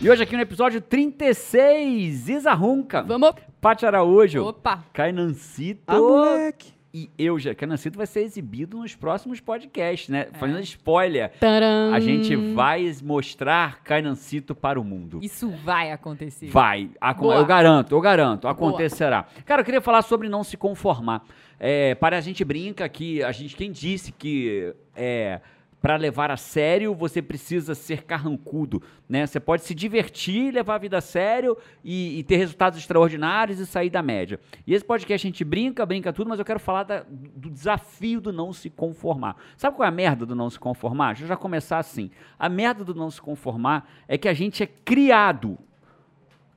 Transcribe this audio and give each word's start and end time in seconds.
E 0.00 0.08
hoje 0.08 0.22
aqui 0.22 0.34
no 0.34 0.40
episódio 0.42 0.80
36, 0.80 2.28
Isa 2.28 2.54
Runca, 2.54 3.02
Vamos. 3.02 3.32
Paty 3.60 3.84
Araújo, 3.84 4.42
Opa. 4.46 4.82
Kainancito 4.94 5.82
Ah, 5.86 5.98
moleque. 5.98 6.72
e 6.94 7.10
eu 7.18 7.38
já. 7.38 7.54
Kainancito 7.54 7.98
vai 7.98 8.06
ser 8.06 8.22
exibido 8.22 8.78
nos 8.78 8.94
próximos 8.96 9.40
podcasts, 9.40 10.08
né? 10.08 10.28
Fazendo 10.38 10.60
spoiler. 10.60 11.30
Taram. 11.38 11.92
A 11.92 12.00
gente 12.00 12.34
vai 12.34 12.90
mostrar 13.04 13.82
Kainancito 13.84 14.54
para 14.54 14.80
o 14.80 14.84
mundo. 14.84 15.20
Isso 15.22 15.50
vai 15.50 15.92
acontecer. 15.92 16.48
Vai, 16.48 16.88
acon- 16.98 17.24
Boa. 17.24 17.34
eu 17.36 17.44
garanto, 17.44 17.94
eu 17.94 18.00
garanto, 18.00 18.42
Boa. 18.42 18.52
acontecerá. 18.52 19.26
Cara, 19.44 19.60
eu 19.60 19.64
queria 19.66 19.82
falar 19.82 20.00
sobre 20.00 20.30
não 20.30 20.42
se 20.42 20.56
conformar. 20.56 21.22
É, 21.58 21.94
para 21.94 22.16
a 22.16 22.20
gente 22.22 22.42
brinca 22.42 22.88
que 22.88 23.22
a 23.22 23.32
gente 23.32 23.54
quem 23.54 23.70
disse 23.70 24.12
que 24.12 24.74
é 24.96 25.42
para 25.80 25.96
levar 25.96 26.30
a 26.30 26.36
sério 26.36 26.94
você 26.94 27.22
precisa 27.22 27.74
ser 27.74 28.04
carrancudo, 28.04 28.82
né? 29.08 29.26
Você 29.26 29.40
pode 29.40 29.62
se 29.64 29.74
divertir, 29.74 30.52
levar 30.52 30.74
a 30.74 30.78
vida 30.78 30.98
a 30.98 31.00
sério 31.00 31.56
e, 31.82 32.18
e 32.18 32.22
ter 32.22 32.36
resultados 32.36 32.78
extraordinários 32.78 33.58
e 33.58 33.66
sair 33.66 33.88
da 33.88 34.02
média. 34.02 34.38
E 34.66 34.74
esse 34.74 34.84
podcast 34.84 35.26
a 35.26 35.30
gente 35.30 35.44
brinca, 35.44 35.86
brinca 35.86 36.12
tudo, 36.12 36.28
mas 36.28 36.38
eu 36.38 36.44
quero 36.44 36.60
falar 36.60 36.82
da- 36.82 37.04
do 37.08 37.48
desafio 37.48 38.20
do 38.20 38.32
não 38.32 38.52
se 38.52 38.68
conformar. 38.68 39.36
Sabe 39.56 39.74
qual 39.76 39.86
é 39.86 39.88
a 39.88 39.92
merda 39.92 40.26
do 40.26 40.34
não 40.34 40.50
se 40.50 40.58
conformar? 40.58 41.08
Deixa 41.12 41.24
eu 41.24 41.28
já 41.28 41.36
começar 41.36 41.78
assim. 41.78 42.10
A 42.38 42.48
merda 42.48 42.84
do 42.84 42.94
não 42.94 43.10
se 43.10 43.20
conformar 43.20 43.88
é 44.06 44.18
que 44.18 44.28
a 44.28 44.34
gente 44.34 44.62
é 44.62 44.66
criado 44.66 45.58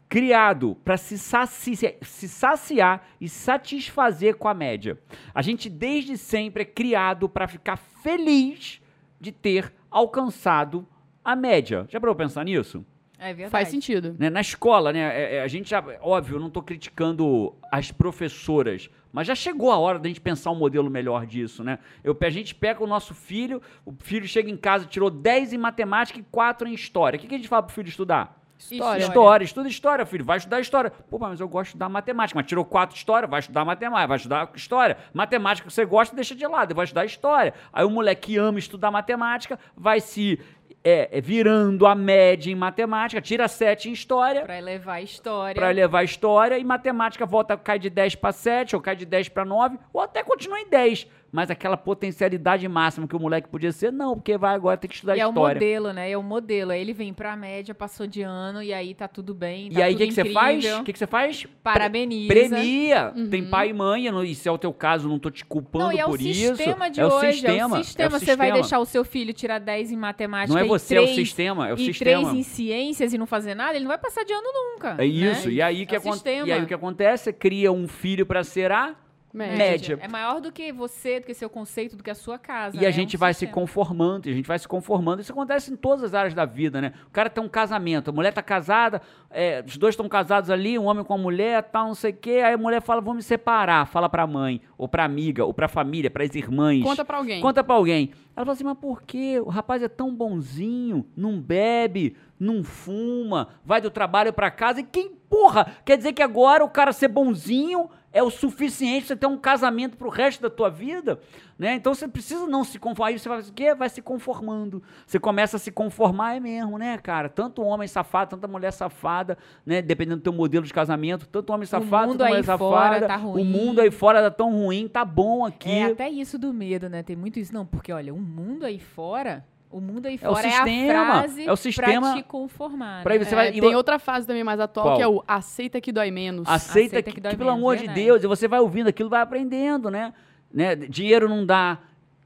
criado 0.10 0.78
para 0.86 0.96
se, 0.96 1.18
saci- 1.18 1.96
se 2.02 2.30
saciar 2.30 3.08
e 3.20 3.28
satisfazer 3.28 4.36
com 4.36 4.48
a 4.48 4.54
média. 4.54 5.00
A 5.34 5.42
gente 5.42 5.68
desde 5.70 6.20
sempre 6.20 6.62
é 6.62 6.66
criado 6.66 7.28
para 7.28 7.48
ficar 7.48 7.78
feliz 7.78 8.80
de 9.24 9.32
ter 9.32 9.74
alcançado 9.90 10.86
a 11.24 11.36
média. 11.36 11.86
Já 11.90 12.00
parou 12.00 12.14
pra 12.14 12.26
pensar 12.26 12.44
nisso? 12.44 12.86
É 13.18 13.28
verdade. 13.34 13.52
Faz 13.52 13.70
sentido. 13.70 14.14
Né, 14.20 14.30
Na 14.30 14.42
escola, 14.42 14.92
né? 14.92 15.00
é- 15.00 15.36
é, 15.38 15.42
a 15.44 15.48
gente 15.48 15.70
já, 15.70 15.82
óbvio, 16.02 16.36
eu 16.36 16.40
não 16.42 16.48
estou 16.50 16.62
criticando 16.62 17.56
as 17.72 17.90
professoras, 17.90 18.90
mas 19.14 19.26
já 19.26 19.34
chegou 19.34 19.72
a 19.72 19.78
hora 19.78 19.98
da 19.98 20.10
gente 20.10 20.20
pensar 20.20 20.52
um 20.52 20.56
modelo 20.56 20.90
melhor 20.90 21.26
disso, 21.26 21.64
né? 21.64 21.80
Eu, 22.04 22.18
a 22.20 22.30
gente 22.30 22.54
pega 22.54 22.84
o 22.84 22.88
nosso 22.88 23.14
filho, 23.14 23.62
o 23.86 23.94
filho 23.98 24.28
chega 24.28 24.50
em 24.52 24.58
casa, 24.58 24.86
tirou 24.86 25.10
10 25.10 25.54
em 25.54 25.58
matemática 25.58 26.20
e 26.20 26.24
4 26.30 26.68
em 26.68 26.74
história. 26.74 27.16
O 27.18 27.20
que, 27.22 27.28
que 27.28 27.36
a 27.36 27.38
gente 27.38 27.48
fala 27.48 27.64
pro 27.64 27.74
filho 27.74 27.88
estudar? 27.88 28.43
História. 28.72 29.04
História, 29.04 29.46
estuda 29.46 29.68
história, 29.70 30.06
filho. 30.06 30.26
Vai 30.26 30.38
estudar 30.38 30.60
história. 30.60 30.90
Pô, 30.90 31.18
mas 31.20 31.40
eu 31.40 31.48
gosto 31.48 31.66
de 31.66 31.70
estudar 31.70 31.90
matemática. 31.90 32.40
Mas 32.40 32.48
tirou 32.48 32.66
quatro 32.66 32.96
história, 32.96 33.28
vai 33.28 33.40
estudar 33.40 33.66
matemática, 33.66 34.08
vai 34.08 34.18
estudar 34.18 34.52
história. 34.56 34.98
Matemática 35.14 35.68
que 35.68 35.74
você 35.74 35.86
gosta, 35.86 36.16
deixa 36.16 36.36
de 36.36 36.46
lado, 36.48 36.74
vai 36.74 36.86
estudar 36.86 37.06
história. 37.06 37.54
Aí 37.72 37.86
o 37.86 37.90
moleque 37.90 38.24
que 38.24 38.38
ama 38.38 38.58
estudar 38.60 38.92
matemática 38.92 39.60
vai 39.76 40.00
se 40.00 40.40
é, 40.84 41.18
é, 41.18 41.22
virando 41.22 41.86
a 41.86 41.96
média 41.96 42.52
em 42.52 42.56
matemática, 42.56 43.22
tira 43.22 43.48
sete 43.48 43.90
em 43.90 43.94
história 43.94 44.42
Pra 44.42 44.58
elevar 44.58 44.98
a 44.98 45.02
história. 45.02 45.56
para 45.56 45.70
levar 45.70 46.00
a 46.00 46.04
história 46.04 46.58
e 46.58 46.64
matemática 46.64 47.26
volta, 47.26 47.56
cai 47.56 47.80
de 47.80 47.90
10 47.90 48.16
para 48.16 48.32
7 48.34 48.76
ou 48.76 48.82
cai 48.82 48.96
de 48.96 49.06
10 49.06 49.30
para 49.30 49.46
9 49.46 49.78
ou 49.94 50.02
até 50.02 50.24
continua 50.24 50.60
em 50.60 50.70
10. 50.70 51.08
Mas 51.34 51.50
aquela 51.50 51.76
potencialidade 51.76 52.68
máxima 52.68 53.08
que 53.08 53.16
o 53.16 53.20
moleque 53.20 53.50
podia 53.50 53.72
ser, 53.72 53.92
não, 53.92 54.14
porque 54.14 54.38
vai 54.38 54.54
agora 54.54 54.78
ter 54.78 54.88
que 54.88 54.94
estudar 54.94 55.18
E 55.18 55.20
é 55.20 55.26
o 55.26 55.30
história. 55.30 55.56
modelo, 55.56 55.92
né? 55.92 56.12
É 56.12 56.16
o 56.16 56.22
modelo. 56.22 56.70
Aí 56.72 56.80
ele 56.80 56.94
vem 56.94 57.12
pra 57.12 57.36
média, 57.36 57.74
passou 57.74 58.06
de 58.06 58.22
ano 58.22 58.62
e 58.62 58.72
aí 58.72 58.94
tá 58.94 59.08
tudo 59.08 59.34
bem. 59.34 59.68
E 59.68 59.74
tá 59.74 59.84
aí 59.86 59.96
o 59.96 59.98
que, 59.98 60.06
que 60.08 60.14
você 60.14 60.26
faz? 60.26 60.64
O 60.80 60.84
que, 60.84 60.94
que 60.94 61.00
você 61.00 61.08
faz? 61.08 61.48
Parabeniza. 61.64 62.28
Premia. 62.32 63.12
Uhum. 63.16 63.30
Tem 63.32 63.44
pai 63.44 63.70
e 63.70 63.74
mãe, 63.74 64.06
e 64.30 64.36
se 64.36 64.48
é 64.48 64.52
o 64.52 64.60
teu 64.60 64.72
caso, 64.72 65.10
não 65.10 65.18
tô 65.18 65.32
te 65.32 65.44
culpando 65.44 65.86
Não, 65.86 65.92
e 65.92 65.98
é 66.00 66.06
por 66.06 66.20
o 66.20 66.22
isso. 66.22 66.56
sistema 66.56 66.90
de 66.92 67.02
é 67.02 67.06
o 67.06 67.08
hoje. 67.12 67.32
sistema. 67.34 67.78
É 67.78 67.80
o 67.80 67.84
sistema. 67.84 68.06
é 68.06 68.08
o 68.08 68.12
Você 68.12 68.26
vai 68.26 68.48
sistema. 68.48 68.54
deixar 68.54 68.80
o 68.80 68.86
seu 68.86 69.04
filho 69.04 69.34
tirar 69.34 69.58
10 69.60 69.92
em 69.92 69.98
matemática 69.98 70.54
Não 70.54 70.62
é 70.62 70.66
e 70.66 70.68
você, 70.68 70.98
é 70.98 71.02
o 71.02 71.08
sistema, 71.08 71.68
é 71.68 71.74
o 71.74 71.78
e 71.78 71.86
sistema. 71.86 72.22
3 72.30 72.38
em 72.38 72.44
ciências 72.44 73.12
e 73.12 73.18
não 73.18 73.26
fazer 73.26 73.56
nada, 73.56 73.72
ele 73.74 73.86
não 73.86 73.90
vai 73.90 73.98
passar 73.98 74.24
de 74.24 74.32
ano 74.34 74.48
nunca. 74.54 74.96
É 75.00 75.06
isso. 75.06 75.48
né? 75.48 75.54
E 75.56 75.62
aí, 75.64 75.86
que 75.88 75.96
É 75.96 75.98
o 75.98 76.02
acon- 76.02 76.14
sistema. 76.14 76.48
e 76.48 76.52
aí 76.52 76.62
o 76.62 76.68
que 76.68 76.74
acontece? 76.76 77.34
Cria 77.34 77.72
um 77.72 77.88
filho 77.88 78.24
para 78.24 78.44
ser 78.44 78.72
a 78.72 78.94
Média. 79.34 79.58
média. 79.58 80.00
É 80.00 80.08
maior 80.08 80.40
do 80.40 80.52
que 80.52 80.72
você, 80.72 81.20
do 81.20 81.26
que 81.26 81.34
seu 81.34 81.50
conceito, 81.50 81.96
do 81.96 82.04
que 82.04 82.12
a 82.12 82.16
sua 82.16 82.38
casa. 82.38 82.78
E 82.78 82.86
a 82.86 82.90
é 82.90 82.92
gente 82.92 83.16
um 83.16 83.20
vai 83.20 83.34
se 83.34 83.40
sistema. 83.40 83.54
conformando, 83.62 84.30
e 84.30 84.32
a 84.32 84.36
gente 84.36 84.46
vai 84.46 84.60
se 84.60 84.68
conformando. 84.68 85.22
Isso 85.22 85.32
acontece 85.32 85.74
em 85.74 85.76
todas 85.76 86.04
as 86.04 86.14
áreas 86.14 86.36
da 86.36 86.46
vida, 86.46 86.80
né? 86.80 86.94
O 87.08 87.10
cara 87.10 87.30
tem 87.32 87.44
um 87.44 87.50
casamento, 87.50 88.10
a 88.10 88.14
mulher 88.14 88.32
tá 88.32 88.44
casada, 88.44 89.02
é, 89.32 89.64
os 89.66 89.76
dois 89.76 89.94
estão 89.94 90.08
casados 90.08 90.52
ali, 90.52 90.78
um 90.78 90.86
homem 90.86 91.04
com 91.04 91.16
a 91.16 91.18
mulher, 91.18 91.64
tal, 91.64 91.88
não 91.88 91.96
sei 91.96 92.12
o 92.12 92.16
quê. 92.16 92.42
Aí 92.46 92.54
a 92.54 92.58
mulher 92.58 92.82
fala, 92.82 93.02
vou 93.02 93.16
me 93.16 93.24
separar. 93.24 93.88
Fala 93.88 94.08
pra 94.08 94.28
mãe, 94.28 94.62
ou 94.78 94.88
pra 94.88 95.04
amiga, 95.04 95.44
ou 95.44 95.54
pra 95.54 95.68
família, 95.68 96.12
pras 96.12 96.36
irmãs. 96.36 96.84
Conta 96.84 97.04
pra 97.04 97.18
alguém. 97.18 97.42
Conta 97.42 97.64
pra 97.64 97.76
alguém. 97.76 98.12
Ela 98.36 98.46
fala 98.46 98.54
assim, 98.54 98.64
mas 98.64 98.78
por 98.78 99.02
quê? 99.02 99.42
O 99.44 99.50
rapaz 99.50 99.82
é 99.82 99.88
tão 99.88 100.14
bonzinho, 100.14 101.06
não 101.18 101.40
bebe, 101.40 102.16
não 102.40 102.64
fuma, 102.64 103.50
vai 103.66 103.82
do 103.82 103.90
trabalho 103.90 104.32
pra 104.32 104.52
casa. 104.52 104.80
E 104.82 104.84
quem, 104.84 105.10
porra, 105.30 105.68
quer 105.84 105.98
dizer 105.98 106.14
que 106.14 106.22
agora 106.22 106.64
o 106.64 106.70
cara 106.70 106.92
ser 106.92 107.08
bonzinho 107.08 107.90
é 108.14 108.22
o 108.22 108.30
suficiente 108.30 109.08
você 109.08 109.16
ter 109.16 109.26
um 109.26 109.38
casamento 109.38 109.98
pro 109.98 110.08
resto 110.08 110.40
da 110.40 110.50
tua 110.50 110.70
vida? 110.70 111.20
Né? 111.58 111.74
Então 111.74 111.94
você 111.94 112.08
precisa 112.08 112.46
não 112.46 112.64
se 112.64 112.78
conformar. 112.78 113.10
Aí 113.10 113.20
você 113.20 113.28
vai 113.28 113.40
o 113.40 113.54
quê? 113.54 113.74
Vai 113.74 113.90
se 113.90 114.02
conformando. 114.02 114.84
Você 115.06 115.20
começa 115.20 115.58
a 115.58 115.60
se 115.60 115.72
conformar, 115.72 116.36
é 116.36 116.40
mesmo, 116.40 116.78
né, 116.78 116.96
cara? 117.00 117.28
Tanto 117.28 117.64
homem 117.64 117.88
safado, 117.88 118.30
tanta 118.30 118.48
mulher 118.48 118.72
safada, 118.72 119.36
né? 119.66 119.82
Dependendo 119.82 120.18
do 120.18 120.24
teu 120.24 120.34
modelo 120.34 120.64
de 120.64 120.74
casamento, 120.74 121.28
tanto 121.28 121.52
homem 121.52 121.66
safado, 121.66 122.12
tanta 122.12 122.26
mulher 122.26 122.38
aí 122.38 122.44
safada. 122.44 122.60
fora 122.60 123.08
tá 123.08 123.18
O 123.18 123.44
mundo 123.44 123.82
aí 123.82 123.90
fora 123.90 124.22
tá 124.22 124.32
tão 124.32 124.52
ruim, 124.52 124.88
tá 124.88 125.04
bom 125.04 125.44
aqui. 125.44 125.72
É 125.72 125.86
até 125.86 126.08
isso 126.08 126.38
do 126.38 126.54
medo, 126.54 126.88
né? 126.90 127.02
Tem 127.02 127.16
muito 127.16 127.40
isso. 127.40 127.54
Não, 127.54 127.66
porque 127.66 127.92
olha, 127.92 128.14
o 128.14 128.20
mundo 128.20 128.64
aí 128.64 128.80
fora. 128.80 129.44
O 129.74 129.82
mundo 129.82 130.06
aí 130.06 130.20
É 130.22 130.30
o 130.30 130.36
fora 130.36 130.48
é, 130.48 130.52
sistema, 130.52 131.02
a 131.02 131.06
frase 131.22 131.46
é 131.48 131.52
o 131.52 131.56
sistema 131.56 132.02
pra 132.14 132.14
te 132.22 132.24
conformar. 132.24 133.02
pra 133.02 133.14
aí 133.14 133.20
né? 133.20 133.26
você 133.26 133.34
É, 133.34 133.36
vai- 133.36 133.50
e 133.50 133.60
tem 133.60 133.72
vo- 133.72 133.76
outra 133.78 133.98
fase 133.98 134.28
também 134.28 134.44
mais 134.44 134.60
atual, 134.60 134.86
Qual? 134.86 134.98
que 134.98 135.02
é 135.02 135.08
o 135.08 135.24
aceita 135.28 135.82
que 135.82 135.92
dói 135.92 136.12
menos. 136.12 136.48
Aceita, 136.48 136.98
Aceita 136.98 137.04
que, 137.10 137.16
que 137.16 137.22
dói 137.22 137.32
que, 137.32 137.38
pelo 137.38 137.50
menos, 137.50 137.60
amor 137.60 137.76
de 137.76 137.80
verdade. 137.88 138.04
Deus, 138.06 138.24
e 138.24 138.28
você 138.28 138.48
vai 138.48 138.60
ouvindo 138.60 138.88
aquilo, 138.90 139.10
vai 139.10 139.22
aprendendo, 139.22 139.90
né? 139.90 140.14
né? 140.54 140.76
Dinheiro 140.76 141.28
não 141.28 141.44
dá 141.44 141.80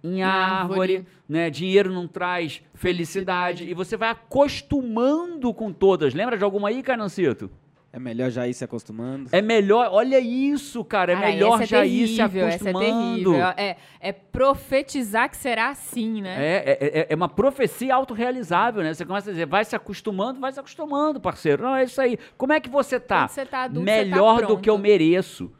em 0.03 0.22
árvore, 0.24 0.62
árvore. 0.97 1.08
né? 1.28 1.50
Dinheiro 1.50 1.91
não 1.94 2.06
traz 2.08 2.62
felicidade, 2.74 3.64
e 3.64 3.74
você 3.74 3.96
vai 3.96 4.09
acostumando 4.09 5.53
com 5.53 5.72
todas. 5.72 6.14
Lembra 6.14 6.38
de 6.38 6.44
alguma 6.44 6.68
aí, 6.69 6.84
Carnancito? 6.84 7.50
É 7.91 7.99
melhor 7.99 8.29
já 8.29 8.47
ir 8.47 8.53
se 8.53 8.63
acostumando. 8.63 9.29
É 9.31 9.41
melhor, 9.41 9.89
olha 9.91 10.19
isso, 10.19 10.83
cara, 10.83 11.13
é 11.13 11.15
melhor 11.15 11.61
é 11.61 11.65
já 11.65 11.85
ir 11.85 12.07
se 12.07 12.17
terrível, 12.17 12.47
essa 12.47 12.67
é 12.67 12.71
acostumando. 12.71 13.31
terrível. 13.31 13.35
É, 13.57 13.77
é 13.99 14.11
profetizar 14.11 15.29
que 15.29 15.37
será 15.37 15.69
assim, 15.69 16.21
né? 16.21 16.35
É, 16.37 16.55
é, 16.57 16.99
é- 16.99 17.07
é 17.09 17.15
uma 17.15 17.29
profecia 17.29 17.95
autorrealizável, 17.95 18.83
né? 18.83 18.93
Você 18.93 19.05
começa 19.05 19.29
a 19.29 19.33
dizer, 19.33 19.45
vai 19.45 19.63
se 19.65 19.75
acostumando, 19.75 20.39
vai 20.39 20.51
se 20.51 20.59
acostumando, 20.59 21.19
parceiro. 21.19 21.63
Não, 21.63 21.75
é 21.75 21.85
isso 21.85 21.99
aí. 21.99 22.19
Como 22.37 22.53
é 22.53 22.59
que 22.59 22.69
você 22.69 22.99
tá? 22.99 23.21
Quando 23.21 23.29
você 23.29 23.45
tá 23.45 23.63
adulto, 23.63 23.89
você 23.89 23.97
tá 23.97 24.03
melhor 24.05 24.45
do 24.45 24.57
que 24.59 24.69
eu 24.69 24.77
mereço. 24.77 25.51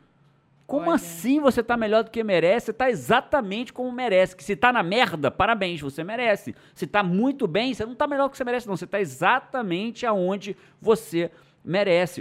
Como 0.68 0.88
Olha. 0.88 0.96
assim 0.96 1.40
você 1.40 1.64
tá 1.64 1.78
melhor 1.78 2.04
do 2.04 2.12
que 2.12 2.22
merece? 2.26 2.66
Você 2.68 2.74
tá 2.74 2.90
exatamente 2.90 3.72
como 3.72 3.90
merece. 3.90 4.36
Que 4.36 4.44
se 4.44 4.54
tá 4.54 4.74
na 4.74 4.84
merda, 4.84 5.32
parabéns, 5.32 5.80
você 5.80 6.04
merece. 6.04 6.54
Se 6.76 6.86
tá 6.86 7.02
muito 7.02 7.48
bem, 7.48 7.74
você 7.74 7.86
não 7.86 7.96
tá 7.96 8.06
melhor 8.06 8.26
do 8.28 8.32
que 8.32 8.38
você 8.38 8.44
merece, 8.44 8.68
não. 8.68 8.76
Você 8.76 8.86
tá 8.86 9.00
exatamente 9.00 10.06
aonde 10.06 10.58
você 10.82 11.20
merece. 11.20 11.47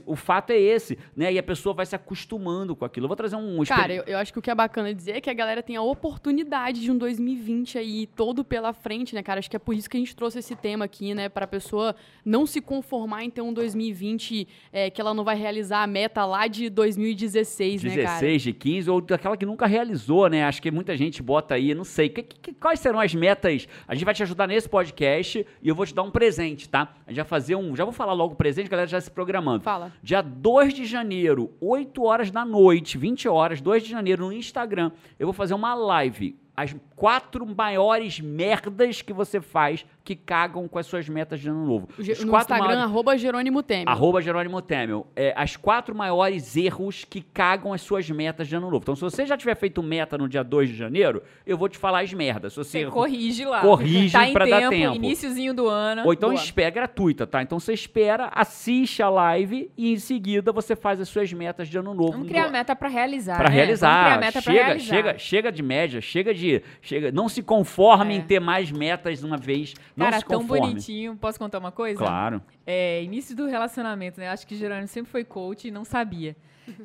O 0.05 0.17
fato 0.17 0.51
é 0.51 0.59
esse, 0.59 0.99
né? 1.17 1.33
E 1.33 1.39
a 1.39 1.43
pessoa 1.43 1.75
vai 1.75 1.87
se 1.87 1.95
acostumando 1.95 2.75
com 2.75 2.85
aquilo. 2.85 3.05
Eu 3.05 3.09
vou 3.09 3.17
trazer 3.17 3.37
um 3.37 3.63
Cara, 3.65 3.95
eu, 3.95 4.03
eu 4.07 4.19
acho 4.19 4.33
que 4.33 4.39
o 4.39 4.43
que 4.43 4.51
é 4.51 4.55
bacana 4.55 4.93
dizer 4.93 5.13
é 5.13 5.21
que 5.21 5.31
a 5.31 5.35
galera 5.35 5.63
tem 5.63 5.77
a 5.77 5.83
oportunidade 5.83 6.81
de 6.81 6.91
um 6.91 6.99
2020 6.99 7.79
aí 7.79 8.07
todo 8.07 8.45
pela 8.45 8.73
frente, 8.73 9.15
né, 9.15 9.23
cara? 9.23 9.39
Acho 9.39 9.49
que 9.51 9.57
é 9.57 9.59
por 9.59 9.75
isso 9.75 9.89
que 9.89 9.97
a 9.97 10.01
gente 10.01 10.15
trouxe 10.17 10.39
esse 10.41 10.57
tema 10.57 10.85
aqui, 10.85 11.15
né? 11.15 11.29
Pra 11.29 11.47
pessoa 11.47 11.95
não 12.25 12.45
se 12.47 12.61
conformar 12.61 13.25
em 13.25 13.31
ter 13.31 13.41
um 13.43 13.53
2020 13.53 14.49
é, 14.73 14.91
que 14.91 15.01
ela 15.01 15.15
não 15.15 15.23
vai 15.25 15.37
realizar 15.37 15.83
a 15.83 15.87
meta 15.87 16.25
lá 16.25 16.47
de 16.47 16.69
2016, 16.71 17.83
né, 17.85 17.91
cara? 17.91 18.03
16, 18.21 18.43
de 18.43 18.53
15, 18.53 18.91
ou 18.91 19.01
daquela 19.01 19.37
que 19.37 19.47
nunca 19.47 19.67
realizou, 19.67 20.29
né? 20.29 20.45
Acho 20.45 20.61
que 20.61 20.71
muita 20.71 20.97
gente 20.97 21.23
bota 21.23 21.55
aí, 21.55 21.75
não 21.75 21.85
sei. 21.85 22.09
Que- 22.09 22.23
que- 22.23 22.53
quais 22.55 22.81
serão 22.81 23.01
as 23.01 23.15
metas? 23.15 23.69
A 23.87 23.95
gente 23.95 24.05
vai 24.05 24.15
te 24.15 24.23
ajudar 24.23 24.47
nesse 24.47 24.69
podcast 24.69 25.47
e 25.63 25.69
eu 25.69 25.75
vou 25.75 25.87
te 25.87 25.95
dar 25.95 26.03
um 26.03 26.11
presente, 26.11 26.69
tá? 26.69 26.95
A 27.07 27.11
gente 27.11 27.19
vai 27.19 27.27
fazer 27.27 27.55
um. 27.57 27.77
Já 27.77 27.85
vou 27.85 27.93
falar 27.93 28.13
logo 28.13 28.35
o 28.35 28.37
presente, 28.37 28.67
a 28.67 28.71
galera 28.71 28.89
já 28.89 29.01
se 29.01 29.11
programando. 29.37 29.63
Fala. 29.63 29.93
Dia 30.03 30.23
2 30.23 30.75
de 30.75 30.87
janeiro, 30.87 31.53
8 31.61 32.03
horas 32.03 32.31
da 32.31 32.45
noite, 32.45 32.97
20 32.97 33.29
horas, 33.29 33.61
2 33.61 33.85
de 33.85 33.91
janeiro, 33.91 34.27
no 34.27 34.33
Instagram, 34.33 34.91
eu 35.19 35.27
vou 35.27 35.35
fazer 35.35 35.55
uma 35.55 35.75
live. 35.75 36.37
As 36.57 36.75
quatro 36.95 37.47
maiores 37.47 38.19
merdas 38.19 39.03
que 39.03 39.13
você 39.13 39.41
faz 39.41 39.85
que 40.07 40.15
cagam 40.15 40.69
com 40.69 40.79
as 40.79 40.87
suas 40.87 41.09
metas 41.09 41.41
de 41.41 41.49
ano 41.49 41.67
novo. 41.67 41.89
Os 41.99 42.07
No 42.21 42.31
quatro 42.31 42.55
Instagram, 42.55 42.65
maiores- 42.69 42.85
arroba 42.85 43.19
Jerônimo 43.19 43.61
Temer. 43.61 43.89
Arroba 43.89 44.23
Jerônimo 44.23 44.63
Temel. 44.63 45.05
É, 45.17 45.35
as 45.37 45.57
quatro 45.57 45.93
maiores 45.97 46.57
erros 46.57 47.05
que 47.05 47.21
cagam 47.21 47.73
as 47.73 47.83
suas 47.83 48.09
metas 48.09 48.47
de 48.47 48.55
ano 48.55 48.71
novo. 48.71 48.83
Então, 48.85 48.95
se 48.95 49.01
você 49.03 49.27
já 49.27 49.37
tiver 49.37 49.57
feito 49.57 49.83
meta 49.83 50.17
no 50.17 50.29
dia 50.29 50.45
2 50.45 50.69
de 50.69 50.77
janeiro, 50.77 51.25
eu 51.45 51.59
vou 51.59 51.69
te 51.69 51.77
falar 51.77 52.05
as 52.05 52.13
merdas. 52.13 52.53
Se 52.53 52.59
você 52.59 52.85
Você 52.85 52.91
corrige 52.91 53.45
lá. 53.45 53.61
Corrige 53.63 54.13
tá 54.13 54.27
pra 54.33 54.47
dar 54.47 54.59
tempo, 54.61 54.71
tempo. 54.71 54.95
Iniciozinho 54.95 55.53
do 55.53 55.69
ano. 55.69 56.03
Ou 56.07 56.13
então 56.13 56.33
espera, 56.33 56.69
é 56.69 56.71
gratuita, 56.71 57.27
tá? 57.27 57.43
Então 57.43 57.59
você 57.59 57.73
espera, 57.73 58.31
assiste 58.33 59.03
a 59.03 59.09
live 59.11 59.69
e 59.77 59.93
em 59.93 59.99
seguida 59.99 60.53
você 60.53 60.77
faz 60.77 61.01
as 61.01 61.09
suas 61.09 61.33
metas 61.33 61.67
de 61.69 61.77
ano 61.79 61.93
novo. 61.93 62.13
Vamos 62.13 62.29
criar 62.29 62.49
meta 62.51 62.77
pra 62.77 62.89
realizar. 62.89 63.39
Pra 63.39 63.49
né? 63.49 63.55
realizar. 63.57 64.21
Meta 64.21 64.33
pra 64.41 64.53
chega, 64.53 64.65
realizar. 64.67 64.95
chega, 64.95 65.19
chega 65.19 65.51
de 65.53 65.63
média, 65.65 66.01
chega 66.01 66.33
de. 66.33 66.63
Chega, 66.81 67.11
não 67.11 67.29
se 67.29 67.43
conforme 67.43 68.15
É. 68.15 68.17
em 68.19 68.21
ter 68.21 68.39
mais 68.41 68.71
metas 68.71 69.23
uma 69.25 69.37
vez. 69.37 69.75
Não 69.97 70.05
Cara, 70.11 70.21
tão 70.21 70.45
bonitinho. 70.45 71.17
Posso 71.17 71.39
contar 71.39 71.59
uma 71.59 71.73
coisa? 71.73 71.99
Claro. 71.99 72.43
É, 72.67 73.03
início 73.03 73.35
do 73.35 73.47
relacionamento, 73.47 74.21
né? 74.21 74.29
Acho 74.29 74.47
que 74.47 74.55
Jerônimo 74.55 74.87
sempre 74.87 75.11
foi 75.11 75.25
coach 75.25 75.69
e 75.69 75.71
não 75.71 75.85
sabia. 75.87 76.37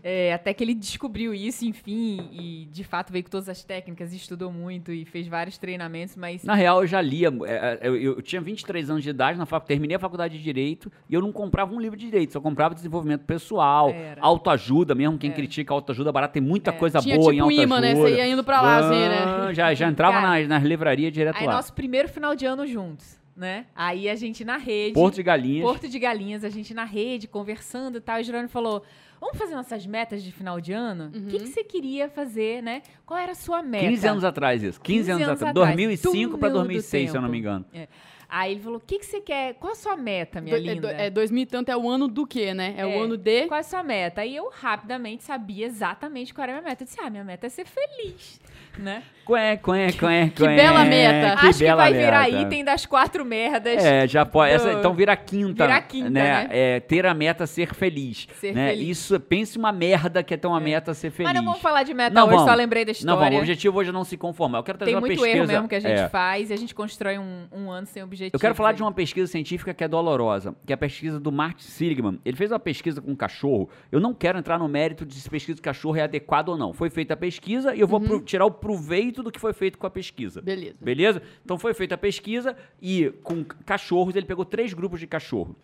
É, 0.03 0.33
até 0.33 0.53
que 0.53 0.63
ele 0.63 0.73
descobriu 0.73 1.33
isso, 1.33 1.65
enfim, 1.65 2.29
e 2.31 2.67
de 2.71 2.83
fato 2.83 3.11
veio 3.11 3.23
com 3.23 3.29
todas 3.29 3.49
as 3.49 3.63
técnicas, 3.63 4.13
estudou 4.13 4.51
muito 4.51 4.91
e 4.91 5.05
fez 5.05 5.27
vários 5.27 5.57
treinamentos, 5.57 6.15
mas 6.15 6.43
Na 6.43 6.55
real, 6.55 6.81
eu 6.81 6.87
já 6.87 7.01
lia. 7.01 7.29
é, 7.45 7.79
é, 7.81 7.87
Eu, 7.87 7.95
eu 7.95 8.21
tinha 8.21 8.41
23 8.41 8.89
anos 8.89 9.03
de 9.03 9.09
idade, 9.09 9.37
na 9.37 9.45
facu, 9.45 9.65
terminei 9.67 9.95
a 9.95 9.99
faculdade 9.99 10.37
de 10.37 10.43
Direito 10.43 10.91
e 11.09 11.13
eu 11.13 11.21
não 11.21 11.31
comprava 11.31 11.73
um 11.73 11.79
livro 11.79 11.97
de 11.97 12.05
Direito, 12.05 12.33
só 12.33 12.41
comprava 12.41 12.73
desenvolvimento 12.75 13.21
pessoal, 13.25 13.89
Era. 13.89 14.21
autoajuda 14.21 14.93
mesmo. 14.95 15.17
Quem 15.17 15.29
É. 15.29 15.33
critica 15.33 15.73
autoajuda 15.73 16.11
barata, 16.11 16.33
tem 16.33 16.41
muita 16.41 16.71
É. 16.71 16.73
coisa 16.73 16.99
Tinha 16.99 17.15
boa 17.17 17.31
em 17.33 17.37
tipo 17.37 17.43
autoajuda. 17.45 17.63
imã, 17.63 17.81
né? 17.81 17.95
Você 17.95 18.15
ia 18.17 18.27
indo 18.27 18.43
pra 18.43 18.61
lá, 18.61 18.77
assim, 18.79 18.89
né? 18.99 19.23
Ah, 19.47 19.53
Já, 19.53 19.73
já 19.73 19.87
entrava 19.87 20.21
Cara, 20.21 20.27
nas, 20.39 20.47
nas 20.47 20.63
livrarias 20.63 21.11
direto 21.11 21.37
aí 21.37 21.45
lá. 21.45 21.53
nosso 21.53 21.73
primeiro 21.73 22.07
final 22.09 22.35
de 22.35 22.45
ano 22.45 22.65
juntos, 22.67 23.19
né? 23.35 23.65
Aí 23.75 24.09
a 24.09 24.15
gente 24.15 24.43
na 24.45 24.57
rede, 24.57 24.93
Porto 24.93 25.15
de 25.15 25.23
Galinhas. 25.23 25.63
Porto 25.65 25.87
de 25.89 25.99
Galinhas, 25.99 26.43
a 26.43 26.49
gente 26.49 26.73
na 26.73 26.83
rede, 26.83 27.27
conversando 27.27 27.97
e 27.97 28.01
tal, 28.01 28.17
e 28.17 28.21
o 28.21 28.23
Jerônimo 28.23 28.49
falou, 28.49 28.83
vamos 29.21 29.37
fazer 29.37 29.55
nossas 29.55 29.85
metas 29.85 30.21
de 30.23 30.31
final 30.31 30.59
de 30.59 30.73
ano? 30.73 31.11
O 31.13 31.17
Uhum. 31.17 31.27
que, 31.27 31.39
que 31.39 31.47
você 31.47 31.63
queria 31.63 32.09
fazer, 32.09 32.61
né? 32.61 32.81
Qual 33.05 33.17
era 33.17 33.31
a 33.31 33.35
sua 33.35 33.61
meta? 33.63 33.85
15 33.87 34.07
anos 34.07 34.23
atrás 34.25 34.61
isso. 34.63 34.81
15, 34.81 34.97
15 34.99 35.11
anos, 35.11 35.27
anos 35.27 35.41
atrás. 35.43 35.55
atrás. 35.57 35.75
2005 35.77 36.37
pra 36.37 36.49
Túnel 36.49 36.63
do 36.63 36.67
2006, 36.67 37.11
se 37.11 37.15
eu 37.17 37.21
não 37.21 37.29
me 37.29 37.37
engano. 37.37 37.63
Aí 38.33 38.53
ele 38.53 38.61
falou, 38.61 38.77
o 38.77 38.81
que, 38.81 38.97
que 38.97 39.05
você 39.05 39.19
quer? 39.19 39.55
Qual 39.55 39.73
a 39.73 39.75
sua 39.75 39.97
meta, 39.97 40.39
minha 40.39 40.57
Do- 40.57 40.69
é, 40.69 40.73
linda? 40.73 40.91
é 40.91 41.09
2000 41.09 41.43
e 41.43 41.45
tanto 41.45 41.69
é 41.69 41.75
o 41.75 41.89
ano 41.89 42.07
do 42.07 42.25
quê, 42.25 42.53
né? 42.53 42.75
É, 42.77 42.81
É. 42.81 42.85
o 42.85 43.03
ano 43.03 43.17
de... 43.17 43.45
Qual 43.45 43.57
é 43.57 43.59
a 43.59 43.63
sua 43.63 43.83
meta? 43.83 44.21
Aí 44.21 44.33
eu 44.33 44.49
rapidamente 44.49 45.21
sabia 45.23 45.65
exatamente 45.65 46.33
qual 46.33 46.43
era 46.43 46.53
a 46.53 46.55
minha 46.61 46.69
meta. 46.69 46.83
Eu 46.83 46.85
disse, 46.85 46.97
ah, 47.01 47.09
minha 47.09 47.25
meta 47.25 47.45
é 47.47 47.49
ser 47.49 47.65
feliz, 47.67 48.39
né? 48.79 49.03
Qué, 49.25 49.55
qué, 49.57 49.91
qué, 49.93 50.29
Que 50.35 50.43
bela 50.43 50.83
meta. 50.83 51.37
Que 51.39 51.47
Acho 51.47 51.59
que 51.59 51.73
vai 51.75 51.93
virar 51.93 52.23
meta. 52.29 52.41
item 52.41 52.65
das 52.65 52.85
quatro 52.85 53.23
merdas. 53.23 53.81
É, 53.85 54.05
já 54.07 54.25
pode. 54.25 54.51
essa- 54.51 54.71
do- 54.73 54.79
então 54.79 54.93
vira 54.93 55.15
quinta. 55.15 55.67
Vira 55.67 55.81
quinta, 55.81 56.09
né? 56.09 56.21
né? 56.43 56.47
É, 56.49 56.79
ter 56.81 57.05
a 57.05 57.13
meta 57.13 57.45
ser 57.47 57.73
feliz. 57.73 58.27
Ser 58.39 58.53
né? 58.53 58.69
feliz. 58.71 58.89
Isso, 58.97 59.17
pense 59.19 59.57
uma 59.57 59.71
merda 59.71 60.21
que 60.23 60.33
é 60.33 60.37
ter 60.37 60.47
uma 60.47 60.59
meta 60.59 60.93
ser 60.93 61.11
feliz. 61.11 61.31
Mas 61.31 61.39
não 61.39 61.45
vamos 61.45 61.61
falar 61.61 61.83
de 61.83 61.93
meta 61.93 62.13
Não 62.13 62.23
hoje, 62.23 62.35
vamos. 62.35 62.49
só 62.51 62.55
lembrei 62.57 62.83
da 62.83 62.89
Não, 62.89 62.93
história. 62.93 63.19
vamos. 63.19 63.35
O 63.35 63.39
objetivo 63.39 63.79
hoje 63.79 63.89
é 63.89 63.93
não 63.93 64.03
se 64.03 64.17
conformar. 64.17 64.57
Eu 64.59 64.63
quero 64.63 64.77
trazer 64.79 64.91
Tem 64.91 64.95
uma 64.95 65.01
muito 65.01 65.19
pesquisa. 65.21 65.37
erro 65.37 65.47
mesmo 65.47 65.67
que 65.69 65.75
a 65.75 65.79
gente 65.79 65.99
é. 66.01 66.09
faz 66.09 66.49
e 66.49 66.53
a 66.53 66.57
gente 66.57 66.73
constrói 66.75 67.17
um, 67.19 67.45
um 67.53 67.69
ano 67.71 67.87
sem 67.87 68.03
objetivo. 68.03 68.35
Eu 68.35 68.39
quero 68.39 68.55
falar 68.55 68.73
de 68.73 68.81
uma 68.81 68.91
pesquisa 68.91 69.31
científica 69.31 69.73
que 69.73 69.83
é 69.83 69.87
dolorosa, 69.87 70.53
que 70.65 70.73
é 70.73 70.75
a 70.75 70.77
pesquisa 70.77 71.19
do 71.19 71.31
Martin 71.31 71.63
Seligman. 71.63 72.19
Ele 72.25 72.35
fez 72.35 72.51
uma 72.51 72.59
pesquisa 72.59 72.99
com 72.99 73.11
um 73.11 73.15
cachorro. 73.15 73.69
Eu 73.91 73.99
não 74.01 74.13
quero 74.13 74.39
entrar 74.39 74.57
no 74.57 74.67
mérito 74.67 75.05
de 75.05 75.13
se 75.15 75.29
pesquisa 75.29 75.55
de 75.55 75.61
cachorro 75.61 75.95
é 75.95 76.01
adequada 76.01 76.51
ou 76.51 76.57
não. 76.57 76.73
Foi 76.73 76.89
feita 76.89 77.13
a 77.13 77.17
pesquisa 77.17 77.73
e 77.75 77.79
eu 77.79 77.87
vou 77.87 77.99
Uhum. 78.01 78.07
pro- 78.07 78.21
tirar 78.21 78.45
o 78.45 78.51
proveito 78.61 79.23
do 79.23 79.31
que 79.31 79.39
foi 79.39 79.51
feito 79.51 79.77
com 79.77 79.87
a 79.87 79.89
pesquisa. 79.89 80.41
Beleza. 80.41 80.77
Beleza? 80.79 81.21
Então 81.43 81.57
foi 81.57 81.73
feita 81.73 81.95
a 81.95 81.97
pesquisa 81.97 82.55
e 82.81 83.09
com 83.23 83.43
cachorros, 83.43 84.15
ele 84.15 84.25
pegou 84.25 84.45
três 84.45 84.73
grupos 84.73 84.99
de 84.99 85.07
cachorro. 85.07 85.55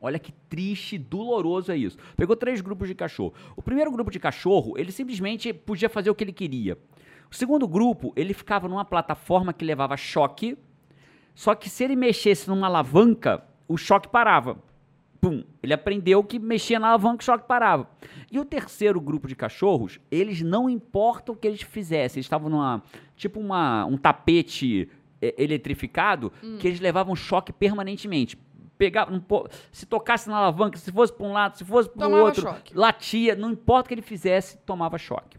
Olha 0.00 0.18
que 0.18 0.32
triste, 0.48 0.98
doloroso 0.98 1.72
é 1.72 1.76
isso. 1.76 1.96
Pegou 2.16 2.36
três 2.36 2.60
grupos 2.60 2.88
de 2.88 2.94
cachorro. 2.94 3.32
O 3.56 3.62
primeiro 3.62 3.90
grupo 3.90 4.10
de 4.10 4.18
cachorro, 4.20 4.74
ele 4.76 4.92
simplesmente 4.92 5.52
podia 5.52 5.88
fazer 5.88 6.10
o 6.10 6.14
que 6.14 6.22
ele 6.24 6.32
queria. 6.32 6.76
O 7.30 7.34
segundo 7.34 7.66
grupo, 7.66 8.12
ele 8.16 8.32
ficava 8.32 8.68
numa 8.68 8.84
plataforma 8.84 9.52
que 9.52 9.64
levava 9.64 9.96
choque, 9.96 10.56
só 11.34 11.54
que 11.54 11.68
se 11.68 11.84
ele 11.84 11.96
mexesse 11.96 12.48
numa 12.48 12.66
alavanca, 12.66 13.44
o 13.66 13.76
choque 13.76 14.08
parava. 14.08 14.58
Pum. 15.20 15.42
Ele 15.62 15.72
aprendeu 15.72 16.22
que 16.22 16.38
mexia 16.38 16.78
na 16.78 16.88
alavanca, 16.88 17.22
o 17.22 17.24
choque 17.24 17.46
parava. 17.46 17.88
E 18.30 18.38
o 18.38 18.44
terceiro 18.44 19.00
grupo 19.00 19.26
de 19.26 19.34
cachorros, 19.34 19.98
eles 20.10 20.42
não 20.42 20.70
importa 20.70 21.32
o 21.32 21.36
que 21.36 21.46
eles 21.48 21.62
fizessem. 21.62 22.18
Eles 22.20 22.26
estavam 22.26 22.48
numa. 22.48 22.82
Tipo 23.16 23.40
uma, 23.40 23.84
um 23.86 23.96
tapete 23.96 24.88
é, 25.20 25.34
eletrificado 25.36 26.32
que 26.60 26.68
eles 26.68 26.78
levavam 26.80 27.16
choque 27.16 27.52
permanentemente. 27.52 28.38
Pegava, 28.78 29.18
po- 29.20 29.48
se 29.72 29.84
tocasse 29.86 30.28
na 30.28 30.36
alavanca, 30.36 30.78
se 30.78 30.92
fosse 30.92 31.12
para 31.12 31.26
um 31.26 31.32
lado, 31.32 31.56
se 31.58 31.64
fosse 31.64 31.88
para 31.88 32.06
o 32.06 32.10
outro, 32.26 32.42
choque. 32.42 32.72
latia, 32.78 33.34
não 33.34 33.50
importa 33.50 33.86
o 33.86 33.88
que 33.88 33.94
ele 33.94 34.02
fizesse, 34.02 34.56
tomava 34.58 34.96
choque. 34.98 35.36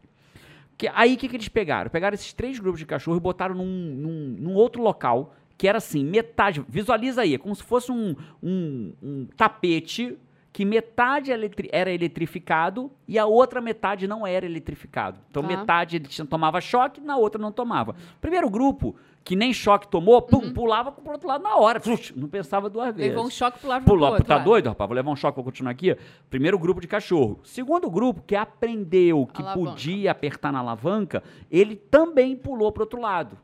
Que, 0.78 0.90
aí 0.94 1.14
o 1.14 1.18
que, 1.18 1.30
que 1.30 1.38
eles 1.38 1.48
pegaram? 1.48 1.90
Pegaram 1.90 2.16
esses 2.16 2.34
três 2.34 2.60
grupos 2.60 2.80
de 2.80 2.86
cachorro 2.86 3.16
e 3.16 3.20
botaram 3.22 3.56
num, 3.56 3.66
num- 3.66 4.36
num 4.40 4.54
outro 4.56 4.82
local, 4.82 5.34
que 5.60 5.68
era 5.68 5.78
assim, 5.78 6.04
metade. 6.06 6.64
Visualiza 6.70 7.22
aí, 7.22 7.36
é 7.36 7.38
como 7.38 7.54
se 7.54 7.62
fosse 7.62 7.92
um, 7.92 8.16
um- 8.42 8.94
um 9.04 9.28
tapete 9.36 10.18
que 10.54 10.64
metade 10.66 11.32
eletri- 11.32 11.70
era 11.72 11.92
eletrificado 11.92 12.90
e 13.06 13.20
a 13.20 13.26
outra 13.26 13.60
metade 13.62 14.08
não 14.08 14.26
era 14.26 14.46
eletrificado. 14.46 15.20
Então 15.30 15.44
Tá. 15.44 15.48
metade 15.50 15.98
ele 15.98 16.08
tomava 16.28 16.62
choque, 16.62 17.02
na 17.02 17.18
outra 17.18 17.40
não 17.40 17.52
tomava. 17.52 17.94
Primeiro 18.22 18.50
grupo, 18.50 18.96
que 19.24 19.36
nem 19.36 19.52
choque 19.54 19.88
tomou, 19.90 20.22
pum, 20.22 20.52
pulava 20.54 20.92
pro 20.94 21.12
outro 21.12 21.28
lado 21.28 21.44
na 21.44 21.56
hora. 21.58 21.80
Flux, 21.82 22.14
Não 22.16 22.28
pensava 22.30 22.70
duas 22.70 22.96
vezes. 22.96 23.12
Levou 23.12 23.28
um 23.28 23.30
choque 23.30 23.60
pro 23.60 23.68
lado 23.70 23.84
pro 23.84 23.94
Pulou, 23.94 24.10
outro. 24.12 24.26
tá 24.26 24.36
lado. 24.38 24.46
doido, 24.46 24.68
rapaz? 24.70 24.88
Vou 24.88 24.96
levar 24.96 25.12
um 25.12 25.16
choque, 25.16 25.36
vou 25.36 25.44
continuar 25.46 25.72
aqui. 25.72 25.96
Primeiro 26.30 26.58
grupo 26.58 26.80
de 26.82 26.88
cachorro. 26.88 27.40
Segundo 27.44 27.90
grupo, 27.92 28.24
que 28.26 28.36
aprendeu 28.36 29.28
que 29.32 29.44
podia 29.54 30.12
apertar 30.12 30.52
na 30.54 30.60
alavanca, 30.60 31.22
ele 31.52 31.76
também 31.76 32.36
pulou 32.36 32.72
pro 32.72 32.84
outro 32.84 33.00
lado. 33.00 33.38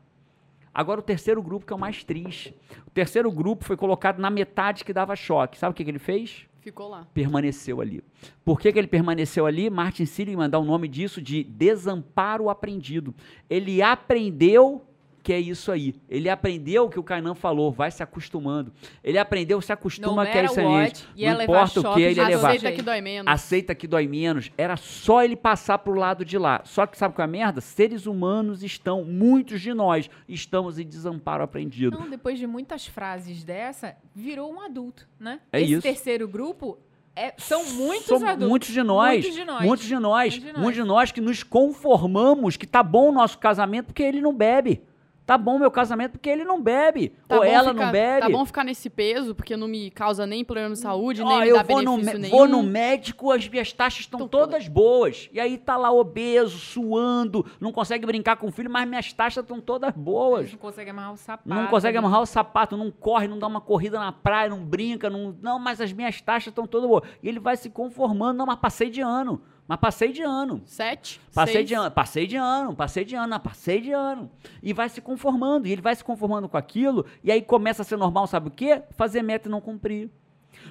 Agora 0.75 0.99
o 0.99 1.03
terceiro 1.03 1.41
grupo, 1.41 1.65
que 1.65 1.71
é 1.71 1.75
o 1.75 1.79
mais 1.79 2.03
triste. 2.03 2.53
O 2.85 2.91
terceiro 2.91 3.31
grupo 3.31 3.63
foi 3.63 3.77
colocado 3.77 4.19
na 4.19 4.29
metade 4.29 4.83
que 4.83 4.91
dava 4.91 5.15
choque. 5.15 5.57
Sabe 5.57 5.71
o 5.71 5.73
que, 5.73 5.85
que 5.85 5.89
ele 5.89 5.99
fez? 5.99 6.45
Ficou 6.59 6.89
lá. 6.89 7.07
Permaneceu 7.13 7.79
ali. 7.79 8.03
Por 8.43 8.59
que, 8.59 8.73
que 8.73 8.77
ele 8.77 8.87
permaneceu 8.87 9.45
ali? 9.45 9.69
Martin 9.69 10.05
Seligman 10.05 10.49
dá 10.49 10.59
o 10.59 10.65
nome 10.65 10.89
disso 10.89 11.21
de 11.21 11.45
desamparo 11.45 12.49
aprendido. 12.49 13.15
Ele 13.49 13.81
aprendeu 13.81 14.85
que 15.25 15.33
é 15.33 15.39
isso 15.39 15.71
aí. 15.71 15.95
Ele 16.07 16.29
aprendeu 16.29 16.85
o 16.85 16.89
que 16.89 16.99
o 16.99 17.03
Kainan 17.03 17.33
falou, 17.33 17.71
vai 17.71 17.89
se 17.89 18.03
acostumando. 18.03 18.71
Ele 19.03 19.17
aprendeu, 19.17 19.59
se 19.59 19.73
acostuma 19.73 20.23
No 20.23 20.31
que 20.31 20.37
é 20.37 20.45
isso 20.45 20.59
aí. 20.59 20.65
what, 20.67 21.07
Não 21.17 21.37
levar 21.37 21.43
importa 21.43 21.79
o 21.79 21.93
que 21.95 22.01
ele 22.03 22.19
ia 22.19 22.25
de 22.25 22.31
levar. 22.31 22.49
Aceita 22.49 22.71
que 22.71 22.81
dói 22.83 23.01
menos. 23.01 23.33
Aceita 23.33 23.75
que 23.75 23.87
dói 23.87 24.07
menos. 24.07 24.51
Era 24.55 24.77
só 24.77 25.23
ele 25.23 25.35
passar 25.35 25.79
pro 25.79 25.95
lado 25.95 26.23
de 26.23 26.37
lá. 26.37 26.61
Só 26.63 26.85
que 26.85 26.95
sabe 26.95 27.15
qual 27.15 27.23
é 27.23 27.27
a 27.27 27.31
merda? 27.31 27.59
Seres 27.59 28.05
humanos 28.05 28.61
estão, 28.61 29.03
muitos 29.03 29.59
de 29.61 29.73
nós, 29.73 30.07
estamos 30.29 30.77
em 30.77 30.85
desamparo 30.85 31.43
aprendido. 31.43 31.97
Não, 31.99 32.07
depois 32.07 32.37
de 32.37 32.45
muitas 32.45 32.85
frases 32.85 33.43
dessa, 33.43 33.97
virou 34.13 34.53
um 34.53 34.61
adulto, 34.61 35.07
né? 35.19 35.39
É 35.51 35.59
Esse 35.59 35.73
isso. 35.73 35.81
terceiro 35.81 36.27
grupo 36.27 36.77
é- 37.15 37.33
são 37.39 37.65
muitos 37.71 38.05
São 38.05 38.17
adultos. 38.27 38.47
Muitos 38.47 38.69
de 38.69 38.83
nós. 38.83 39.11
Muitos 39.13 39.33
de 39.33 39.43
nós. 39.43 39.65
Muitos 39.65 39.85
de 39.87 39.95
nós. 39.99 40.29
Muitos 40.33 40.39
de 40.47 40.53
nós. 40.53 40.61
Muitos 40.61 40.75
de 40.83 40.87
nós 40.87 41.11
que 41.11 41.21
nos 41.21 41.41
conformamos 41.41 42.57
que 42.57 42.67
tá 42.67 42.83
bom 42.83 43.09
o 43.09 43.11
nosso 43.11 43.39
casamento 43.39 43.87
porque 43.87 44.03
ele 44.03 44.21
não 44.21 44.33
bebe. 44.35 44.83
Tá 45.25 45.39
bom 45.39 45.57
meu 45.57 45.71
casamento 45.71 46.11
porque 46.13 46.29
ele 46.29 46.43
não 46.43 46.61
bebe. 46.61 47.09
Tá 47.27 47.37
Ou 47.37 47.41
bom 47.41 47.47
ela 47.47 47.69
ficar- 47.73 47.85
não 47.85 47.91
bebe. 47.91 48.19
Tá 48.21 48.29
bom 48.29 48.45
ficar 48.45 48.63
nesse 48.63 48.89
peso, 48.91 49.33
porque 49.33 49.57
não 49.57 49.67
me 49.67 49.89
causa 49.89 50.27
nem 50.27 50.45
problema 50.45 50.73
de 50.75 50.79
saúde, 50.79 51.23
Ó, 51.23 51.27
nem 51.27 51.41
me 51.41 51.47
eu 51.49 51.55
dá 51.55 51.63
vou 51.63 51.81
no, 51.81 51.91
benefício 51.97 52.13
mé- 52.13 52.27
nenhum. 52.27 52.37
vou 52.37 52.47
no 52.47 52.61
médico, 52.61 53.31
as 53.31 53.47
minhas 53.49 53.73
taxas 53.73 54.01
estão 54.01 54.19
Tão 54.19 54.27
todas 54.27 54.67
boas. 54.67 55.27
E 55.33 55.39
aí 55.39 55.57
tá 55.57 55.77
lá 55.77 55.91
obeso, 55.91 56.59
suando, 56.59 57.43
não 57.59 57.71
consegue 57.71 58.05
brincar 58.05 58.35
com 58.35 58.47
o 58.47 58.51
filho, 58.51 58.69
mas 58.69 58.87
minhas 58.87 59.11
taxas 59.13 59.43
estão 59.43 59.59
todas 59.59 59.91
boas. 59.95 60.51
Não 60.51 60.59
consegue 60.59 60.91
amarrar 60.91 61.13
o 61.13 61.17
sapato. 61.17 61.49
Não 61.49 61.67
consegue 61.67 61.97
amarrar 61.97 62.21
o 62.21 62.25
sapato, 62.27 62.77
não 62.77 62.91
corre, 62.91 63.27
não 63.27 63.39
dá 63.39 63.47
uma 63.47 63.61
corrida 63.61 63.97
na 63.99 64.11
praia, 64.11 64.49
não 64.49 64.63
brinca, 64.63 65.09
não. 65.09 65.35
Não, 65.41 65.57
mas 65.57 65.81
as 65.81 65.91
minhas 65.91 66.21
taxas 66.21 66.51
estão 66.51 66.67
todas 66.67 66.87
boas. 66.87 67.03
E 67.23 67.27
ele 67.27 67.39
vai 67.39 67.57
se 67.57 67.69
conformando, 67.69 68.37
não, 68.37 68.45
mas 68.45 68.59
passei 68.59 68.89
de 68.91 69.01
ano. 69.01 69.41
Mas 69.67 69.79
passei 69.79 70.11
de 70.11 70.21
ano. 70.21 70.61
Sete? 70.65 71.19
Passei 71.33 71.53
seis. 71.55 71.67
de 71.67 71.73
ano, 71.73 71.91
passei 71.91 72.27
de 72.27 72.35
ano, 72.35 72.75
passei 72.75 73.03
de 73.05 73.15
ano, 73.15 73.39
passei 73.39 73.81
de 73.81 73.91
ano. 73.91 74.29
E 74.61 74.73
vai 74.73 74.87
se 74.89 75.01
conformando, 75.01 75.67
e 75.67 75.71
ele 75.71 75.81
vai 75.81 75.95
se 75.95 76.03
conformando 76.03 76.47
com 76.47 76.57
aquilo, 76.57 77.05
e 77.23 77.31
aí 77.31 77.41
começa 77.41 77.81
a 77.81 77.85
ser 77.85 77.97
normal, 77.97 78.27
sabe 78.27 78.47
o 78.49 78.51
quê? 78.51 78.83
Fazer 78.91 79.21
meta 79.23 79.47
e 79.47 79.51
não 79.51 79.59
cumprir. 79.61 80.09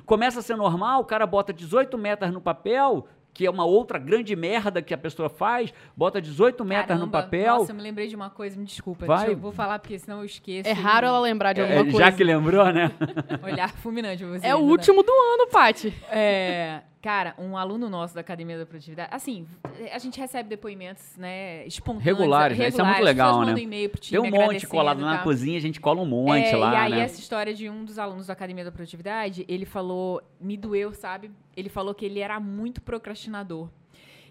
Começa 0.06 0.38
a 0.40 0.42
ser 0.42 0.56
normal, 0.56 1.00
o 1.00 1.04
cara 1.04 1.26
bota 1.26 1.52
18 1.52 1.96
metas 1.98 2.32
no 2.32 2.40
papel, 2.40 3.06
que 3.32 3.44
é 3.46 3.50
uma 3.50 3.64
outra 3.64 3.98
grande 3.98 4.36
merda 4.36 4.80
que 4.80 4.94
a 4.94 4.98
pessoa 4.98 5.28
faz, 5.28 5.74
bota 5.96 6.22
18 6.22 6.64
metas 6.64 6.98
no 7.00 7.08
papel. 7.08 7.58
Nossa, 7.58 7.72
eu 7.72 7.76
me 7.76 7.82
lembrei 7.82 8.06
de 8.06 8.14
uma 8.14 8.30
coisa, 8.30 8.56
me 8.56 8.64
desculpa. 8.64 9.06
Vai. 9.06 9.18
Deixa 9.18 9.32
eu 9.32 9.36
vou 9.38 9.50
falar 9.50 9.80
porque 9.80 9.98
senão 9.98 10.18
eu 10.20 10.24
esqueço. 10.24 10.68
É 10.68 10.72
raro 10.72 11.06
ela 11.08 11.18
lembrar 11.18 11.52
de 11.52 11.60
alguma 11.60 11.80
É, 11.80 11.82
coisa. 11.84 11.98
já 11.98 12.12
que 12.12 12.22
lembrou, 12.22 12.64
né? 12.72 12.92
Olhar 13.42 13.70
fulminante. 13.72 14.24
você, 14.24 14.46
É 14.46 14.54
o 14.54 14.60
né? 14.60 14.64
último 14.70 15.02
do 15.02 15.10
ano, 15.12 15.48
Paty. 15.50 15.92
É, 16.10 16.82
Cara, 17.04 17.34
um 17.36 17.54
aluno 17.54 17.90
nosso 17.90 18.14
da 18.14 18.22
Academia 18.22 18.56
da 18.56 18.64
Produtividade, 18.64 19.10
assim, 19.12 19.46
a 19.92 19.98
gente 19.98 20.18
recebe 20.18 20.48
depoimentos, 20.48 21.18
né, 21.18 21.66
espontâneos. 21.66 22.02
Regulares, 22.02 22.56
né? 22.56 22.68
Isso 22.68 22.80
é 22.80 22.82
muito 22.82 22.94
regulares, 22.94 23.18
legal, 23.18 23.44
né? 23.44 23.60
e-mail 23.60 23.90
pro 23.90 24.00
Tem 24.00 24.08
time 24.08 24.26
um 24.26 24.30
monte 24.30 24.66
colado 24.66 25.00
na 25.02 25.18
cozinha, 25.18 25.58
a 25.58 25.60
gente 25.60 25.78
cola 25.82 26.00
um 26.00 26.06
monte 26.06 26.46
É, 26.46 26.56
lá, 26.56 26.72
e 26.72 26.76
aí, 26.76 26.90
né? 26.92 27.00
essa 27.00 27.20
história 27.20 27.52
de 27.52 27.68
um 27.68 27.84
dos 27.84 27.98
alunos 27.98 28.28
da 28.28 28.32
Academia 28.32 28.64
da 28.64 28.72
Produtividade, 28.72 29.44
ele 29.46 29.66
falou, 29.66 30.22
me 30.40 30.56
doeu, 30.56 30.94
sabe? 30.94 31.30
Ele 31.54 31.68
falou 31.68 31.94
que 31.94 32.06
ele 32.06 32.20
era 32.20 32.40
muito 32.40 32.80
procrastinador. 32.80 33.68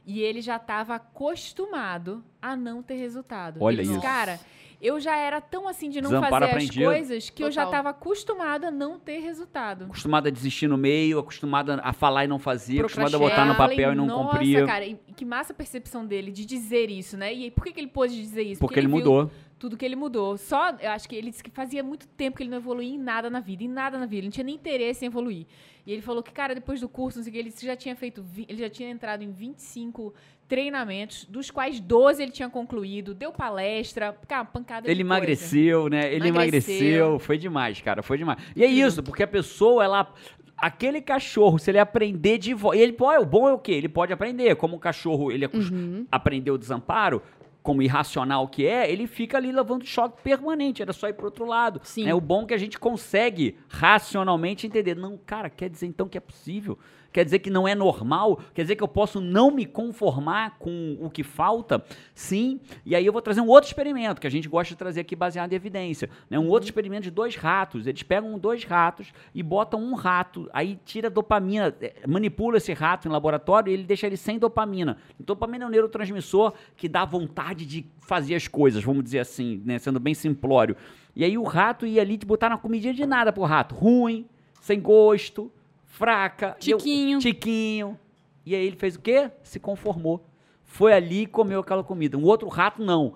E 0.04 0.22
ele 0.22 0.42
já 0.42 0.56
estava 0.56 0.96
acostumado 0.96 2.24
a 2.42 2.56
não 2.56 2.82
ter 2.82 2.96
resultado. 2.96 3.60
Olha 3.62 3.84
disse, 3.84 3.92
isso. 3.92 4.02
Cara, 4.02 4.40
eu 4.84 5.00
já 5.00 5.16
era 5.16 5.40
tão 5.40 5.66
assim 5.66 5.90
de 5.90 6.02
não 6.02 6.10
Desamparo 6.10 6.46
fazer 6.46 6.58
as 6.58 6.70
coisas 6.76 7.30
que 7.30 7.42
eu 7.42 7.50
já 7.50 7.64
Total. 7.64 7.80
estava 7.80 7.90
acostumado 7.92 8.66
a 8.66 8.72
não 8.72 9.00
ter 9.00 9.20
resultado. 9.20 9.86
Acostumada 9.86 10.28
a 10.28 10.32
desistir 10.32 10.68
no 10.68 10.78
meio, 10.78 11.18
acostumada 11.20 11.80
a 11.82 11.94
falar 11.94 12.26
e 12.26 12.28
não 12.28 12.38
fazer, 12.38 12.82
acostumada 12.82 13.16
a 13.16 13.20
botar 13.20 13.46
no 13.46 13.56
papel 13.56 13.94
e 13.94 13.96
não 13.96 14.06
Nossa, 14.06 14.32
cumprir. 14.32 14.66
cara, 14.66 14.86
e 14.86 15.00
que 15.16 15.24
massa 15.24 15.54
a 15.54 15.56
percepção 15.56 16.06
dele 16.06 16.32
de 16.32 16.46
dizer 16.46 16.90
isso, 16.90 17.16
né? 17.16 17.34
E 17.34 17.46
aí, 17.46 17.52
por 17.52 17.64
que, 17.64 17.72
que 17.72 17.80
ele 17.80 17.88
pôde 17.88 18.14
dizer 18.14 18.44
isso? 18.44 18.60
Porque 18.60 18.78
ele 18.78 18.88
viu 18.88 18.98
mudou. 18.98 19.32
tudo 19.58 19.78
que 19.78 19.86
ele 19.86 19.96
mudou. 19.96 20.38
Só, 20.38 20.72
eu 20.72 20.92
acho 20.92 21.08
que 21.08 21.16
ele 21.16 21.30
disse 21.30 21.44
que 21.44 21.52
fazia 21.52 21.82
muito 21.82 22.06
tempo 22.06 22.36
que 22.36 22.44
ele 22.44 22.50
não 22.50 22.58
evoluía 22.58 22.94
em 22.94 23.00
nada 23.00 23.30
na 23.30 23.40
vida, 23.40 23.64
em 23.64 23.70
nada 23.70 23.98
na 23.98 24.06
vida. 24.06 24.18
Ele 24.18 24.28
não 24.28 24.32
tinha 24.32 24.44
nem 24.44 24.56
interesse 24.56 25.06
em 25.06 25.08
evoluir. 25.08 25.46
E 25.86 25.92
ele 25.92 26.02
falou 26.02 26.24
que, 26.24 26.32
cara, 26.32 26.56
depois 26.56 26.80
do 26.80 26.88
curso, 26.88 27.18
não 27.18 27.24
sei 27.24 27.32
o 27.32 27.34
que, 27.34 27.40
ele 27.40 27.54
já 27.62 27.76
tinha 27.76 27.96
feito, 27.96 28.24
ele 28.48 28.60
já 28.60 28.70
tinha 28.70 28.90
entrado 28.90 29.22
em 29.24 29.32
25 29.32 30.14
treinamentos, 30.48 31.26
dos 31.26 31.50
quais 31.50 31.80
12 31.80 32.22
ele 32.22 32.32
tinha 32.32 32.50
concluído, 32.50 33.14
deu 33.14 33.32
palestra, 33.32 34.16
cara, 34.28 34.46
pancada 34.46 34.90
Ele 34.90 35.02
emagreceu, 35.02 35.90
né? 35.90 36.14
Ele 36.14 36.28
emagreceu. 36.30 36.76
Emagreceu. 36.76 37.20
Foi 37.20 37.38
demais, 37.38 37.82
cara. 37.82 38.04
Foi 38.04 38.18
demais. 38.18 38.40
E 38.56 38.64
é 38.64 38.68
isso, 38.68 39.02
porque 39.02 39.24
a 39.24 39.28
pessoa, 39.28 39.84
ela. 39.84 40.14
Aquele 40.56 41.02
cachorro, 41.02 41.58
se 41.58 41.70
ele 41.72 41.80
aprender 41.80 42.38
de 42.38 42.54
volta. 42.54 42.78
Ele 42.78 42.94
pode, 42.94 43.22
o 43.22 43.26
bom 43.26 43.50
é 43.50 43.54
o 43.54 43.58
quê? 43.58 43.74
Ele 43.74 43.90
pode 43.90 44.14
aprender. 44.14 44.56
Como 44.56 44.78
o 44.78 44.80
cachorro 44.80 45.32
ele 45.32 45.46
Uhum. 45.48 46.06
aprendeu 46.10 46.54
o 46.54 46.58
desamparo, 46.58 47.22
como 47.64 47.82
irracional 47.82 48.48
que 48.48 48.68
é, 48.68 48.92
ele 48.92 49.08
fica 49.08 49.38
ali 49.38 49.52
levando 49.52 49.86
choque 49.86 50.22
permanente. 50.22 50.82
Era 50.82 50.92
só 50.92 51.08
ir 51.08 51.14
pro 51.14 51.26
outro 51.26 51.46
lado. 51.46 51.80
Sim. 51.84 52.06
né? 52.06 52.14
O 52.14 52.22
bom 52.22 52.44
é 52.44 52.48
que 52.48 52.54
a 52.54 52.58
gente 52.58 52.78
consegue 52.78 53.58
racionalmente 53.70 54.68
entender. 54.68 54.96
Não, 54.96 55.18
cara, 55.18 55.50
quer 55.50 55.70
dizer 55.70 55.88
então 55.88 56.08
que 56.08 56.18
é 56.18 56.22
possível? 56.22 56.78
Quer 57.14 57.24
dizer 57.24 57.40
que 57.40 57.52
não 57.52 57.68
é 57.68 57.76
normal? 57.76 58.40
Quer 58.56 58.64
dizer 58.64 58.76
que 58.76 58.84
eu 58.84 58.88
posso 58.88 59.22
não 59.22 59.52
me 59.52 59.68
conformar 59.68 60.58
com 60.58 60.98
o 61.00 61.10
que 61.12 61.24
falta? 61.24 61.86
Sim. 62.16 62.60
E 62.84 62.96
aí 62.96 63.06
eu 63.06 63.14
vou 63.14 63.22
trazer 63.22 63.40
um 63.40 63.48
outro 63.48 63.70
experimento 63.70 64.20
que 64.20 64.26
a 64.26 64.32
gente 64.32 64.50
gosta 64.50 64.74
de 64.74 64.78
trazer 64.78 65.02
aqui 65.02 65.16
baseado 65.16 65.54
em 65.54 65.56
evidência. 65.56 66.10
Né? 66.28 66.40
Um 66.40 66.50
outro 66.50 66.68
experimento 66.68 67.04
de 67.04 67.12
dois 67.12 67.36
ratos. 67.36 67.86
Eles 67.86 68.02
pegam 68.02 68.38
dois 68.40 68.64
ratos 68.64 69.14
e 69.34 69.44
botam 69.44 69.80
um 69.80 69.94
rato, 69.94 70.50
aí 70.52 70.80
tira 70.84 71.10
dopamina, 71.10 71.76
eh, 71.80 71.94
manipula 72.08 72.58
esse 72.58 72.74
rato 72.74 73.08
em 73.08 73.12
laboratório 73.12 73.70
e 73.70 73.74
ele 73.74 73.84
deixa 73.84 74.08
ele 74.08 74.18
sem 74.18 74.40
dopamina. 74.40 74.98
Dopamina 75.20 75.66
é 75.66 75.68
um 75.68 75.70
neurotransmissor 75.70 76.54
que 76.76 76.90
dá 76.90 77.06
vontade 77.06 77.66
de 77.66 77.86
fazer 78.00 78.34
as 78.34 78.48
coisas, 78.48 78.84
vamos 78.84 79.04
dizer 79.04 79.20
assim, 79.20 79.62
né? 79.64 79.78
sendo 79.78 80.00
bem 80.00 80.16
simplório. 80.16 80.76
E 81.16 81.24
aí 81.24 81.38
o 81.38 81.44
rato 81.44 81.86
ia 81.86 82.02
ali 82.02 82.18
te 82.18 82.26
botar 82.26 82.50
na 82.50 82.58
comidinha 82.58 82.94
de 82.94 83.06
nada 83.06 83.32
pro 83.32 83.44
rato. 83.44 83.76
Ruim, 83.76 84.26
sem 84.60 84.82
gosto, 84.82 85.52
fraca. 85.94 86.58
E 86.66 86.72
eu- 86.72 86.78
Tiquinho. 86.80 87.20
tiquinho. 87.20 88.00
E 88.46 88.56
aí 88.56 88.66
ele 88.66 88.76
fez 88.76 88.96
o 88.96 89.00
quê? 89.00 89.30
Se 89.44 89.60
conformou. 89.60 90.26
Foi 90.66 90.92
ali 90.92 91.22
e 91.22 91.26
comeu 91.28 91.60
aquela 91.60 91.84
comida. 91.84 92.18
Um 92.18 92.24
outro 92.24 92.48
rato, 92.50 92.84
não. 92.84 93.14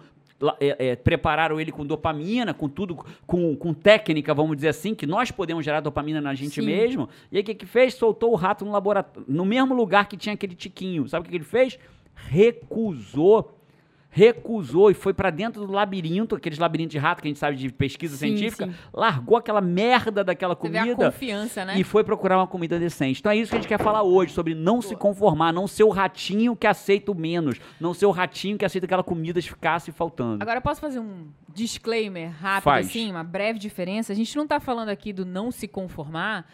É, 0.59 0.89
é, 0.89 0.95
prepararam 0.95 1.59
ele 1.59 1.71
com 1.71 1.83
dopamina, 1.83 2.53
com 2.53 2.69
tudo, 2.69 2.95
com, 3.25 3.55
com 3.55 3.73
técnica, 3.73 4.35
vamos 4.35 4.55
dizer 4.55 4.67
assim, 4.67 4.93
que 4.93 5.07
nós 5.07 5.31
podemos 5.31 5.65
gerar 5.65 5.79
dopamina 5.79 6.21
na 6.21 6.35
gente 6.35 6.61
Sim. 6.61 6.67
mesmo. 6.67 7.09
E 7.31 7.37
aí 7.37 7.41
o 7.41 7.45
que, 7.45 7.55
que 7.55 7.65
fez? 7.65 7.95
Soltou 7.95 8.31
o 8.31 8.35
rato 8.35 8.63
no 8.63 8.71
laboratório, 8.71 9.25
no 9.27 9.43
mesmo 9.43 9.73
lugar 9.73 10.07
que 10.07 10.15
tinha 10.15 10.35
aquele 10.35 10.53
tiquinho. 10.53 11.07
Sabe 11.07 11.21
o 11.21 11.23
que, 11.23 11.31
que 11.31 11.37
ele 11.37 11.43
fez? 11.43 11.79
Recusou. 12.13 13.56
Recusou 14.17 14.91
e 14.91 14.93
foi 14.93 15.13
pra 15.13 15.29
dentro 15.29 15.65
do 15.65 15.71
labirinto, 15.71 16.35
aqueles 16.35 16.59
labirintos 16.59 16.91
de 16.91 16.97
rato 16.97 17.21
que 17.21 17.27
a 17.27 17.29
gente 17.29 17.39
sabe 17.39 17.57
de 17.57 17.71
pesquisa 17.71 18.15
Sim, 18.15 18.35
científica, 18.35 18.65
sim. 18.65 18.73
largou 18.93 19.37
aquela 19.37 19.61
merda 19.61 20.23
daquela 20.23 20.55
comida 20.55 20.95
confiança, 20.95 21.63
né? 21.63 21.79
e 21.79 21.83
foi 21.83 22.03
procurar 22.03 22.37
uma 22.37 22.47
comida 22.47 22.79
decente. 22.79 23.19
Então 23.19 23.31
é 23.31 23.35
isso 23.35 23.49
que 23.49 23.57
a 23.57 23.59
gente 23.59 23.67
quer 23.67 23.79
falar 23.79 24.03
hoje, 24.03 24.33
sobre 24.33 24.53
não 24.53 24.81
se 24.81 24.95
conformar, 24.95 25.51
não 25.51 25.67
ser 25.67 25.83
o 25.83 25.89
ratinho 25.89 26.55
que 26.55 26.67
aceita 26.67 27.11
o 27.11 27.15
menos, 27.15 27.59
não 27.79 27.93
ser 27.93 28.05
o 28.05 28.11
ratinho 28.11 28.57
que 28.57 28.65
aceita 28.65 28.85
aquela 28.85 29.03
comida 29.03 29.39
ficasse 29.47 29.91
faltando. 29.91 30.41
Agora, 30.41 30.57
eu 30.57 30.61
posso 30.61 30.81
fazer 30.81 30.99
um 30.99 31.27
disclaimer 31.53 32.31
rápido, 32.39 32.63
Faz. 32.63 32.87
assim, 32.87 33.09
uma 33.09 33.23
breve 33.23 33.57
diferença? 33.57 34.13
A 34.13 34.15
gente 34.15 34.35
não 34.35 34.45
tá 34.45 34.59
falando 34.59 34.89
aqui 34.89 35.11
do 35.11 35.25
não 35.25 35.51
se 35.51 35.67
conformar, 35.67 36.45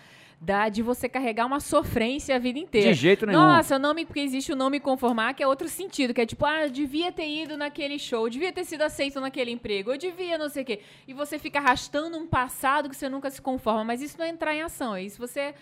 da, 0.45 0.67
de 0.67 0.81
você 0.81 1.07
carregar 1.07 1.45
uma 1.45 1.59
sofrência 1.62 2.35
a 2.35 2.39
vida 2.39 2.59
inteira. 2.59 2.89
De 2.89 2.93
jeito 3.00 3.25
nenhum. 3.25 3.39
Nossa, 3.39 3.75
eu 3.75 3.79
não 3.79 3.93
me, 3.93 4.05
porque 4.05 4.19
existe 4.19 4.51
o 4.51 4.55
não 4.55 4.69
me 4.69 4.79
conformar, 4.79 5.33
que 5.33 5.41
é 5.41 5.47
outro 5.47 5.69
sentido, 5.69 6.13
que 6.13 6.19
é 6.19 6.25
tipo, 6.25 6.45
ah, 6.45 6.63
eu 6.65 6.69
devia 6.69 7.12
ter 7.12 7.27
ido 7.27 7.55
naquele 7.55 7.97
show, 7.97 8.25
eu 8.25 8.29
devia 8.29 8.51
ter 8.51 8.65
sido 8.65 8.81
aceito 8.81 9.21
naquele 9.21 9.51
emprego, 9.51 9.91
eu 9.91 9.97
devia 9.97 10.38
não 10.38 10.50
sei 10.50 10.63
o 10.63 10.65
quê. 10.65 10.81
E 11.07 11.13
você 11.13 11.39
fica 11.39 11.59
arrastando 11.59 12.17
um 12.17 12.27
passado 12.27 12.89
que 12.89 12.95
você 12.95 13.07
nunca 13.07 13.29
se 13.31 13.41
conforma, 13.41 13.85
mas 13.85 14.01
isso 14.01 14.17
não 14.19 14.25
é 14.25 14.29
entrar 14.29 14.53
em 14.53 14.62
ação, 14.62 14.95
é 14.95 15.03
isso 15.03 15.17
você 15.17 15.53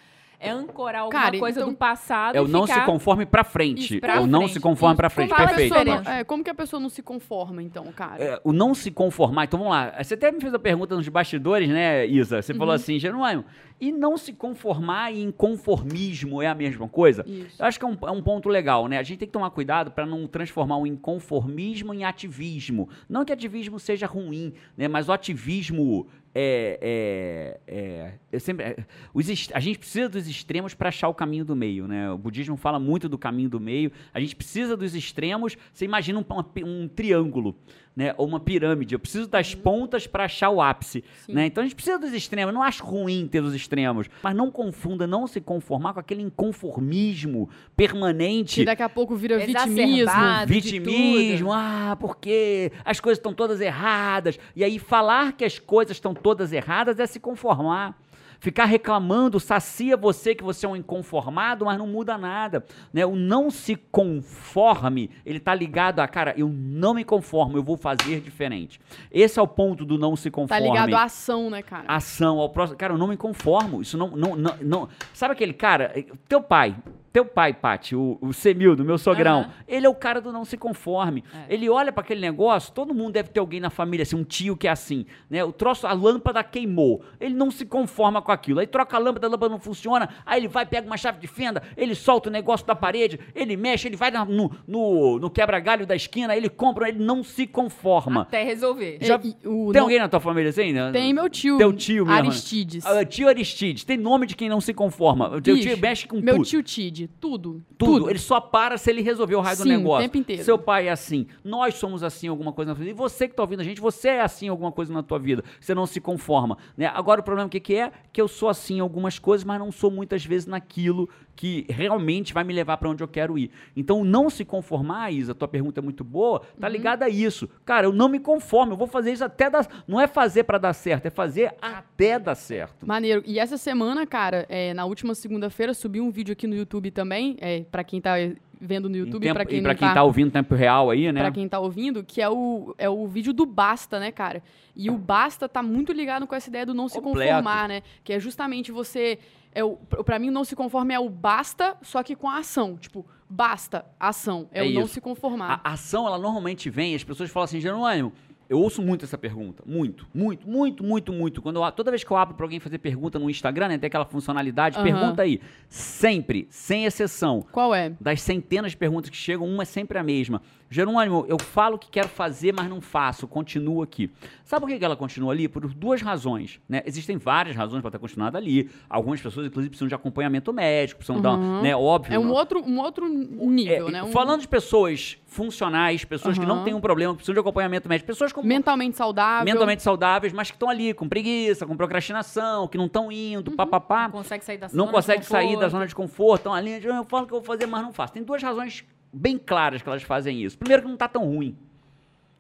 é 0.44 0.50
ancorar 0.50 1.04
alguma 1.04 1.22
Cara, 1.22 1.38
coisa 1.38 1.60
então- 1.60 1.70
do 1.72 1.78
passado 1.78 2.36
É 2.36 2.42
o 2.42 2.48
e 2.48 2.50
não 2.50 2.66
ficar... 2.66 2.80
se 2.80 2.86
conforme 2.88 3.28
pra 3.28 3.44
frente. 3.44 3.94
Isso, 3.94 4.00
pra 4.02 4.16
é 4.16 4.20
o 4.20 4.26
não 4.26 4.40
frente. 4.40 4.54
se 4.54 4.60
conforme 4.60 4.96
pra 4.96 5.08
frente. 5.08 5.30
Como 5.30 5.38
que, 5.38 5.44
a 5.44 5.48
Perfeito. 5.56 5.74
pessoa 5.76 6.16
é, 6.16 6.24
como 6.24 6.44
que 6.44 6.50
a 6.50 6.56
pessoa 6.56 6.80
não 6.80 6.90
se 6.90 7.04
conforma, 7.04 7.62
então, 7.62 7.86
cara? 7.92 8.24
É, 8.24 8.42
o 8.44 8.52
não 8.52 8.74
se 8.74 8.90
conformar. 8.90 9.44
Então 9.44 9.60
vamos 9.60 9.72
lá. 9.72 9.94
Você 10.04 10.16
até 10.16 10.32
me 10.32 10.42
fez 10.42 10.52
a 10.52 10.58
pergunta 10.58 10.96
nos 10.96 11.08
bastidores, 11.08 11.70
né, 11.70 12.08
Isa? 12.08 12.42
Você 12.42 12.54
Uhum. 12.54 12.58
falou 12.58 12.74
assim, 12.74 12.98
Jerônimo, 12.98 13.46
e 13.82 13.92
não 13.92 14.16
se 14.16 14.32
conformar 14.32 15.12
e 15.12 15.22
inconformismo 15.24 16.40
é 16.40 16.48
a 16.48 16.54
mesma 16.54 16.88
coisa? 16.88 17.26
Isso. 17.28 17.60
Eu 17.60 17.66
acho 17.66 17.80
que 17.80 17.84
é 17.84 17.88
um, 17.88 17.98
é 18.04 18.12
um 18.12 18.22
ponto 18.22 18.48
legal, 18.48 18.88
né? 18.88 19.00
A 19.00 19.04
gente 19.04 19.18
tem 19.18 19.28
que 19.28 19.34
tomar 19.34 19.50
cuidado 19.50 19.90
para 19.90 20.06
não 20.06 20.28
transformar 20.28 20.78
o 20.78 20.86
inconformismo 20.86 21.92
em 21.92 22.06
ativismo. 22.06 22.88
Não 23.10 23.26
que 23.26 23.34
ativismo 23.34 23.80
seja 23.80 24.06
ruim, 24.06 24.54
né? 24.78 24.88
Mas 24.88 25.10
o 25.10 25.12
ativismo 25.12 26.06
é, 26.34 27.58
é, 27.68 28.14
é- 28.32 28.40
sempre, 28.40 28.66
é, 28.66 28.86
os 29.14 29.28
a 29.54 29.60
gente 29.60 29.80
precisa 29.80 30.08
dos 30.08 30.28
extremos 30.28 30.74
para 30.74 30.90
achar 30.90 31.10
o 31.10 31.14
caminho 31.14 31.44
do 31.44 31.56
meio, 31.56 31.88
né? 31.88 32.12
O 32.12 32.18
budismo 32.18 32.56
fala 32.56 32.80
muito 32.80 33.10
do 33.10 33.18
caminho 33.18 33.50
do 33.50 33.60
meio. 33.60 33.92
A 34.14 34.20
gente 34.20 34.36
precisa 34.36 34.78
dos 34.78 34.96
extremos. 34.96 35.58
Você 35.74 35.86
imagina 35.86 36.20
um, 36.20 36.26
um 36.66 36.88
triângulo, 36.88 37.56
né? 37.96 38.14
Ou 38.18 38.28
uma 38.28 38.40
pirâmide. 38.40 38.96
Eu 38.96 39.00
preciso 39.00 39.28
das 39.28 39.54
pontas 39.54 40.08
para 40.08 40.26
achar 40.26 40.50
o 40.50 40.62
ápice, 40.62 41.04
Sim. 41.26 41.34
né? 41.34 41.46
Então 41.46 41.62
a 41.62 41.66
gente 41.66 41.76
precisa 41.76 42.00
dos 42.00 42.14
extremos. 42.14 42.52
Eu 42.52 42.54
não 42.54 42.64
acho 42.64 42.84
ruim 42.84 43.28
ter 43.28 43.42
os 43.42 43.54
extremos, 43.54 44.08
mas 44.24 44.36
não 44.36 44.50
confunda, 44.50 45.06
não 45.06 45.28
se 45.28 45.42
conformar 45.42 45.94
com 45.94 46.00
aquele 46.00 46.22
inconformismo 46.22 47.50
permanente. 47.76 48.62
Que 48.62 48.66
daqui 48.66 48.84
a 48.84 48.90
pouco 48.90 49.16
vira 49.16 49.40
vitimismo. 49.40 50.12
Vitimismo, 50.48 51.52
ah, 51.54 51.98
porque 52.00 52.72
as 52.86 53.00
coisas 53.00 53.18
estão 53.20 53.34
todas 53.34 53.60
erradas. 53.60 54.40
E 54.56 54.64
aí 54.64 54.80
falar 54.80 55.34
que 55.34 55.44
as 55.44 55.60
coisas 55.60 55.98
estão 55.98 56.14
todas 56.14 56.54
erradas 56.54 57.00
é 57.00 57.06
se 57.06 57.20
conformar. 57.20 57.98
Ficar 58.42 58.66
reclamando 58.66 59.40
sacia 59.40 59.96
você 59.96 60.34
que 60.34 60.44
você 60.44 60.66
é 60.66 60.70
um 60.70 60.76
inconformado, 60.76 61.64
mas 61.64 61.78
não 61.78 61.86
muda 61.86 62.18
nada. 62.18 62.66
Né? 62.92 63.06
O 63.06 63.16
não 63.16 63.52
se 63.52 63.76
conforme, 63.76 65.12
ele 65.24 65.40
tá 65.40 65.54
ligado 65.54 66.00
a, 66.00 66.08
cara, 66.08 66.34
eu 66.36 66.50
não 66.50 66.96
me 66.96 67.04
conformo, 67.04 67.56
eu 67.56 67.62
vou 67.62 67.78
fazer 67.78 68.20
diferente. 68.20 68.82
Esse 69.12 69.38
é 69.38 69.42
o 69.44 69.48
ponto 69.48 69.86
do 69.86 69.96
não 69.96 70.16
se 70.16 70.32
Tá 70.32 70.36
conforme 70.36 70.68
ligado 70.68 70.96
à 70.96 71.04
ação, 71.04 71.52
né, 71.52 71.62
cara? 71.62 71.84
ação 71.88 72.40
ao 72.40 72.50
próximo. 72.50 72.80
Cara, 72.80 72.94
eu 72.94 72.98
não 72.98 73.06
me 73.08 73.16
conformo. 73.16 73.80
Isso 73.80 73.96
não. 73.96 74.08
não, 74.10 74.36
não, 74.36 74.56
não- 74.60 74.90
Sabe 75.14 75.34
aquele 75.34 75.54
cara? 75.54 75.94
Teu 76.28 76.42
pai. 76.42 76.76
Teu 77.14 77.26
pai, 77.26 77.54
Paty, 77.54 77.94
o, 77.96 78.18
o 78.22 78.32
Semildo, 78.32 78.86
meu 78.86 78.98
sogrão, 78.98 79.42
Aham. 79.42 79.52
ele 79.68 79.86
é 79.86 79.90
o 79.90 79.94
cara 79.94 80.22
do 80.22 80.32
não 80.32 80.46
se 80.46 80.56
conforme. 80.56 81.24
É. 81.50 81.54
Ele 81.54 81.70
olha 81.70 81.92
pra 81.92 82.02
aquele 82.04 82.22
negócio, 82.22 82.72
todo 82.72 82.94
mundo 82.94 83.12
deve 83.12 83.28
ter 83.30 83.40
alguém 83.42 83.60
na 83.60 83.70
família, 83.70 84.04
assim, 84.04 84.16
um 84.16 84.24
tio 84.24 84.56
que 84.56 84.66
é 84.68 84.72
assim, 84.72 85.06
né? 85.30 85.44
O 85.44 85.52
troço, 85.52 85.86
a 85.86 85.92
lâmpada 85.92 86.42
queimou. 86.42 87.04
Ele 87.20 87.34
não 87.36 87.52
se 87.52 87.66
conforma 87.66 88.22
com 88.22 88.32
aquilo. 88.32 88.62
Aí 88.62 88.68
troca 88.68 88.96
a 88.96 89.00
lâmpada, 89.00 89.28
a 89.28 89.30
lâmpada 89.30 89.52
não 89.52 89.60
funciona. 89.60 90.08
Aí 90.26 90.40
ele 90.40 90.48
vai, 90.48 90.66
pega 90.66 90.88
uma 90.88 90.96
chave 90.96 91.20
de 91.20 91.28
fenda, 91.28 91.62
ele 91.76 91.96
solta 91.96 92.30
o 92.30 92.32
negócio 92.32 92.66
da 92.66 92.76
parede, 92.76 93.20
ele 93.36 93.58
mexe, 93.58 93.90
ele 93.90 93.98
vai 93.98 94.10
na- 94.10 94.24
no, 94.24 94.50
no, 94.66 95.20
no 95.20 95.30
quebra-galho 95.30 95.86
da 95.86 95.96
esquina, 95.96 96.34
ele 96.36 96.48
compra, 96.50 96.88
ele 96.88 97.04
não 97.04 97.24
se 97.24 97.46
conforma. 97.46 98.22
Até 98.22 98.44
resolver. 98.44 99.00
Já- 99.02 99.20
E- 99.22 99.36
o 99.46 99.72
Tem 99.72 99.74
não- 99.74 99.82
alguém 99.82 100.00
na 100.00 100.08
tua 100.08 100.20
família 100.22 100.50
assim? 100.50 100.72
né? 100.72 100.92
Tem 100.92 101.14
meu 101.14 101.30
tio. 101.30 101.58
Teu 101.58 101.74
tio 101.74 102.06
mesmo. 102.06 102.22
né? 102.22 102.28
Aristides. 102.30 102.86
Ah, 102.86 103.04
tio 103.04 103.28
Aristides, 103.28 103.84
tem 103.84 103.98
nome 103.98 104.26
de 104.26 104.36
quem 104.36 104.48
não 104.48 104.62
se 104.62 104.74
conforma. 104.74 105.28
O 105.36 105.42
teu 105.42 105.60
tio 105.60 105.78
mexe 105.78 106.08
com 106.08 106.22
Meu 106.22 106.36
tudo. 106.36 106.46
tio 106.46 106.64
Tid, 107.08 107.10
tudo. 107.20 107.64
tudo. 107.78 108.10
Ele 108.10 108.20
só 108.20 108.40
para 108.40 108.78
se 108.78 108.90
ele 108.90 109.02
resolver 109.02 109.36
o 109.36 109.42
raio 109.42 109.58
do 109.58 109.64
Sim, 109.64 109.76
o 109.76 109.78
negócio. 109.78 110.04
tempo 110.04 110.18
inteiro. 110.18 110.44
Seu 110.44 110.58
pai 110.58 110.88
é 110.88 110.92
assim. 110.92 111.28
Nós 111.44 111.76
somos 111.76 112.04
assim 112.04 112.28
alguma 112.28 112.52
coisa 112.54 112.72
na 112.72 112.78
vida. 112.78 112.90
E 112.90 112.94
você 112.94 113.28
que 113.28 113.36
tá 113.36 113.44
ouvindo 113.44 113.62
a 113.62 113.64
gente, 113.64 113.80
você 113.82 114.10
é 114.10 114.22
assim 114.22 114.46
em 114.48 114.50
alguma 114.50 114.72
coisa 114.72 114.94
na 114.94 115.02
tua 115.04 115.20
vida. 115.20 115.44
Você 115.60 115.74
não 115.74 115.86
se 115.86 116.00
conforma. 116.02 116.58
Né? 116.78 116.86
Agora 116.94 117.22
o 117.22 117.24
problema 117.24 117.48
o 117.48 117.50
que, 117.50 117.60
que 117.60 117.76
é? 117.76 117.92
Que 118.12 118.22
eu 118.22 118.28
sou 118.28 118.50
assim 118.50 118.78
em 118.78 118.80
algumas 118.80 119.18
coisas, 119.20 119.44
mas 119.46 119.60
não 119.60 119.72
sou 119.72 119.90
muitas 119.92 120.26
vezes 120.26 120.46
naquilo 120.48 121.10
que 121.36 121.66
realmente 121.70 122.34
vai 122.34 122.44
me 122.44 122.54
levar 122.54 122.78
para 122.78 122.90
onde 122.90 123.02
eu 123.04 123.08
quero 123.08 123.38
ir. 123.38 123.50
Então, 123.76 124.04
não 124.04 124.30
se 124.30 124.46
conformar, 124.46 125.12
Isa, 125.12 125.34
tua 125.34 125.48
pergunta 125.48 125.80
é 125.80 125.84
muito 125.84 126.04
boa, 126.04 126.42
tá 126.60 126.68
Uhum. 126.68 126.74
ligada 126.74 127.06
a 127.06 127.10
isso. 127.10 127.50
Cara, 127.66 127.88
eu 127.88 127.92
não 127.94 128.08
me 128.10 128.20
conformo, 128.20 128.74
eu 128.74 128.78
vou 128.78 128.86
fazer 128.86 129.12
isso 129.14 129.24
até 129.24 129.50
dar. 129.50 129.66
Não 129.88 130.00
é 130.00 130.06
fazer 130.08 130.44
para 130.44 130.58
dar 130.60 130.74
certo, 130.74 131.06
é 131.08 131.10
fazer 131.10 131.56
até 131.62 132.20
dar 132.20 132.36
certo. 132.36 132.86
Maneiro. 132.86 133.24
E 133.26 133.40
essa 133.40 133.58
semana, 133.58 134.06
cara, 134.06 134.46
é, 134.50 134.74
na 134.74 134.86
última 134.86 135.16
segunda-feira, 135.16 135.74
subi 135.74 136.00
um 136.00 136.12
vídeo 136.12 136.34
aqui 136.34 136.46
no 136.46 136.56
YouTube 136.56 136.91
também, 136.92 137.36
é, 137.42 137.62
para 137.62 137.84
quem 137.84 138.00
tá 138.00 138.14
vendo 138.60 138.88
no 138.88 138.96
YouTube, 138.96 139.34
para 139.34 139.44
quem 139.44 139.58
e 139.58 139.62
não 139.62 139.70
pra 139.70 139.76
quem 139.76 139.88
tá, 139.88 139.96
tá 139.96 140.04
ouvindo 140.04 140.28
em 140.28 140.32
tempo 140.32 140.54
real 140.54 140.92
aí, 140.92 141.12
né? 141.12 141.20
pra 141.20 141.32
quem 141.32 141.50
tá 141.50 141.60
ouvindo, 141.60 142.04
que 142.04 142.22
é 142.22 142.30
o, 142.30 142.76
é 142.78 142.88
o 142.88 143.08
vídeo 143.08 143.34
do 143.34 143.44
Basta, 143.46 144.00
né, 144.00 144.12
cara? 144.12 144.44
E 144.76 144.90
o 144.92 144.98
Basta 144.98 145.50
tá 145.50 145.64
muito 145.64 145.92
ligado 145.92 146.28
com 146.28 146.36
essa 146.36 146.48
ideia 146.48 146.66
do 146.66 146.74
não 146.74 146.88
se 146.88 147.02
Completo. 147.02 147.32
conformar, 147.32 147.68
né? 147.68 147.82
Que 148.04 148.14
é 148.14 148.20
justamente 148.20 148.72
você. 148.72 149.18
É 149.54 149.64
o, 149.64 149.76
pra 150.06 150.18
mim, 150.20 150.30
o 150.30 150.32
não 150.32 150.44
se 150.46 150.56
conformar 150.56 150.94
é 150.94 151.00
o 151.00 151.10
basta, 151.10 151.76
só 151.82 152.02
que 152.04 152.16
com 152.16 152.30
a 152.30 152.38
ação. 152.38 152.78
Tipo, 152.78 153.06
basta, 153.28 153.84
ação. 154.00 154.48
É, 154.52 154.60
É 154.60 154.70
o 154.70 154.72
não 154.74 154.84
isso. 154.84 154.94
se 154.94 155.02
conformar. 155.02 155.60
A 155.64 155.72
ação, 155.74 156.06
ela 156.08 156.18
normalmente 156.20 156.70
vem, 156.70 156.94
as 156.96 157.04
pessoas 157.04 157.30
falam 157.32 157.46
assim, 157.46 157.60
Jerônimo, 157.60 158.14
eu 158.52 158.60
ouço 158.60 158.82
muito 158.82 159.06
essa 159.06 159.18
pergunta. 159.18 159.64
Muito, 159.66 160.06
muito, 160.14 160.46
muito, 160.46 160.84
muito, 160.84 161.14
muito. 161.14 161.42
Quando 161.42 161.64
eu, 161.64 161.72
toda 161.72 161.90
vez 161.90 162.04
que 162.04 162.12
eu 162.12 162.18
abro 162.18 162.36
pra 162.36 162.46
alguém 162.46 162.60
fazer 162.60 162.80
pergunta 162.80 163.18
no 163.18 163.30
Instagram, 163.30 163.70
né, 163.70 163.78
tem 163.78 163.88
aquela 163.88 164.04
funcionalidade, 164.04 164.76
Aham. 164.76 164.84
pergunta 164.84 165.22
aí. 165.22 165.40
Sempre, 165.70 166.48
sem 166.50 166.84
exceção. 166.84 167.46
Qual 167.50 167.74
é? 167.74 167.94
Das 168.02 168.22
centenas 168.22 168.72
de 168.72 168.78
perguntas 168.78 169.10
que 169.10 169.16
chegam, 169.16 169.48
uma 169.48 169.64
é 169.64 169.66
sempre 169.66 169.98
a 169.98 170.04
mesma. 170.04 170.42
Jerônimo, 170.72 171.26
eu 171.28 171.38
falo 171.38 171.78
que 171.78 171.90
quero 171.92 172.08
fazer, 172.08 172.54
mas 172.54 172.70
não 172.70 172.80
faço, 172.80 173.28
continuo 173.28 173.84
aqui. 173.84 174.10
Sabe 174.46 174.66
por 174.66 174.74
que 174.78 174.84
ela 174.84 174.96
continua 174.96 175.34
ali? 175.34 175.50
Por 175.50 175.68
duas 175.68 176.02
razões. 176.02 176.62
Né? 176.68 176.82
Existem 176.86 177.18
várias 177.18 177.56
razões 177.58 177.82
para 177.82 177.90
estar 177.90 178.00
continuada 178.00 178.38
ali. 178.38 178.70
Algumas 178.90 179.20
pessoas, 179.22 179.48
inclusive, 179.48 179.70
precisam 179.70 179.90
de 179.90 179.96
acompanhamento 179.96 180.54
médico, 180.54 181.00
precisam 181.00 181.22
dar, 181.22 181.34
Uhum. 181.38 181.62
né, 181.62 181.76
óbvio. 181.76 182.14
É 182.16 182.18
um 182.20 182.24
não- 182.24 182.32
outro, 182.34 182.62
um 182.64 182.80
outro 182.80 183.06
nível, 183.08 183.90
é, 183.90 183.92
né? 183.92 184.04
Um- 184.04 184.12
Falando 184.14 184.42
de 184.42 184.48
pessoas 184.48 185.18
funcionais, 185.28 186.04
pessoas 186.06 186.38
que 186.38 186.46
não 186.46 186.64
têm 186.64 186.74
um 186.74 186.82
problema, 186.82 187.14
precisam 187.14 187.34
de 187.34 187.40
acompanhamento 187.40 187.88
médico, 187.90 188.08
pessoas 188.08 188.32
com 188.34 188.42
mentalmente 188.44 188.96
saudável. 188.98 189.46
mentalmente 189.46 189.82
saudáveis, 189.84 190.32
mas 190.34 190.50
que 190.52 190.56
estão 190.56 190.70
ali 190.70 190.94
com 190.94 191.08
preguiça, 191.08 191.66
com 191.66 191.76
procrastinação, 191.76 192.68
que 192.68 192.78
não 192.78 192.86
estão 192.86 193.12
indo, 193.12 193.52
papapá, 193.52 194.04
Não 194.04 194.12
consegue 194.12 194.44
sair 194.44 194.58
da 194.58 194.68
zona 194.68 194.78
não 194.78 194.86
de 194.88 194.92
consegue 194.94 195.26
sair 195.26 195.58
da 195.58 195.70
zona 195.70 195.88
de 195.88 195.96
conforto, 195.96 196.42
estão 196.42 196.54
ali, 196.54 196.84
eu 196.84 197.04
falo 197.06 197.28
que 197.28 197.34
eu 197.34 197.38
vou 197.40 197.46
fazer, 197.46 197.66
mas 197.66 197.82
não 197.82 197.94
faço. 197.94 198.14
Tem 198.14 198.24
duas 198.24 198.42
razões 198.44 198.84
bem 199.12 199.38
claras 199.38 199.82
que 199.82 199.90
elas 199.90 200.04
fazem 200.04 200.42
isso. 200.44 200.58
Primeiro 200.58 200.84
que 200.84 200.88
não 200.88 200.96
está 200.96 201.08
tão 201.08 201.26
ruim. 201.26 201.58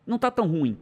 Não 0.05 0.15
está 0.15 0.31
tão 0.31 0.47
ruim. 0.47 0.77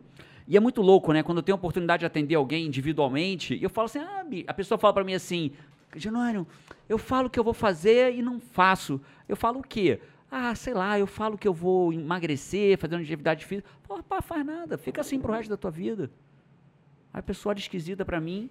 E 0.47 0.57
é 0.57 0.59
muito 0.59 0.81
louco, 0.81 1.13
né? 1.13 1.21
Quando 1.21 1.37
eu 1.37 1.43
tenho 1.43 1.55
a 1.55 1.59
oportunidade 1.59 2.01
de 2.01 2.05
atender 2.05 2.35
alguém 2.35 2.65
individualmente, 2.65 3.57
eu 3.61 3.69
falo 3.69 3.85
assim, 3.85 3.99
ah, 3.99 4.25
a 4.47 4.53
pessoa 4.53 4.77
fala 4.77 4.93
para 4.93 5.03
mim 5.03 5.13
assim, 5.13 5.51
Janônio, 5.95 6.47
eu 6.87 6.97
falo 6.97 7.29
que 7.29 7.39
eu 7.39 7.43
vou 7.43 7.53
fazer 7.53 8.15
e 8.15 8.21
não 8.21 8.39
faço. 8.39 8.99
Eu 9.27 9.35
falo 9.35 9.59
o 9.59 9.63
quê? 9.63 9.99
Ah, 10.31 10.53
sei 10.55 10.73
lá, 10.73 10.97
eu 10.97 11.07
falo 11.07 11.37
que 11.37 11.47
eu 11.47 11.53
vou 11.53 11.91
emagrecer, 11.91 12.77
fazer 12.77 12.95
uma 12.95 13.01
atividade 13.01 13.45
física. 13.45 13.69
Pô, 13.83 13.95
rapaz, 13.95 14.25
faz 14.25 14.45
nada, 14.45 14.77
fica 14.77 15.01
assim 15.01 15.19
pro 15.19 15.33
resto 15.33 15.49
da 15.49 15.57
tua 15.57 15.71
vida. 15.71 16.11
Aí 17.13 17.19
a 17.19 17.23
pessoa 17.23 17.51
olha 17.51 17.59
esquisita 17.59 18.05
pra 18.05 18.19
mim. 18.19 18.49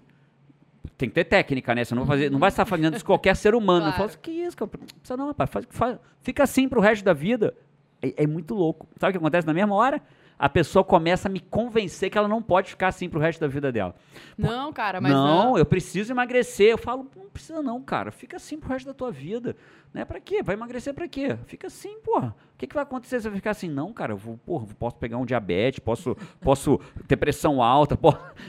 Tem 0.98 1.08
que 1.08 1.14
ter 1.14 1.24
técnica, 1.24 1.74
né? 1.76 1.84
Você 1.84 1.94
não 1.94 2.04
vai, 2.04 2.16
fazer, 2.18 2.30
não 2.30 2.38
vai 2.40 2.48
estar 2.48 2.64
fazendo 2.66 2.94
isso 2.96 3.04
com 3.04 3.12
qualquer 3.12 3.36
ser 3.36 3.54
humano. 3.54 3.78
Eu 3.86 3.92
Claro. 3.92 3.96
falo 3.96 4.08
assim, 4.08 4.18
que 4.20 4.30
isso, 4.32 4.56
cara? 4.56 4.70
Não 4.76 4.86
precisa 4.86 5.16
não, 5.16 5.26
rapaz. 5.28 5.48
Faz- 5.50 5.66
faz- 5.70 5.98
fica 6.20 6.42
assim 6.42 6.68
pro 6.68 6.80
resto 6.80 7.04
da 7.04 7.12
vida. 7.14 7.54
É, 8.02 8.24
é 8.24 8.26
muito 8.26 8.52
louco. 8.54 8.86
Sabe 8.98 9.10
o 9.10 9.12
que 9.12 9.18
acontece 9.18 9.46
na 9.46 9.54
mesma 9.54 9.74
hora? 9.76 10.02
A 10.38 10.49
pessoa 10.49 10.85
começa 10.85 11.28
a 11.28 11.30
me 11.30 11.40
convencer 11.40 12.11
que 12.11 12.16
ela 12.16 12.28
não 12.28 12.40
pode 12.40 12.71
ficar 12.71 12.88
assim 12.88 13.09
pro 13.09 13.18
resto 13.18 13.40
da 13.40 13.49
vida 13.49 13.73
dela. 13.73 13.95
Não, 14.37 14.73
cara, 14.73 15.00
mas. 15.00 15.11
não, 15.12 15.59
eu 15.59 15.66
preciso 15.66 16.12
emagrecer. 16.12 16.68
Eu 16.68 16.78
falo, 16.78 17.11
não 17.16 17.28
precisa 17.28 17.61
não, 17.61 17.83
cara. 17.83 18.12
Fica 18.12 18.37
assim 18.37 18.59
pro 18.59 18.68
resto 18.68 18.87
da 18.87 18.95
tua 18.95 19.11
vida. 19.11 19.57
Né? 19.92 20.04
Pra 20.04 20.21
quê? 20.21 20.42
Vai 20.42 20.54
emagrecer 20.54 20.95
pra 20.95 21.09
quê? 21.09 21.37
Fica 21.47 21.66
assim, 21.66 21.99
porra. 22.00 22.37
O 22.54 22.59
que, 22.59 22.66
que 22.66 22.75
vai 22.75 22.83
acontecer 22.83 23.21
se 23.21 23.26
eu 23.26 23.33
ficar 23.33 23.50
assim? 23.50 23.68
Não, 23.68 23.92
cara, 23.92 24.12
eu 24.12 24.16
vou, 24.16 24.37
porra, 24.38 24.66
posso 24.78 24.97
pegar 24.97 25.16
um 25.16 25.25
diabetes, 25.25 25.80
posso, 25.80 26.16
posso 26.40 26.78
ter 27.07 27.16
pressão 27.16 27.62
alta. 27.62 27.99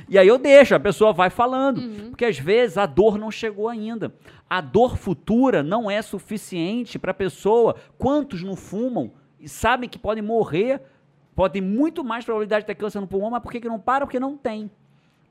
E 0.07 0.17
aí 0.17 0.27
eu 0.27 0.37
deixo, 0.37 0.75
a 0.75 0.79
pessoa 0.79 1.13
vai 1.13 1.29
falando. 1.29 1.81
Porque 2.09 2.25
às 2.25 2.37
vezes 2.37 2.77
a 2.77 2.85
dor 2.85 3.17
não 3.17 3.31
chegou 3.31 3.67
ainda. 3.67 4.13
A 4.49 4.61
dor 4.61 4.97
futura 4.97 5.63
não 5.63 5.89
é 5.89 6.01
suficiente 6.01 6.99
pra 6.99 7.13
pessoa. 7.13 7.75
Quantos 7.97 8.43
não 8.43 8.55
fumam 8.55 9.11
e 9.39 9.47
sabem 9.47 9.89
que 9.89 9.97
podem 9.97 10.23
morrer, 10.23 10.81
podem 11.39 11.61
muito 11.61 12.03
mais 12.03 12.25
probabilidade 12.25 12.63
de 12.63 12.67
ter 12.67 12.75
câncer 12.75 12.99
no 12.99 13.07
pulmão, 13.07 13.31
mas 13.31 13.41
por 13.41 13.49
que, 13.49 13.61
que 13.61 13.69
não 13.69 13.79
para? 13.79 14.05
Porque 14.05 14.19
não 14.19 14.35
tem. 14.35 14.69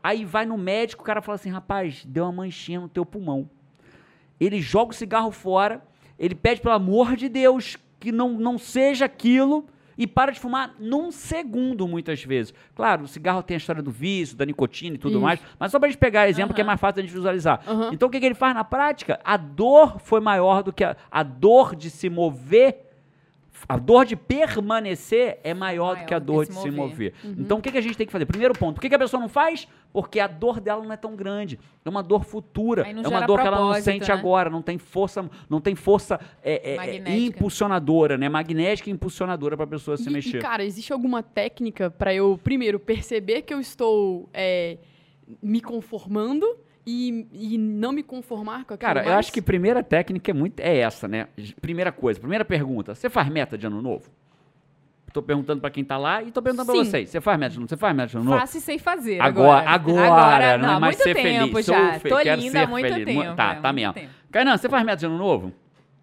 Aí 0.03 0.25
vai 0.25 0.47
no 0.47 0.57
médico, 0.57 1.03
o 1.03 1.05
cara 1.05 1.21
fala 1.21 1.37
assim: 1.37 1.50
rapaz, 1.50 2.03
deu 2.03 2.25
uma 2.25 2.33
manchinha 2.33 2.81
no 2.81 2.88
teu 2.88 3.05
pulmão. 3.05 3.47
Ele 4.41 4.59
joga 4.59 4.93
o 4.93 4.95
cigarro 4.95 5.31
fora, 5.31 5.83
ele 6.19 6.35
pede 6.35 6.62
pelo 6.62 6.75
amor 6.75 7.15
de 7.15 7.29
Deus 7.29 7.77
que 8.00 8.11
não, 8.11 8.31
não 8.31 8.57
seja 8.57 9.05
aquilo 9.05 9.67
e 9.99 10.07
para 10.07 10.33
de 10.33 10.41
fumar 10.41 10.75
num 10.79 11.11
segundo, 11.11 11.87
muitas 11.87 12.25
vezes. 12.25 12.55
Claro, 12.75 13.05
o 13.05 13.07
cigarro 13.07 13.43
tem 13.43 13.57
a 13.57 13.59
história 13.59 13.83
do 13.83 13.90
vício, 13.90 14.35
da 14.35 14.47
nicotina 14.47 14.97
e 14.97 14.99
tudo 14.99 15.16
Isso. 15.16 15.21
mais, 15.21 15.40
mas 15.59 15.71
só 15.71 15.79
pra 15.79 15.90
gente 15.90 15.99
pegar 15.99 16.27
exemplo 16.27 16.55
que 16.55 16.62
é 16.62 16.64
mais 16.64 16.81
fácil 16.81 16.97
da 16.97 17.03
gente 17.03 17.12
visualizar. 17.12 17.61
Aham. 17.68 17.90
Então 17.92 18.09
o 18.09 18.11
que, 18.11 18.18
que 18.18 18.25
ele 18.25 18.35
faz 18.35 18.55
na 18.55 18.64
prática? 18.64 19.21
A 19.23 19.37
dor 19.37 20.01
foi 20.01 20.21
maior 20.21 20.62
do 20.62 20.73
que 20.73 20.85
a, 20.85 20.97
a 21.11 21.23
dor 21.23 21.77
de 21.77 21.90
se 21.90 22.09
mover. 22.09 22.88
A 23.68 23.77
dor 23.77 24.05
de 24.05 24.16
permanecer 24.16 25.40
é 25.42 25.55
maior, 25.55 25.97
do 25.97 26.05
que 26.05 26.14
a 26.14 26.18
Maior 26.18 26.21
do 26.21 26.33
dor 26.33 26.47
que 26.47 26.53
de 26.53 26.59
se 26.59 26.62
se 26.62 26.71
mover. 26.71 27.14
Uhum. 27.25 27.35
Então 27.38 27.59
o 27.59 27.62
que, 27.62 27.73
que 27.73 27.79
a 27.79 27.81
gente 27.81 27.97
tem 27.97 28.07
que 28.07 28.12
fazer? 28.12 28.27
Primeiro 28.27 28.55
ponto, 28.55 28.75
por 28.75 28.81
que, 28.81 28.88
que 28.88 28.94
a 28.94 28.99
pessoa 28.99 29.21
não 29.21 29.29
faz? 29.29 29.66
Porque 29.92 30.21
a 30.21 30.27
dor 30.27 30.61
dela 30.61 30.83
não 30.83 30.92
é 30.92 30.97
tão 30.97 31.16
grande. 31.16 31.59
É 31.85 31.88
uma 31.88 32.03
dor 32.03 32.25
futura. 32.25 32.83
É 32.83 33.09
uma 33.09 33.27
dor 33.27 33.40
que 33.40 33.47
ela 33.47 33.59
não 33.59 33.75
sente 33.81 34.09
né? 34.09 34.14
agora, 34.14 34.51
não 34.51 34.62
tem 34.62 34.79
força, 34.79 35.29
não 35.49 35.61
tem 35.61 35.75
força 35.75 36.21
é, 36.42 36.53
é, 36.53 36.75
é, 36.75 36.77
Magnética. 36.77 37.11
impulsionadora, 37.11 38.18
né? 38.18 38.29
Magnética 38.29 38.90
e 38.90 38.92
impulsionadora 38.92 39.57
para 39.57 39.64
a 39.64 39.68
pessoa 39.68 39.97
se 39.97 40.09
e, 40.09 40.12
mexer. 40.12 40.38
E, 40.38 40.40
cara, 40.40 40.64
existe 40.64 40.92
alguma 40.92 41.23
técnica 41.23 41.90
pra 41.90 42.12
eu, 42.14 42.38
primeiro, 42.42 42.79
perceber 42.79 43.42
que 43.42 43.55
eu 43.55 43.61
estou 43.61 44.29
é, 44.33 44.79
me 45.42 45.61
conformando 45.61 46.47
e, 46.90 47.27
e 47.55 47.59
não 47.59 47.92
me 47.92 48.03
conformar 48.03 48.64
com 48.64 48.72
aquilo 48.74 48.79
Cara, 48.79 49.01
eu 49.01 49.07
mais? 49.07 49.18
acho 49.18 49.33
que 49.33 49.40
a 49.40 49.42
primeira 49.42 49.83
técnica 49.83 50.31
é 50.31 50.35
muito 50.35 50.61
é 50.61 50.79
essa, 50.79 51.07
né? 51.07 51.27
Primeira 51.61 51.92
coisa, 51.92 52.18
primeira 52.18 52.44
pergunta, 52.44 52.94
você 52.94 53.11
faz 53.11 53.29
meta 53.29 53.59
de 53.59 53.66
ano 53.66 53.83
novo? 53.83 54.11
Tô 55.12 55.22
perguntando 55.22 55.61
para 55.61 55.70
quem 55.70 55.85
tá 55.85 55.96
lá 55.96 56.22
e 56.22 56.31
tô 56.31 56.40
perguntando 56.42 56.66
para 56.66 56.74
vocês. 56.85 57.09
Você 57.09 57.20
faz 57.20 57.38
meta 57.38 57.51
de 57.51 57.57
ano 57.57 57.61
novo? 57.62 57.68
Você 57.70 57.77
faz 57.77 57.96
meta 57.96 58.09
de 58.11 58.16
ano 58.16 58.24
novo? 58.27 58.38
Faço 58.40 58.59
e 58.59 58.61
sem 58.61 58.79
fazer. 58.79 59.20
Agora, 59.20 59.68
agora, 59.68 60.59
não, 60.59 60.68
é 60.70 60.72
há 60.74 60.81
mais 60.81 60.96
muito 60.96 61.05
ser 61.05 61.14
tempo 61.14 61.53
feliz. 61.53 61.66
já. 61.66 61.90
Sou 61.92 62.01
fe- 62.01 62.09
Tô 62.11 62.16
quero 62.18 62.40
linda 62.40 62.53
ser 62.53 62.59
há 62.59 62.66
muito 62.66 62.88
feliz. 62.88 63.05
tempo. 63.07 63.35
Tá, 63.37 63.53
é, 63.53 63.55
tá 63.61 63.72
muito 63.72 63.74
mesmo. 63.74 63.92
tempo. 63.94 64.09
Kainan, 64.31 64.57
você 64.57 64.68
faz 64.68 64.85
meta 64.85 64.96
de 64.98 65.07
ano 65.07 65.18
novo? 65.18 65.53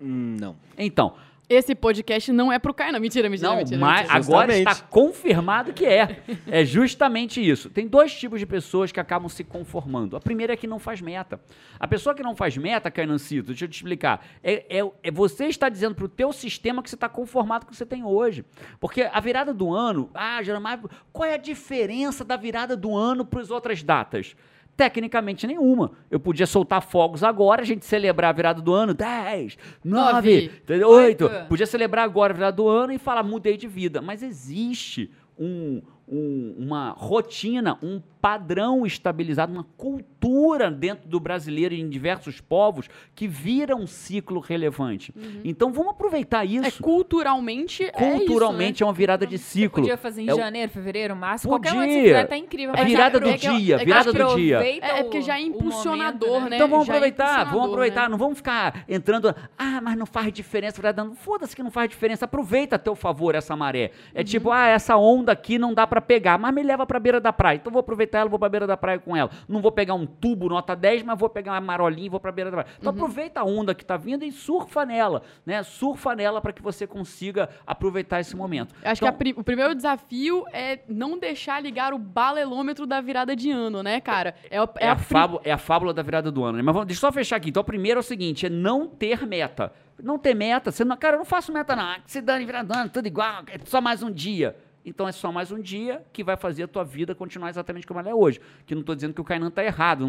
Hum, 0.01 0.35
não. 0.39 0.55
Então, 0.77 1.13
Esse 1.47 1.75
podcast 1.75 2.31
não 2.31 2.51
é 2.51 2.57
pro 2.57 2.73
Kainan. 2.73 2.99
Mentira, 2.99 3.29
mentira, 3.29 3.49
não, 3.49 3.57
mentira. 3.57 3.79
mas 3.79 4.01
mentira. 4.01 4.17
agora 4.17 4.53
Justamente. 4.53 4.71
está 4.71 4.87
confirmado 4.87 5.73
que 5.73 5.85
é. 5.85 6.23
É 6.47 6.65
justamente 6.65 7.47
isso. 7.47 7.69
Tem 7.69 7.87
dois 7.87 8.13
tipos 8.13 8.39
de 8.39 8.45
pessoas 8.45 8.91
que 8.91 8.99
acabam 8.99 9.29
se 9.29 9.43
conformando. 9.43 10.15
A 10.15 10.19
primeira 10.19 10.53
é 10.53 10.57
que 10.57 10.65
não 10.65 10.79
faz 10.79 11.01
meta. 11.01 11.39
A 11.79 11.87
pessoa 11.87 12.15
que 12.15 12.23
não 12.23 12.35
faz 12.35 12.57
meta, 12.57 12.89
Cainancito, 12.89 13.47
deixa 13.47 13.65
eu 13.65 13.69
te 13.69 13.75
explicar. 13.75 14.25
É, 14.43 14.79
é, 14.79 14.91
é 15.03 15.11
você 15.11 15.45
está 15.45 15.69
dizendo 15.69 15.93
pro 15.93 16.09
teu 16.09 16.33
sistema 16.33 16.81
que 16.81 16.89
você 16.89 16.95
está 16.95 17.09
conformado 17.09 17.65
com 17.65 17.69
o 17.69 17.71
que 17.71 17.77
você 17.77 17.85
tem 17.85 18.03
hoje. 18.03 18.43
Porque 18.79 19.03
a 19.03 19.19
virada 19.19 19.53
do 19.53 19.73
ano, 19.73 20.09
ah, 20.13 20.41
Jeremiah, 20.41 20.81
qual 21.13 21.29
é 21.29 21.35
a 21.35 21.37
diferença 21.37 22.23
da 22.23 22.35
virada 22.35 22.75
do 22.75 22.95
ano 22.95 23.25
para 23.25 23.41
as 23.41 23.51
outras 23.51 23.83
datas? 23.83 24.35
Tecnicamente 24.77 25.47
nenhuma. 25.47 25.91
Eu 26.11 26.19
podia 26.19 26.45
soltar 26.45 26.81
fogos 26.81 27.23
agora, 27.23 27.61
a 27.61 27.65
gente 27.65 27.85
celebrar 27.85 28.29
a 28.31 28.33
virada 28.33 28.61
do 28.61 28.73
ano, 28.73 28.93
10, 28.93 29.57
9, 29.83 30.13
Nove, 30.13 30.51
8. 30.67 30.85
oito. 30.85 31.29
Podia 31.47 31.65
celebrar 31.65 32.03
agora 32.03 32.33
a 32.33 32.35
virada 32.35 32.57
do 32.57 32.67
ano 32.67 32.91
e 32.91 32.97
falar, 32.97 33.23
mudei 33.23 33.55
de 33.55 33.67
vida. 33.67 34.01
Mas 34.01 34.21
existe 34.21 35.09
um, 35.39 35.81
um- 36.07 36.55
uma 36.59 36.89
rotina, 36.91 37.77
um 37.81 38.01
padrão 38.29 38.87
estabilizado, 38.87 39.53
uma 39.53 39.63
cultura 39.77 40.71
dentro 40.71 41.07
do 41.07 41.19
brasileiro 41.19 41.75
e 41.75 41.79
em 41.79 41.87
diversos 41.87 42.41
povos 42.41 42.89
que 43.13 43.27
vira 43.27 43.75
um 43.75 43.85
ciclo 43.85 44.39
relevante. 44.39 45.13
Então 45.43 45.71
vamos 45.71 45.91
aproveitar 45.91 46.41
É, 46.43 46.47
isso. 46.49 46.81
culturalmente, 46.81 47.83
é 47.83 47.91
Culturalmente 47.91 48.81
é, 48.81 48.85
uma 48.87 48.91
virada 48.93 49.27
de 49.27 49.37
ciclo. 49.37 49.83
Podia 49.83 49.95
fazer 49.95 50.23
em 50.23 50.29
É 50.29 50.33
o- 50.33 50.37
janeiro, 50.37 50.71
fevereiro, 50.71 51.15
março. 51.15 51.47
Qualquer 51.47 51.69
um 51.73 51.75
que 51.75 51.79
Podia. 51.81 51.93
você 51.93 52.01
fizer 52.07 52.23
tá 52.25 52.35
incrível. 52.37 52.73
Mas 52.75 52.87
virada 52.87 53.19
do 53.19 53.31
dia, 53.37 53.75
é 53.75 53.85
virada 53.85 54.11
do 54.11 54.35
dia. 54.35 54.57
aproveita 54.57 54.85
É, 54.87 54.99
é 54.99 55.03
porque 55.03 55.21
já 55.21 55.39
é 55.39 55.43
o 55.43 55.45
impulsionador, 55.45 56.29
momento, 56.29 56.49
né? 56.49 56.55
Então 56.55 56.67
vamos 56.67 56.87
Já 56.87 56.93
é 56.93 56.97
aproveitar, 56.97 57.43
vamos 57.51 57.67
aproveitar. 57.67 58.01
né? 58.05 58.09
Não 58.09 58.17
vamos 58.17 58.37
ficar 58.37 58.85
entrando. 58.89 59.35
Ah, 59.55 59.79
mas 59.83 59.95
não 59.95 60.07
faz 60.07 60.33
diferença. 60.33 60.81
Foda-se 61.17 61.55
que 61.55 61.61
não 61.61 61.69
faz 61.69 61.87
diferença. 61.91 62.25
Aproveita 62.25 62.75
a 62.75 62.79
teu 62.79 62.95
favor 62.95 63.35
essa 63.35 63.55
maré. 63.55 63.91
É 64.15 64.19
Uhum. 64.21 64.23
tipo, 64.25 64.49
ah, 64.49 64.65
essa 64.65 64.97
onda 64.97 65.31
aqui 65.31 65.59
não 65.59 65.75
dá 65.75 65.85
pra 65.85 66.01
pegar, 66.01 66.39
mas 66.39 66.51
me 66.55 66.63
leva 66.63 66.87
pra 66.87 66.99
beira 66.99 67.21
da 67.21 67.31
praia. 67.31 67.57
Então 67.57 67.71
vou 67.71 67.81
aproveitar 67.81 68.14
ela, 68.19 68.29
vou 68.29 68.39
pra 68.39 68.49
beira 68.49 68.65
da 68.67 68.75
praia 68.77 68.99
com 68.99 69.15
ela. 69.15 69.29
Não 69.47 69.61
vou 69.61 69.71
pegar 69.71 69.93
um 69.93 70.05
tubo 70.05 70.47
nota 70.49 70.75
10, 70.75 71.03
mas 71.03 71.17
vou 71.19 71.29
pegar 71.29 71.53
uma 71.53 71.61
marolinha 71.61 72.05
e 72.07 72.09
vou 72.09 72.19
pra 72.19 72.31
beira 72.31 72.49
da 72.51 72.57
praia. 72.63 72.75
Então 72.79 72.91
Uhum. 72.91 72.97
aproveita 72.99 73.39
a 73.41 73.43
onda 73.43 73.73
que 73.75 73.85
tá 73.85 73.97
vindo 73.97 74.23
e 74.23 74.31
surfa 74.31 74.85
nela, 74.85 75.21
né? 75.45 75.63
Surfa 75.63 76.15
nela 76.15 76.41
pra 76.41 76.51
que 76.53 76.61
você 76.61 76.85
consiga 76.87 77.49
aproveitar 77.65 78.19
esse 78.19 78.35
momento. 78.35 78.73
Acho 78.83 79.03
Então, 79.03 79.07
que 79.07 79.07
a 79.07 79.11
pri- 79.13 79.33
o 79.37 79.43
primeiro 79.43 79.73
desafio 79.75 80.45
é 80.51 80.79
não 80.87 81.17
deixar 81.17 81.61
ligar 81.61 81.93
o 81.93 81.97
balelômetro 81.97 82.85
da 82.85 82.99
virada 83.01 83.35
de 83.35 83.51
ano, 83.51 83.81
né, 83.83 83.99
cara? 84.01 84.35
É, 84.49 84.57
a- 84.57 84.69
É, 84.79 84.85
é 84.85 84.89
a 84.89 84.95
pri- 84.95 85.05
fábula, 85.05 85.41
é 85.43 85.51
a 85.51 85.57
fábula 85.57 85.93
da 85.93 86.01
virada 86.01 86.31
do 86.31 86.43
ano, 86.43 86.57
né? 86.57 86.63
Mas 86.63 86.73
vamos, 86.73 86.87
deixa 86.87 86.99
eu 87.05 87.09
só 87.09 87.11
fechar 87.11 87.35
aqui. 87.37 87.49
Então, 87.49 87.61
o 87.61 87.65
primeiro 87.65 87.99
é 87.99 88.01
o 88.01 88.03
seguinte: 88.03 88.45
é 88.45 88.49
não 88.49 88.87
ter 88.87 89.25
meta. 89.27 89.71
Não 90.01 90.17
ter 90.17 90.33
meta. 90.33 90.71
Você 90.71 90.83
não, 90.83 90.97
cara, 90.97 91.15
eu 91.15 91.19
não 91.19 91.25
faço 91.25 91.53
meta, 91.53 91.75
não. 91.75 91.83
Ah, 91.83 91.97
Se 92.05 92.19
dane 92.19 92.43
virada 92.45 92.73
do 92.73 92.77
ano, 92.77 92.89
tudo 92.89 93.07
igual, 93.07 93.43
é 93.47 93.57
só 93.63 93.79
mais 93.79 94.03
um 94.03 94.11
dia. 94.11 94.55
Então 94.85 95.07
é 95.07 95.11
só 95.11 95.31
mais 95.31 95.51
um 95.51 95.59
dia 95.59 96.05
que 96.13 96.23
vai 96.23 96.37
fazer 96.37 96.63
a 96.63 96.67
tua 96.67 96.83
vida 96.83 97.15
continuar 97.15 97.49
exatamente 97.49 97.87
como 97.87 97.99
ela 97.99 98.09
é 98.09 98.13
hoje. 98.13 98.39
Que 98.67 98.75
não 98.75 98.81
estou 98.81 98.93
dizendo 98.93 99.15
que 99.15 99.21
o 99.21 99.23
Kainan 99.23 99.47
está 99.47 99.63
errado. 99.63 100.05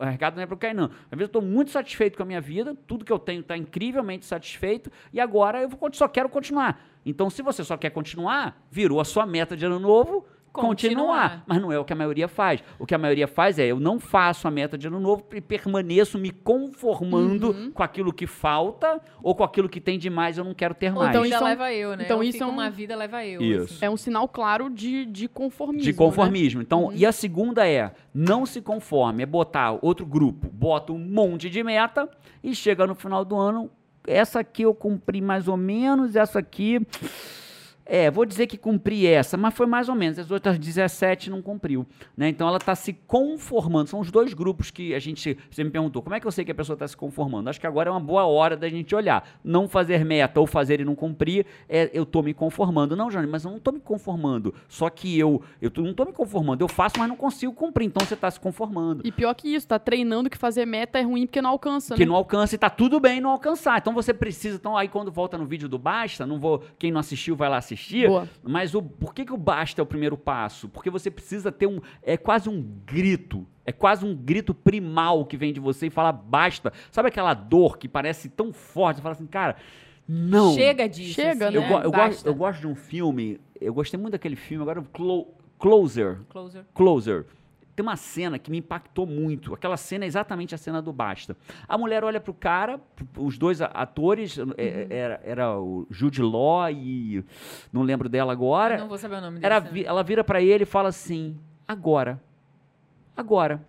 O 0.00 0.04
recado 0.04 0.36
não 0.36 0.42
é 0.42 0.46
para 0.46 0.54
o 0.54 0.58
Kainan. 0.58 0.86
Às 0.86 1.10
vezes 1.10 1.20
eu 1.20 1.26
estou 1.26 1.42
muito 1.42 1.70
satisfeito 1.70 2.16
com 2.16 2.22
a 2.22 2.26
minha 2.26 2.40
vida, 2.40 2.74
tudo 2.86 3.04
que 3.04 3.12
eu 3.12 3.18
tenho 3.18 3.40
está 3.40 3.56
incrivelmente 3.56 4.24
satisfeito, 4.24 4.90
e 5.12 5.20
agora 5.20 5.60
eu 5.60 5.70
só 5.92 6.08
quero 6.08 6.30
continuar. 6.30 6.82
Então, 7.04 7.28
se 7.28 7.42
você 7.42 7.62
só 7.62 7.76
quer 7.76 7.90
continuar, 7.90 8.66
virou 8.70 8.98
a 8.98 9.04
sua 9.04 9.26
meta 9.26 9.54
de 9.54 9.66
ano 9.66 9.78
novo. 9.78 10.26
Continuar. 10.54 10.94
Continuar. 10.96 11.44
Mas 11.46 11.60
não 11.60 11.72
é 11.72 11.78
o 11.78 11.84
que 11.84 11.92
a 11.92 11.96
maioria 11.96 12.28
faz. 12.28 12.62
O 12.78 12.86
que 12.86 12.94
a 12.94 12.98
maioria 12.98 13.26
faz 13.26 13.58
é 13.58 13.66
eu 13.66 13.80
não 13.80 13.98
faço 13.98 14.46
a 14.46 14.50
meta 14.50 14.78
de 14.78 14.86
ano 14.86 15.00
novo 15.00 15.24
e 15.34 15.40
permaneço 15.40 16.18
me 16.18 16.30
conformando 16.30 17.48
Uhum. 17.50 17.70
com 17.72 17.82
aquilo 17.82 18.12
que 18.12 18.26
falta 18.26 19.00
ou 19.22 19.34
com 19.34 19.42
aquilo 19.44 19.68
que 19.68 19.80
tem 19.80 19.98
demais 19.98 20.38
eu 20.38 20.44
não 20.44 20.54
quero 20.54 20.74
ter 20.74 20.92
mais. 20.92 21.10
então 21.10 21.22
vida 21.22 21.34
isso 21.34 21.42
é 21.44 21.46
um- 21.46 21.48
leva 21.50 21.72
eu, 21.72 21.96
né? 21.96 22.04
então 22.04 22.16
Ou 22.18 22.22
isso 22.22 22.32
fica 22.34 22.44
é 22.44 22.48
um- 22.48 22.52
uma 22.52 22.70
vida 22.70 22.94
leva 22.96 23.24
eu. 23.26 23.40
Isso. 23.42 23.74
assim. 23.74 23.84
É 23.84 23.90
um 23.90 23.96
sinal 23.96 24.28
claro 24.28 24.70
de, 24.70 25.04
de 25.06 25.26
conformismo. 25.28 25.82
De 25.84 25.92
né? 25.92 25.98
conformismo. 25.98 26.62
Então, 26.62 26.90
e 26.94 27.04
a 27.04 27.12
segunda 27.12 27.66
é, 27.68 27.92
não 28.14 28.46
se 28.46 28.60
conforme, 28.60 29.22
é 29.22 29.26
botar 29.26 29.76
outro 29.82 30.06
grupo, 30.06 30.48
bota 30.52 30.92
um 30.92 30.98
monte 30.98 31.50
de 31.50 31.62
meta 31.64 32.08
e 32.42 32.54
chega 32.54 32.86
no 32.86 32.94
final 32.94 33.24
do 33.24 33.36
ano, 33.36 33.70
essa 34.06 34.40
aqui 34.40 34.62
eu 34.62 34.74
cumpri 34.74 35.20
mais 35.20 35.48
ou 35.48 35.56
menos, 35.56 36.14
essa 36.14 36.38
aqui. 36.38 36.80
É, 37.86 38.10
vou 38.10 38.24
dizer 38.24 38.46
que 38.46 38.56
cumpri 38.56 39.06
essa, 39.06 39.36
mas 39.36 39.52
foi 39.54 39.66
mais 39.66 39.88
ou 39.90 39.94
menos. 39.94 40.18
As 40.18 40.30
outras 40.30 40.58
17 40.58 41.28
não 41.28 41.42
cumpriu. 41.42 41.86
Né? 42.16 42.28
Então 42.28 42.48
ela 42.48 42.56
está 42.56 42.74
se 42.74 42.92
conformando. 42.94 43.88
São 43.90 44.00
os 44.00 44.10
dois 44.10 44.32
grupos 44.32 44.70
que 44.70 44.94
a 44.94 44.98
gente. 44.98 45.36
Você 45.50 45.62
me 45.62 45.70
perguntou, 45.70 46.00
como 46.02 46.14
é 46.14 46.20
que 46.20 46.26
eu 46.26 46.32
sei 46.32 46.44
que 46.44 46.50
a 46.50 46.54
pessoa 46.54 46.74
está 46.74 46.88
se 46.88 46.96
conformando? 46.96 47.50
Acho 47.50 47.60
que 47.60 47.66
agora 47.66 47.88
é 47.88 47.92
uma 47.92 48.00
boa 48.00 48.24
hora 48.24 48.56
da 48.56 48.68
gente 48.68 48.94
olhar. 48.94 49.28
Não 49.44 49.68
fazer 49.68 50.04
meta 50.04 50.40
ou 50.40 50.46
fazer 50.46 50.80
e 50.80 50.84
não 50.84 50.94
cumprir, 50.94 51.44
é, 51.68 51.90
eu 51.92 52.04
estou 52.04 52.22
me 52.22 52.32
conformando. 52.32 52.96
Não, 52.96 53.10
Jane, 53.10 53.26
mas 53.26 53.44
eu 53.44 53.50
não 53.50 53.58
estou 53.58 53.72
me 53.74 53.80
conformando. 53.80 54.54
Só 54.66 54.88
que 54.88 55.18
eu, 55.18 55.42
eu 55.60 55.70
tô- 55.70 55.82
não 55.82 55.90
estou 55.90 56.06
me 56.06 56.12
conformando. 56.12 56.64
Eu 56.64 56.68
faço, 56.68 56.94
mas 56.98 57.06
não 57.08 57.16
consigo 57.16 57.52
cumprir. 57.52 57.84
Então 57.86 58.04
você 58.06 58.14
está 58.14 58.30
se 58.30 58.40
conformando. 58.40 59.02
E 59.06 59.12
pior 59.12 59.34
que 59.34 59.48
isso, 59.54 59.68
tá 59.68 59.78
treinando 59.78 60.30
que 60.30 60.38
fazer 60.38 60.64
meta 60.64 60.98
é 60.98 61.02
ruim 61.02 61.26
porque 61.26 61.42
não 61.42 61.50
alcança, 61.50 61.94
Que 61.94 62.00
né? 62.00 62.06
não 62.06 62.14
alcança 62.16 62.54
e 62.54 62.58
tá 62.58 62.70
tudo 62.70 62.98
bem 62.98 63.20
não 63.20 63.28
alcançar. 63.30 63.78
Então 63.78 63.92
você 63.92 64.14
precisa. 64.14 64.56
Então, 64.56 64.74
aí 64.74 64.88
quando 64.88 65.12
volta 65.12 65.36
no 65.36 65.44
vídeo 65.44 65.68
do 65.68 65.78
Basta, 65.78 66.24
não 66.26 66.38
vou. 66.40 66.62
Quem 66.78 66.90
não 66.90 67.00
assistiu 67.00 67.36
vai 67.36 67.50
lá 67.50 67.58
assistir. 67.58 67.73
Boa. 68.08 68.28
Mas 68.42 68.74
o, 68.74 68.82
por 68.82 69.14
que, 69.14 69.24
que 69.24 69.32
o 69.32 69.36
Basta 69.36 69.80
é 69.80 69.82
o 69.82 69.86
primeiro 69.86 70.16
passo? 70.16 70.68
Porque 70.68 70.90
você 70.90 71.10
precisa 71.10 71.50
ter 71.52 71.66
um. 71.66 71.80
É 72.02 72.16
quase 72.16 72.48
um 72.48 72.62
grito. 72.86 73.46
É 73.66 73.72
quase 73.72 74.04
um 74.04 74.14
grito 74.14 74.52
primal 74.54 75.24
que 75.24 75.36
vem 75.36 75.52
de 75.52 75.60
você 75.60 75.86
e 75.86 75.90
fala 75.90 76.12
basta. 76.12 76.72
Sabe 76.90 77.08
aquela 77.08 77.32
dor 77.34 77.78
que 77.78 77.88
parece 77.88 78.28
tão 78.28 78.52
forte? 78.52 78.96
Você 78.96 79.02
fala 79.02 79.14
assim, 79.14 79.26
cara, 79.26 79.56
não. 80.06 80.52
Chega 80.54 80.86
disso. 80.88 81.14
Chega, 81.14 81.46
assim, 81.48 81.56
Eu, 81.56 81.62
né? 81.62 81.68
go- 81.68 81.80
eu 81.80 81.90
gosto, 81.92 82.26
eu 82.26 82.34
gosto 82.34 82.60
de 82.60 82.66
um 82.66 82.74
filme. 82.74 83.40
Eu 83.60 83.72
gostei 83.72 83.98
muito 83.98 84.12
daquele 84.12 84.36
filme. 84.36 84.62
Agora, 84.62 84.80
o 84.80 84.84
Clo- 84.84 85.28
Closer. 85.58 86.18
Closer. 86.28 86.64
Closer. 86.74 87.24
Tem 87.76 87.82
uma 87.82 87.96
cena 87.96 88.38
que 88.38 88.50
me 88.52 88.58
impactou 88.58 89.04
muito. 89.04 89.52
Aquela 89.52 89.76
cena 89.76 90.04
é 90.04 90.06
exatamente 90.06 90.54
a 90.54 90.58
cena 90.58 90.80
do 90.80 90.92
Basta. 90.92 91.36
A 91.68 91.76
mulher 91.76 92.04
olha 92.04 92.20
pro 92.20 92.32
cara, 92.32 92.80
os 93.16 93.36
dois 93.36 93.60
atores, 93.60 94.38
é, 94.56 94.86
era, 94.90 95.20
era 95.24 95.58
o 95.58 95.84
Jude 95.90 96.22
Law 96.22 96.70
e 96.70 97.24
não 97.72 97.82
lembro 97.82 98.08
dela 98.08 98.32
agora. 98.32 98.78
Não 98.78 98.86
vou 98.88 98.96
saber 98.98 99.16
o 99.16 99.20
nome 99.20 99.40
vi- 99.58 99.84
ela 99.84 100.04
vira 100.04 100.22
pra 100.22 100.40
ele 100.40 100.62
e 100.62 100.66
fala 100.66 100.88
assim: 100.90 101.36
agora, 101.66 102.22
agora, 103.16 103.60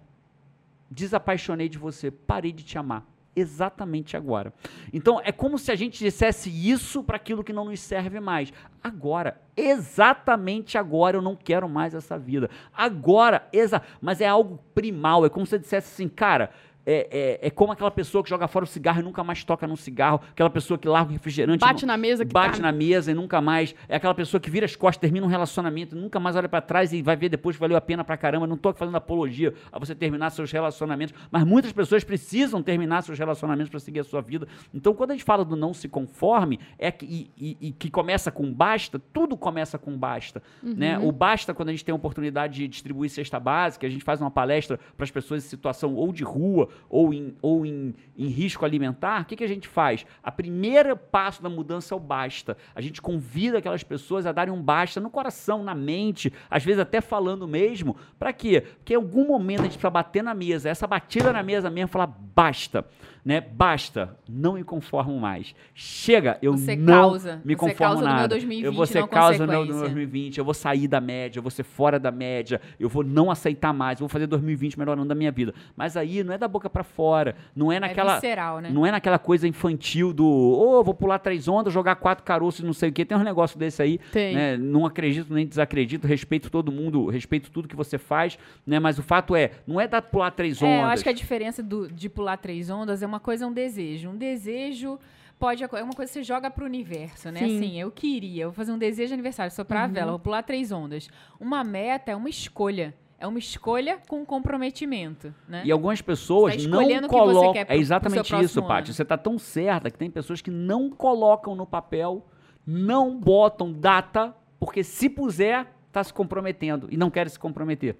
desapaixonei 0.89 1.67
de 1.67 1.77
você, 1.77 2.11
parei 2.11 2.51
de 2.51 2.63
te 2.63 2.77
amar. 2.77 3.03
Exatamente 3.35 4.15
agora. 4.15 4.53
Então 4.93 5.19
é 5.23 5.31
como 5.31 5.57
se 5.59 5.71
a 5.71 5.75
gente 5.75 5.99
dissesse 5.99 6.49
isso 6.49 7.03
para 7.03 7.17
aquilo 7.17 7.43
que 7.43 7.51
não 7.51 7.65
nos 7.65 7.81
serve 7.81 8.19
mais. 8.19 8.53
Agora, 8.81 9.41
exatamente 9.57 10.77
agora 10.77 11.17
eu 11.17 11.21
não 11.21 11.35
quero 11.35 11.67
mais 11.67 11.93
essa 11.93 12.17
vida. 12.17 12.49
Agora, 12.73 13.47
exa 13.51 13.81
mas 13.99 14.21
é 14.21 14.27
algo 14.27 14.59
primal. 14.73 15.25
É 15.25 15.29
como 15.29 15.45
se 15.45 15.55
eu 15.55 15.59
dissesse 15.59 15.93
assim, 15.93 16.07
cara. 16.07 16.51
É, 16.85 17.39
é, 17.41 17.47
é 17.47 17.49
como 17.49 17.71
aquela 17.71 17.89
pessoa 17.91 18.23
que 18.23 18.29
joga 18.29 18.47
fora 18.47 18.63
o 18.65 18.67
cigarro 18.67 18.99
e 18.99 19.03
nunca 19.03 19.23
mais 19.23 19.43
toca 19.43 19.65
num 19.65 19.75
cigarro, 19.75 20.21
aquela 20.31 20.49
pessoa 20.49 20.77
que 20.77 20.87
larga 20.87 21.09
o 21.09 21.13
refrigerante. 21.13 21.59
Bate 21.61 21.81
não- 21.85 21.93
na 21.93 21.97
mesa 21.97 22.25
que 22.25 22.31
bate 22.33 22.57
tá- 22.57 22.61
na 22.63 22.71
mesa 22.71 23.11
e 23.11 23.13
nunca 23.15 23.41
mais. 23.41 23.73
É 23.89 23.95
aquela 23.95 24.13
pessoa 24.13 24.39
que 24.39 24.49
vira 24.49 24.65
as 24.65 24.75
costas, 24.75 25.01
termina 25.01 25.25
um 25.25 25.29
relacionamento, 25.29 25.95
e 25.95 25.99
nunca 25.99 26.19
mais 26.19 26.35
olha 26.35 26.47
pra 26.47 26.61
trás 26.61 26.93
e 26.93 27.01
vai 27.01 27.15
ver 27.15 27.29
depois 27.29 27.55
que 27.55 27.59
valeu 27.59 27.75
a 27.75 27.81
pena 27.81 28.03
pra 28.03 28.15
caramba. 28.17 28.45
Não 28.45 28.57
tô 28.57 28.71
fazendo 28.73 28.95
apologia 28.95 29.53
a 29.71 29.79
você 29.79 29.95
terminar 29.95 30.29
seus 30.29 30.51
relacionamentos, 30.51 31.15
mas 31.31 31.43
muitas 31.43 31.71
pessoas 31.71 32.03
precisam 32.03 32.61
terminar 32.61 33.01
seus 33.01 33.17
relacionamentos 33.17 33.69
pra 33.69 33.79
seguir 33.79 34.01
a 34.01 34.03
sua 34.03 34.21
vida. 34.21 34.47
Então, 34.73 34.93
quando 34.93 35.11
a 35.11 35.13
gente 35.13 35.23
fala 35.25 35.43
do 35.43 35.55
não 35.55 35.73
se 35.73 35.87
conforme, 35.89 36.59
é 36.77 36.91
que, 36.91 37.05
e, 37.05 37.31
e- 37.37 37.57
e 37.69 37.71
que 37.71 37.89
começa 37.89 38.31
com 38.31 38.53
basta, 38.53 38.99
tudo 39.11 39.35
começa 39.35 39.77
com 39.77 39.97
basta. 39.97 40.41
Né? 40.61 40.99
O 40.99 41.11
basta, 41.11 41.53
quando 41.53 41.69
a 41.69 41.71
gente 41.71 41.83
tem 41.83 41.93
a 41.93 41.95
oportunidade 41.95 42.55
de 42.55 42.67
distribuir 42.67 43.09
cesta 43.09 43.39
básica, 43.39 43.87
a 43.87 43.89
gente 43.89 44.03
faz 44.03 44.21
uma 44.21 44.29
palestra 44.31 44.79
para 44.95 45.03
as 45.03 45.11
pessoas 45.11 45.43
em 45.43 45.47
situação 45.47 45.95
ou 45.95 46.11
de 46.13 46.23
rua 46.23 46.69
ou 46.89 47.13
em, 47.13 47.35
ou 47.41 47.65
em, 47.65 47.93
em 48.17 48.27
risco 48.27 48.65
alimentar, 48.65 49.21
o 49.21 49.25
que, 49.25 49.35
que 49.35 49.43
a 49.43 49.47
gente 49.47 49.67
faz? 49.67 50.05
A 50.23 50.31
primeira 50.31 50.95
passo 50.95 51.41
da 51.41 51.49
mudança 51.49 51.93
é 51.93 51.97
o 51.97 51.99
basta. 51.99 52.57
A 52.73 52.81
gente 52.81 53.01
convida 53.01 53.57
aquelas 53.57 53.83
pessoas 53.83 54.25
a 54.25 54.31
darem 54.31 54.53
um 54.53 54.61
basta 54.61 54.99
no 54.99 55.09
coração, 55.09 55.63
na 55.63 55.75
mente, 55.75 56.31
às 56.49 56.63
vezes 56.63 56.79
até 56.79 57.01
falando 57.01 57.47
mesmo. 57.47 57.95
Para 58.17 58.33
quê? 58.33 58.61
Porque 58.77 58.93
em 58.93 58.97
algum 58.97 59.27
momento 59.27 59.61
a 59.61 59.63
gente 59.63 59.73
precisa 59.73 59.89
bater 59.89 60.23
na 60.23 60.33
mesa. 60.33 60.69
Essa 60.69 60.87
batida 60.87 61.31
na 61.31 61.43
mesa 61.43 61.69
mesmo, 61.69 61.89
falar 61.89 62.07
basta. 62.07 62.85
Né? 63.23 63.41
Basta, 63.41 64.15
não 64.29 64.53
me 64.53 64.63
conformo 64.63 65.19
mais. 65.19 65.55
Chega, 65.73 66.37
eu 66.43 66.55
Você 66.55 66.75
não 66.75 66.93
causa. 66.93 67.41
me 67.43 67.55
Você 67.55 67.59
conformo 67.73 67.95
meu 67.95 68.03
nada. 68.03 68.27
2020, 68.27 68.65
eu 68.65 68.71
vou 68.71 68.85
ser 68.85 69.07
causa 69.07 69.47
no 69.47 69.51
meu 69.51 69.61
consequência. 69.61 69.89
2020, 69.89 70.37
eu 70.37 70.45
vou 70.45 70.53
sair 70.53 70.87
da 70.87 71.01
média, 71.01 71.39
eu 71.39 71.41
vou 71.41 71.49
ser 71.49 71.63
fora 71.63 71.99
da 71.99 72.11
média, 72.11 72.61
eu 72.79 72.87
vou 72.87 73.03
não 73.03 73.31
aceitar 73.31 73.73
mais, 73.73 73.99
eu 73.99 74.03
vou 74.03 74.09
fazer 74.09 74.27
2020 74.27 74.77
melhor 74.77 74.93
ano 74.93 75.05
da 75.05 75.15
minha 75.15 75.31
vida. 75.31 75.55
Mas 75.75 75.97
aí 75.97 76.23
não 76.23 76.35
é 76.35 76.37
da 76.37 76.47
boca 76.47 76.64
pra 76.69 76.83
fora, 76.83 77.35
não 77.55 77.71
é 77.71 77.79
naquela 77.79 78.13
É 78.13 78.15
visceral, 78.15 78.59
né? 78.59 78.69
não 78.71 78.85
é 78.85 78.91
naquela 78.91 79.19
coisa 79.19 79.47
infantil 79.47 80.13
do, 80.13 80.25
ô, 80.25 80.83
vou 80.83 80.93
pular 80.93 81.19
três 81.19 81.47
ondas, 81.47 81.73
jogar 81.73 81.95
quatro 81.95 82.23
caroços, 82.23 82.63
não 82.63 82.73
sei 82.73 82.89
o 82.89 82.93
quê. 82.93 83.05
Tem 83.05 83.17
um 83.17 83.23
negócio 83.23 83.57
desse 83.57 83.81
aí, 83.81 83.97
Tem. 84.11 84.33
né? 84.35 84.57
Não 84.57 84.85
acredito 84.85 85.33
nem 85.33 85.45
desacredito, 85.45 86.07
respeito 86.07 86.49
todo 86.49 86.71
mundo, 86.71 87.07
respeito 87.07 87.51
tudo 87.51 87.67
que 87.67 87.75
você 87.75 87.97
faz, 87.97 88.37
né? 88.65 88.79
Mas 88.79 88.97
o 88.99 89.03
fato 89.03 89.35
é, 89.35 89.51
não 89.67 89.79
é 89.79 89.87
dar 89.87 90.01
pular 90.01 90.31
três 90.31 90.61
ondas. 90.61 90.73
É, 90.75 90.81
eu 90.81 90.85
acho 90.87 91.03
que 91.03 91.09
a 91.09 91.13
diferença 91.13 91.61
do- 91.63 91.87
de 91.91 92.09
pular 92.09 92.37
três 92.37 92.69
ondas 92.69 93.01
é 93.01 93.05
uma 93.05 93.19
coisa, 93.19 93.45
é 93.45 93.47
um 93.47 93.53
desejo. 93.53 94.09
Um 94.09 94.17
desejo 94.17 94.99
pode 95.37 95.63
é 95.63 95.67
uma 95.83 95.93
coisa 95.93 96.09
que 96.11 96.19
você 96.19 96.23
joga 96.23 96.49
pro 96.49 96.65
universo, 96.65 97.29
né? 97.29 97.39
Sim. 97.41 97.57
Assim, 97.57 97.79
eu 97.79 97.91
queria, 97.91 98.43
eu 98.43 98.49
vou 98.49 98.53
fazer 98.55 98.71
um 98.71 98.77
desejo 98.77 99.09
de 99.09 99.13
aniversário, 99.13 99.51
soprar 99.51 99.83
a 99.83 99.87
vela, 99.87 100.11
vou 100.11 100.19
pular 100.19 100.41
três 100.43 100.71
ondas. 100.71 101.09
Uma 101.39 101.63
meta 101.63 102.11
é 102.11 102.15
uma 102.15 102.29
escolha. 102.29 102.93
É 103.25 103.27
uma 103.27 103.39
escolha 103.39 103.97
com 104.07 104.23
comprometimento, 104.23 105.33
né? 105.47 105.63
E 105.65 105.71
algumas 105.71 105.99
pessoas 105.99 106.63
tá 106.63 106.69
não 106.69 107.07
colocam. 107.07 107.65
é 107.67 107.75
exatamente 107.75 108.35
isso, 108.39 108.61
Paty. 108.61 108.93
Você 108.93 109.01
está 109.01 109.17
tão 109.17 109.39
certa 109.39 109.89
que 109.89 109.97
tem 109.97 110.11
pessoas 110.11 110.43
que 110.43 110.51
não 110.51 110.91
colocam 110.91 111.55
no 111.55 111.65
papel, 111.65 112.23
não 112.67 113.19
botam 113.19 113.73
data, 113.73 114.35
porque 114.59 114.83
se 114.83 115.09
puser, 115.09 115.65
está 115.87 116.03
se 116.03 116.13
comprometendo 116.13 116.87
e 116.91 116.97
não 116.97 117.09
querem 117.09 117.31
se 117.31 117.39
comprometer. 117.39 117.97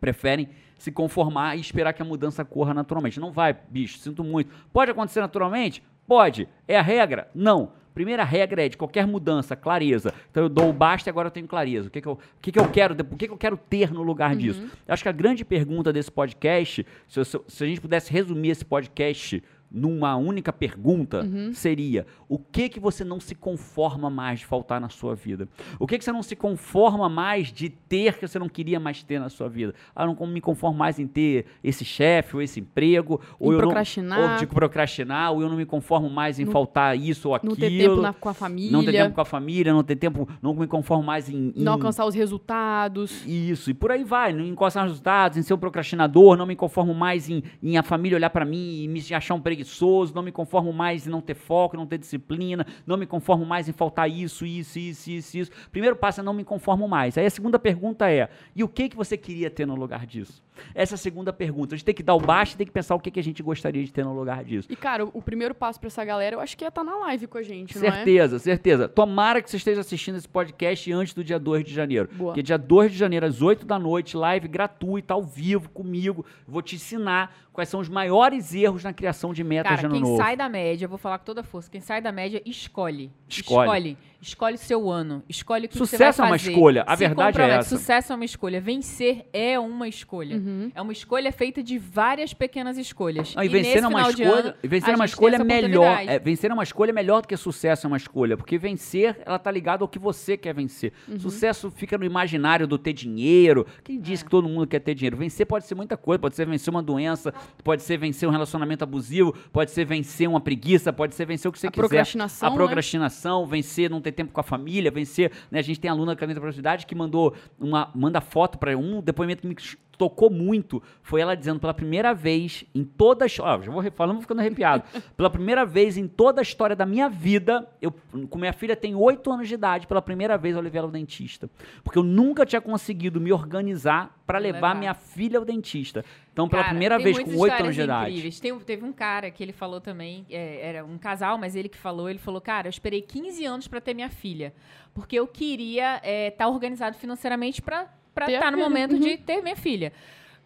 Preferem 0.00 0.48
se 0.78 0.92
conformar 0.92 1.56
e 1.56 1.60
esperar 1.60 1.92
que 1.92 2.00
a 2.00 2.04
mudança 2.04 2.44
corra 2.44 2.72
naturalmente. 2.72 3.18
Não 3.18 3.32
vai, 3.32 3.52
bicho, 3.68 3.98
sinto 3.98 4.22
muito. 4.22 4.54
Pode 4.72 4.92
acontecer 4.92 5.20
naturalmente? 5.20 5.82
Pode. 6.06 6.48
É 6.68 6.78
a 6.78 6.82
regra? 6.82 7.28
Não. 7.34 7.72
Primeira 8.00 8.24
regra 8.24 8.64
é 8.64 8.68
de 8.70 8.78
qualquer 8.78 9.06
mudança, 9.06 9.54
clareza. 9.54 10.14
Então 10.30 10.42
eu 10.44 10.48
dou 10.48 10.70
o 10.70 10.72
basta 10.72 11.06
e 11.06 11.10
agora 11.10 11.26
eu 11.28 11.30
tenho 11.30 11.46
clareza. 11.46 11.88
O 11.88 11.90
que, 11.90 12.00
que, 12.00 12.08
eu, 12.08 12.12
o 12.12 12.18
que, 12.40 12.50
que 12.50 12.58
eu 12.58 12.66
quero, 12.70 12.94
o 12.94 13.16
que, 13.16 13.26
que 13.26 13.32
eu 13.34 13.36
quero 13.36 13.58
ter 13.58 13.92
no 13.92 14.02
lugar 14.02 14.34
disso? 14.34 14.62
Eu 14.88 14.94
acho 14.94 15.02
que 15.02 15.08
a 15.10 15.12
grande 15.12 15.44
pergunta 15.44 15.92
desse 15.92 16.10
podcast, 16.10 16.86
se 17.06 17.20
eu- 17.20 17.24
se 17.24 17.62
a 17.62 17.66
gente 17.66 17.78
pudesse 17.78 18.10
resumir 18.10 18.48
esse 18.48 18.64
podcast 18.64 19.42
numa 19.70 20.16
única 20.16 20.52
pergunta, 20.52 21.24
seria: 21.52 22.06
o 22.28 22.38
que 22.38 22.68
que 22.68 22.80
você 22.80 23.04
não 23.04 23.20
se 23.20 23.34
conforma 23.34 24.10
mais 24.10 24.40
de 24.40 24.46
faltar 24.46 24.80
na 24.80 24.88
sua 24.88 25.14
vida? 25.14 25.48
O 25.78 25.86
que 25.86 25.96
que 25.98 26.04
você 26.04 26.10
não 26.12 26.22
se 26.22 26.34
conforma 26.34 27.08
mais 27.08 27.52
de 27.52 27.68
ter 27.68 28.14
que 28.18 28.26
você 28.26 28.38
não 28.38 28.48
queria 28.48 28.80
mais 28.80 29.02
ter 29.02 29.18
na 29.20 29.28
sua 29.28 29.48
vida? 29.48 29.74
Ah, 29.94 30.04
eu 30.04 30.14
não 30.18 30.26
me 30.26 30.40
conformo 30.40 30.76
mais 30.78 30.98
em 30.98 31.06
ter 31.06 31.46
esse 31.62 31.84
chefe 31.84 32.34
ou 32.36 32.42
esse 32.42 32.58
emprego, 32.60 33.20
ou 33.38 33.52
Em 33.52 33.54
eu 33.54 33.60
procrastinar. 33.60 34.18
não, 34.20 34.32
ou 34.32 34.38
de 34.38 34.46
procrastinar, 34.46 35.32
ou 35.32 35.42
eu 35.42 35.48
não 35.48 35.56
me 35.56 35.64
conformo 35.66 36.10
mais 36.10 36.38
em 36.40 36.46
faltar 36.46 36.98
isso 36.98 37.28
ou 37.28 37.34
aquilo. 37.34 37.52
Não 37.52 37.56
ter 37.60 37.70
tempo 37.78 38.00
na- 38.00 38.12
com 38.12 38.28
a 38.28 38.34
família. 38.34 38.72
Não 38.72 38.84
ter 38.84 38.92
tempo 38.92 39.14
com 39.14 39.20
a 39.20 39.24
família, 39.24 39.72
não 39.72 39.82
ter 39.84 39.96
tempo, 39.96 40.28
não 40.42 40.54
me 40.54 40.66
conformo 40.66 41.04
mais 41.04 41.28
em, 41.28 41.52
em 41.56 41.62
Não 41.62 41.72
alcançar 41.74 42.04
os 42.06 42.14
resultados. 42.14 43.24
isso, 43.26 43.70
e 43.70 43.74
por 43.74 43.90
aí 43.92 44.02
vai, 44.04 44.32
não 44.32 44.44
encostar 44.44 44.82
nos 44.84 44.92
resultados, 44.92 45.38
em 45.38 45.42
ser 45.42 45.54
um 45.54 45.58
procrastinador, 45.58 46.36
não 46.36 46.46
me 46.46 46.56
conformo 46.56 46.92
mais 46.94 47.28
em, 47.30 47.42
em 47.62 47.76
a 47.78 47.82
família 47.82 48.16
olhar 48.16 48.30
pra 48.30 48.44
mim 48.44 48.82
e 48.82 48.88
me 48.88 49.00
achar 49.14 49.34
um 49.34 49.40
preguiçoso 49.40 49.59
preguiçoso, 49.60 50.14
não 50.14 50.22
me 50.22 50.32
conformo 50.32 50.72
mais 50.72 51.06
em 51.06 51.10
não 51.10 51.20
ter 51.20 51.34
foco, 51.34 51.76
não 51.76 51.86
ter 51.86 51.98
disciplina, 51.98 52.66
não 52.86 52.96
me 52.96 53.06
conformo 53.06 53.44
mais 53.44 53.68
em 53.68 53.72
faltar 53.72 54.10
isso, 54.10 54.46
isso, 54.46 54.78
isso, 54.78 55.10
isso, 55.10 55.38
isso. 55.38 55.50
Primeiro 55.70 55.96
passo 55.96 56.20
é 56.20 56.22
não 56.22 56.32
me 56.32 56.44
conformo 56.44 56.88
mais. 56.88 57.16
Aí 57.18 57.26
a 57.26 57.30
segunda 57.30 57.58
pergunta 57.58 58.10
é: 58.10 58.28
e 58.54 58.64
o 58.64 58.68
que 58.68 58.88
que 58.88 58.96
você 58.96 59.16
queria 59.16 59.50
ter 59.50 59.66
no 59.66 59.74
lugar 59.74 60.06
disso? 60.06 60.42
Essa 60.74 60.94
é 60.94 60.96
a 60.96 60.98
segunda 60.98 61.32
pergunta. 61.32 61.74
A 61.74 61.76
gente 61.76 61.84
tem 61.84 61.94
que 61.94 62.02
dar 62.02 62.14
o 62.14 62.20
baixo 62.20 62.54
e 62.54 62.56
tem 62.56 62.66
que 62.66 62.72
pensar 62.72 62.94
o 62.94 63.00
que, 63.00 63.10
que 63.10 63.20
a 63.20 63.22
gente 63.22 63.42
gostaria 63.42 63.82
de 63.82 63.92
ter 63.92 64.04
no 64.04 64.14
lugar 64.14 64.44
disso. 64.44 64.68
E, 64.70 64.76
cara, 64.76 65.04
o 65.04 65.22
primeiro 65.22 65.54
passo 65.54 65.80
pra 65.80 65.86
essa 65.86 66.04
galera, 66.04 66.36
eu 66.36 66.40
acho 66.40 66.56
que 66.56 66.64
é 66.64 66.68
estar 66.68 66.84
na 66.84 66.96
live 66.98 67.26
com 67.26 67.38
a 67.38 67.42
gente, 67.42 67.76
é? 67.76 67.80
Certeza, 67.80 68.38
certeza. 68.38 68.88
Tomara 68.88 69.42
que 69.42 69.50
você 69.50 69.56
esteja 69.56 69.80
assistindo 69.80 70.16
esse 70.16 70.28
podcast 70.28 70.92
antes 70.92 71.14
do 71.14 71.24
dia 71.24 71.38
2 71.38 71.64
de 71.64 71.72
janeiro. 71.72 72.08
Boa. 72.12 72.30
Porque 72.30 72.42
dia 72.42 72.58
2 72.58 72.92
de 72.92 72.98
janeiro, 72.98 73.26
às 73.26 73.42
8 73.42 73.64
da 73.64 73.78
noite, 73.78 74.16
live 74.16 74.48
gratuita, 74.48 75.14
ao 75.14 75.22
vivo, 75.22 75.70
comigo. 75.70 76.24
Vou 76.46 76.62
te 76.62 76.76
ensinar 76.76 77.34
quais 77.52 77.68
são 77.68 77.80
os 77.80 77.88
maiores 77.88 78.54
erros 78.54 78.84
na 78.84 78.92
criação 78.92 79.32
de 79.32 79.42
metas 79.50 79.68
Cara, 79.68 79.80
de 79.80 79.86
ano 79.86 79.94
quem 79.94 80.02
novo. 80.02 80.16
sai 80.16 80.36
da 80.36 80.48
média, 80.48 80.84
eu 80.84 80.88
vou 80.88 80.96
falar 80.98 81.18
com 81.18 81.24
toda 81.24 81.42
força, 81.42 81.68
quem 81.70 81.80
sai 81.80 82.00
da 82.00 82.12
média, 82.12 82.40
escolhe. 82.46 83.10
Escolhe. 83.28 83.66
Escolhe. 83.66 83.98
Escolhe 84.20 84.56
o 84.56 84.58
seu 84.58 84.90
ano. 84.90 85.22
Escolhe 85.28 85.64
o 85.66 85.68
que, 85.68 85.72
que 85.72 85.78
você 85.78 85.96
Sucesso 85.96 86.20
é 86.20 86.22
vai 86.24 86.32
uma 86.32 86.38
fazer. 86.38 86.50
escolha. 86.52 86.84
A 86.86 86.96
Se 86.96 87.06
verdade 87.06 87.40
é 87.40 87.48
essa. 87.50 87.76
Sucesso 87.76 88.12
é 88.12 88.16
uma 88.16 88.24
escolha. 88.24 88.60
Vencer 88.60 89.26
é 89.32 89.58
uma 89.58 89.88
escolha. 89.88 90.36
Uhum. 90.36 90.70
É 90.74 90.82
uma 90.82 90.92
escolha 90.92 91.32
feita 91.32 91.62
de 91.62 91.78
várias 91.78 92.34
pequenas 92.34 92.76
escolhas. 92.76 93.34
Não, 93.34 93.42
e 93.42 93.46
E 93.46 93.48
vencer 93.48 93.82
é 93.82 93.88
uma 93.88 94.02
escolha, 94.08 94.30
ano, 94.30 94.54
e 94.62 94.68
vencer 94.68 94.88
a 94.90 94.92
é 94.92 94.96
uma 94.96 95.04
escolha 95.06 95.42
melhor. 95.44 95.98
É, 96.06 96.18
vencer 96.18 96.50
é 96.50 96.54
uma 96.54 96.62
escolha 96.62 96.92
melhor 96.92 97.22
do 97.22 97.28
que 97.28 97.36
sucesso 97.36 97.86
é 97.86 97.88
uma 97.88 97.96
escolha, 97.96 98.36
porque 98.36 98.58
vencer 98.58 99.18
ela 99.24 99.38
tá 99.38 99.50
ligada 99.50 99.82
ao 99.84 99.88
que 99.88 99.98
você 99.98 100.36
quer 100.36 100.54
vencer. 100.54 100.92
Uhum. 101.08 101.18
Sucesso 101.18 101.70
fica 101.70 101.96
no 101.96 102.04
imaginário 102.04 102.66
do 102.66 102.76
ter 102.76 102.92
dinheiro. 102.92 103.66
Quem 103.82 103.96
É. 103.96 104.00
disse 104.00 104.24
que 104.24 104.30
todo 104.30 104.48
mundo 104.48 104.66
quer 104.66 104.80
ter 104.80 104.94
dinheiro? 104.94 105.16
Vencer 105.16 105.46
pode 105.46 105.66
ser 105.66 105.74
muita 105.74 105.96
coisa, 105.96 106.18
pode 106.18 106.36
ser 106.36 106.46
vencer 106.46 106.70
uma 106.70 106.82
doença, 106.82 107.32
pode 107.64 107.82
ser 107.82 107.96
vencer 107.96 108.28
um 108.28 108.32
relacionamento 108.32 108.84
abusivo, 108.84 109.32
pode 109.52 109.70
ser 109.70 109.84
vencer 109.86 110.28
uma 110.28 110.40
preguiça, 110.40 110.92
pode 110.92 111.14
ser 111.14 111.24
vencer 111.24 111.48
o 111.48 111.52
que 111.52 111.58
você 111.58 111.68
A 111.68 111.70
quiser. 111.70 111.80
procrastinação, 111.80 112.48
A 112.48 112.50
né? 112.50 112.56
procrastinação, 112.56 113.46
vencer 113.46 113.88
não 113.90 114.00
ter 114.00 114.09
tempo 114.12 114.32
com 114.32 114.40
a 114.40 114.44
família, 114.44 114.90
vencer, 114.90 115.30
né? 115.50 115.58
A 115.58 115.62
gente 115.62 115.80
tem 115.80 115.90
aluna 115.90 116.14
da 116.14 116.18
Caneta 116.18 116.40
Produtividade 116.40 116.86
que 116.86 116.94
mandou 116.94 117.34
uma 117.58 117.90
manda 117.94 118.20
foto 118.20 118.58
para 118.58 118.76
um 118.76 119.00
depoimento 119.00 119.42
que 119.42 119.48
me 119.48 119.54
tocou 120.00 120.30
muito, 120.30 120.82
foi 121.02 121.20
ela 121.20 121.34
dizendo 121.36 121.60
pela 121.60 121.74
primeira 121.74 122.14
vez 122.14 122.64
em 122.74 122.82
toda 122.82 123.22
a 123.22 123.26
história, 123.26 123.62
já 123.66 123.70
vou 123.70 123.82
falando, 123.92 124.18
ficando 124.22 124.40
arrepiado. 124.40 124.82
pela 125.14 125.28
primeira 125.28 125.66
vez 125.66 125.98
em 125.98 126.08
toda 126.08 126.40
a 126.40 126.42
história 126.42 126.74
da 126.74 126.86
minha 126.86 127.06
vida, 127.06 127.68
eu 127.82 127.92
com 128.30 128.38
minha 128.38 128.54
filha 128.54 128.74
tem 128.74 128.94
8 128.94 129.30
anos 129.30 129.46
de 129.46 129.52
idade, 129.52 129.86
pela 129.86 130.00
primeira 130.00 130.38
vez 130.38 130.56
eu 130.56 130.62
levei 130.62 130.78
ela 130.78 130.88
ao 130.88 130.90
dentista, 130.92 131.50
porque 131.84 131.98
eu 131.98 132.02
nunca 132.02 132.46
tinha 132.46 132.62
conseguido 132.62 133.20
me 133.20 133.30
organizar 133.30 134.18
para 134.26 134.38
levar, 134.38 134.68
Levar. 134.68 134.74
minha 134.76 134.94
filha 134.94 135.38
ao 135.38 135.44
dentista. 135.44 136.02
Então, 136.32 136.48
pela 136.48 136.62
Cara, 136.62 136.70
primeira 136.72 136.98
vez 136.98 137.18
com 137.18 137.24
8 137.24 137.30
histórias 137.32 137.60
anos 137.60 137.74
de 137.74 137.80
idade. 137.82 138.10
incríveis. 138.10 138.40
Tem- 138.40 138.58
teve 138.60 138.84
um 138.84 138.92
cara 138.92 139.30
que 139.30 139.42
ele 139.42 139.52
falou 139.52 139.80
também, 139.80 140.24
é, 140.30 140.66
era 140.68 140.84
um 140.84 140.96
casal, 140.96 141.36
mas 141.36 141.54
ele 141.56 141.68
que 141.68 141.76
falou, 141.76 142.08
ele 142.08 142.18
falou, 142.20 142.40
cara, 142.40 142.68
eu 142.68 142.70
esperei 142.70 143.02
15 143.02 143.44
anos 143.44 143.68
pra 143.68 143.80
ter 143.80 143.92
minha 143.92 144.08
filha, 144.08 144.54
porque 144.94 145.16
eu 145.16 145.26
queria 145.26 146.00
estar 146.28 146.48
organizado 146.48 146.96
financeiramente 146.96 147.60
pra 147.60 147.88
Ter 148.26 148.32
estar 148.34 148.48
a 148.48 148.50
no 148.50 148.58
momento 148.58 148.92
Uhum. 148.92 149.00
de 149.00 149.16
ter 149.18 149.42
minha 149.42 149.56
filha. 149.56 149.92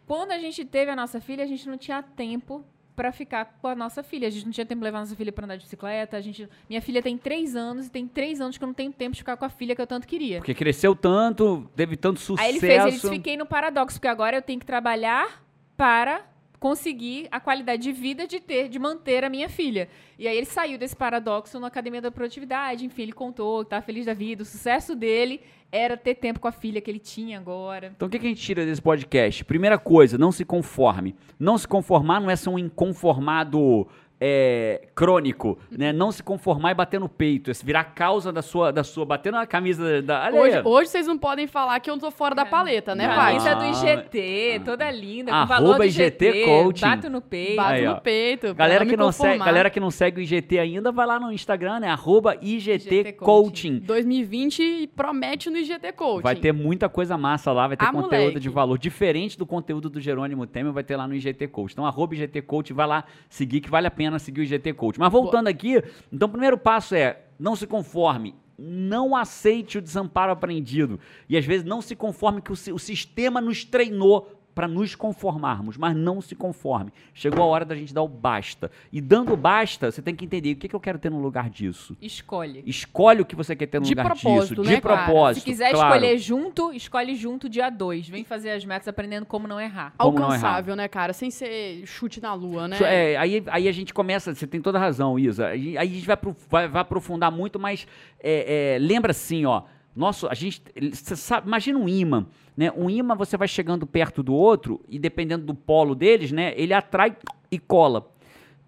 Quando 0.07 0.33
a 0.33 0.39
gente 0.39 0.65
teve 0.65 0.91
a 0.91 0.97
nossa 0.97 1.21
filha, 1.21 1.45
a 1.45 1.47
gente 1.47 1.67
não 1.69 1.79
tinha 1.79 2.03
tempo 2.03 2.65
pra 2.95 3.11
ficar 3.11 3.57
com 3.61 3.67
a 3.67 3.75
nossa 3.75 4.03
filha. 4.03 4.29
A 4.29 4.31
gente 4.31 4.45
não 4.45 4.53
tinha 4.53 4.65
tempo 4.65 4.79
de 4.81 4.85
levar 4.85 4.99
a 4.99 5.01
nossa 5.01 5.17
filha 5.17 5.33
pra 5.33 5.45
andar 5.45 5.57
de 5.57 5.65
bicicleta. 5.65 6.17
A 6.17 6.21
gente, 6.21 6.49
minha 6.69 6.81
filha 6.81 7.03
tem 7.03 7.17
três 7.19 7.57
anos 7.57 7.87
e 7.87 7.91
tem 7.91 8.07
três 8.07 8.41
anos 8.41 8.57
que 8.57 8.63
eu 8.63 8.67
não 8.69 8.75
tenho 8.75 8.93
tempo 8.93 9.13
de 9.13 9.19
ficar 9.19 9.37
com 9.37 9.45
a 9.45 9.49
filha 9.49 9.75
que 9.75 9.81
eu 9.83 9.87
tanto 9.87 10.07
queria. 10.07 10.39
Porque 10.39 10.55
cresceu 10.55 10.95
tanto, 10.95 11.69
teve 11.75 11.97
tanto 11.97 12.21
sucesso. 12.21 12.47
Aí 12.47 12.53
ele 12.53 12.61
fez, 12.61 12.83
ele 12.83 12.91
disse, 12.93 13.09
fiquei 13.09 13.37
no 13.37 13.47
paradoxo, 13.47 13.97
porque 13.99 14.07
agora 14.09 14.37
eu 14.37 14.43
tenho 14.43 14.61
que 14.61 14.67
trabalhar 14.67 15.43
para 15.77 16.25
conseguir 16.65 17.29
a 17.31 17.39
qualidade 17.39 17.83
de 17.83 17.93
vida 17.93 18.27
de 18.27 18.41
ter, 18.41 18.71
de 18.71 18.79
manter 18.79 19.23
a 19.23 19.29
minha 19.29 19.51
filha. 19.51 19.87
E 20.19 20.27
aí 20.27 20.35
ele 20.35 20.47
saiu 20.47 20.79
desse 20.79 20.97
paradoxo 20.97 21.61
na 21.61 21.67
Academia 21.67 22.01
da 22.01 22.11
Produtividade, 22.11 22.87
enfim, 22.87 23.03
ele 23.03 23.13
contou 23.13 23.63
que 23.65 23.69
tá 23.69 23.83
feliz 23.83 24.07
da 24.07 24.15
vida, 24.15 24.43
o 24.43 24.47
sucesso 24.47 24.97
dele 24.97 25.43
era 25.71 25.95
ter 25.95 26.15
tempo 26.15 26.41
com 26.41 26.49
a 26.49 26.53
filha 26.53 26.81
que 26.81 26.91
ele 26.91 26.99
tinha 26.99 27.39
agora. 27.39 27.93
Então 27.95 28.09
o 28.09 28.11
que 28.11 28.17
a 28.17 28.21
gente 28.21 28.41
tira 28.41 28.65
desse 28.65 28.81
podcast? 28.81 29.45
Primeira 29.45 29.77
coisa, 29.77 30.17
não 30.17 30.33
se 30.33 30.43
conforme. 30.43 31.15
Não 31.39 31.59
se 31.59 31.69
conformar 31.69 32.19
não 32.19 32.31
é 32.31 32.37
ser 32.37 32.49
um 32.49 32.59
inconformado 32.59 33.87
é, 34.21 34.89
crônico, 34.95 35.59
né? 35.71 35.93
Não 35.93 36.11
se 36.13 36.23
conformar 36.23 36.71
e 36.71 36.75
bater 36.75 36.99
no 37.01 37.09
peito, 37.09 37.51
é 37.51 37.55
virar 37.65 37.85
causa 37.85 38.33
da 38.33 38.43
sua, 38.43 38.73
da 38.73 38.83
sua, 38.85 39.05
bater 39.05 39.33
na 39.33 39.47
camisa 39.47 40.01
da. 40.03 40.31
Hoje, 40.33 40.63
hoje 40.65 40.91
vocês 40.91 41.07
não 41.07 41.19
podem 41.19 41.47
falar 41.47 41.79
que 41.81 41.91
eu 41.91 41.99
tô 41.99 42.11
fora 42.11 42.35
da 42.35 42.47
paleta, 42.47 42.95
né, 42.95 43.07
Não. 43.09 43.15
pai? 43.15 43.35
Camisa 43.35 43.55
do 43.57 43.63
Ah, 43.63 43.71
IGT, 43.71 44.63
toda 44.65 44.91
linda, 44.91 45.31
com 45.31 45.37
Arroba 45.37 45.55
valor 45.55 45.77
do 45.79 45.85
IGT 45.85 46.25
IGT, 46.29 46.45
Coaching. 46.45 46.81
bato 46.87 47.11
no 47.11 47.21
peito. 47.21 47.57
Bato 47.57 47.71
Aí, 47.73 47.85
no 47.87 48.01
peito. 48.01 48.55
Galera 48.55 48.87
que, 48.87 48.97
não 48.97 49.13
segue, 49.13 49.39
galera 49.45 49.71
que 49.71 49.81
não 49.81 49.91
segue 49.91 50.21
o 50.21 50.23
IGT 50.23 50.59
ainda, 50.59 50.93
vai 50.93 51.07
lá 51.07 51.19
no 51.21 51.33
Instagram, 51.33 51.81
né? 51.81 51.89
Arroba 51.89 52.37
IGT, 52.41 52.95
IGT 53.01 53.13
Coaching. 53.15 53.79
2020 53.81 54.63
e 54.63 54.87
promete 54.87 55.51
no 55.51 55.59
IGT 55.59 55.93
Coaching. 55.93 56.23
Vai 56.23 56.37
ter 56.37 56.53
muita 56.53 56.89
coisa 56.89 57.19
massa 57.19 57.53
lá, 57.53 57.67
vai 57.69 57.77
ter 57.77 57.85
Ah, 57.85 57.93
conteúdo 57.93 58.21
moleque. 58.21 58.41
de 58.41 58.49
valor. 58.49 58.79
Diferente 58.79 59.37
do 59.37 59.45
conteúdo 59.47 59.91
do 59.91 60.01
Jerônimo 60.01 60.47
Temer, 60.47 60.73
vai 60.73 60.85
ter 60.85 60.97
lá 60.97 61.07
no 61.09 61.15
IGT 61.15 61.49
Coach. 61.49 61.73
Então, 61.73 61.85
arroba 61.85 62.15
IGT 62.15 62.43
Coach, 62.43 62.73
vai 62.73 62.87
lá 62.87 63.05
seguir, 63.29 63.61
que 63.61 63.69
vale 63.71 63.87
a 63.87 63.91
pena 63.91 64.04
seguir 64.19 64.41
o 64.41 64.45
IGT 64.45 64.73
Coach. 64.75 64.99
Mas 64.99 65.11
voltando 65.11 65.49
aqui, 65.49 65.83
então 66.13 66.27
o 66.29 66.31
primeiro 66.31 66.59
passo 66.59 66.95
é, 66.95 67.21
não 67.39 67.57
se 67.57 67.67
conforme. 67.67 68.35
Não 68.57 69.17
aceite 69.17 69.79
o 69.79 69.83
desamparo 69.83 70.31
aprendido. 70.31 71.01
E 71.29 71.37
às 71.37 71.45
vezes 71.45 71.65
não 71.65 71.83
se 71.83 71.97
conforme 71.97 72.41
que 72.41 72.53
o, 72.53 72.75
o 72.75 72.79
sistema 72.79 73.41
nos 73.41 73.65
treinou 73.65 74.31
para 74.55 74.69
nos 74.69 74.95
conformarmos, 74.95 75.77
mas 75.77 75.97
não 75.97 76.21
se 76.21 76.35
conforme. 76.35 76.93
Chegou 77.13 77.43
a 77.43 77.47
hora 77.47 77.65
da 77.65 77.75
gente 77.75 77.93
dar 77.93 78.03
o 78.03 78.09
basta. 78.09 78.71
E 78.93 79.01
dando 79.01 79.33
o 79.33 79.37
basta, 79.37 79.91
você 79.91 80.01
tem 80.01 80.15
que 80.15 80.25
entender 80.25 80.53
o 80.53 80.57
que, 80.57 80.69
que 80.69 80.77
eu 80.77 80.81
quero 80.81 80.99
ter 80.99 81.11
no 81.11 81.21
lugar 81.21 81.51
disso. 81.51 81.97
Escolhe. 82.01 82.63
Escolhe 82.67 83.21
o 83.21 83.25
que 83.25 83.35
você 83.35 83.57
quer 83.57 83.67
ter 83.67 83.81
no 83.81 83.85
De 83.87 83.91
lugar 83.93 84.07
propósito, 84.07 84.63
disso. 84.63 84.71
né, 84.71 84.77
de 84.77 84.81
cara? 84.81 85.05
propósito. 85.05 85.43
Se 85.43 85.51
quiser 85.51 85.73
claro. 85.73 85.95
escolher 85.95 86.19
junto, 86.19 86.73
escolhe 86.73 87.15
junto 87.17 87.49
dia 87.49 87.69
2. 87.69 88.09
Vem 88.09 88.23
fazer 88.25 88.51
as 88.51 88.65
metas 88.65 88.87
aprendendo 88.87 89.27
como 89.27 89.49
não 89.49 89.61
errar. 89.61 89.93
Como 89.99 90.19
não 90.19 90.27
Alcançável, 90.27 90.77
né, 90.77 90.87
cara? 90.87 91.13
Sem 91.13 91.31
ser 91.31 91.85
chute 91.87 92.21
na 92.21 92.33
lua, 92.35 92.69
né? 92.69 92.79
É, 92.81 93.17
aí, 93.17 93.43
aí 93.49 93.69
a 93.69 93.73
gente 93.73 93.93
começa, 93.93 94.35
você 94.35 94.47
tem 94.47 94.61
toda 94.61 94.79
a 94.79 94.81
razão, 94.81 95.19
Isa. 95.19 95.49
Aí, 95.49 95.77
aí 95.77 95.89
a 95.89 95.95
gente 95.95 96.07
vai, 96.07 96.17
vai- 96.49 96.69
vai 96.69 96.83
aprofundar 96.83 97.33
muito, 97.33 97.59
mas 97.59 97.87
é, 98.21 98.75
é, 98.77 98.79
lembra 98.79 99.11
assim, 99.11 99.45
ó. 99.45 99.63
Nosso, 99.97 100.27
a 100.27 100.35
gente. 100.35 100.61
Sabe, 100.93 101.47
imagina 101.47 101.79
um 101.79 101.89
imã, 101.89 102.27
né? 102.57 102.73
Um 102.77 102.89
imã 102.89 103.15
você 103.15 103.37
vai 103.37 103.49
chegando 103.49 103.87
perto 103.87 104.23
do 104.23 104.35
outro 104.35 104.81
e 104.89 104.99
dependendo 104.99 105.45
do 105.45 105.55
polo 105.55 105.95
deles, 105.95 106.33
né? 106.33 106.53
Ele 106.57 106.73
atrai 106.73 107.17
e 107.51 107.59
cola. 107.59 108.11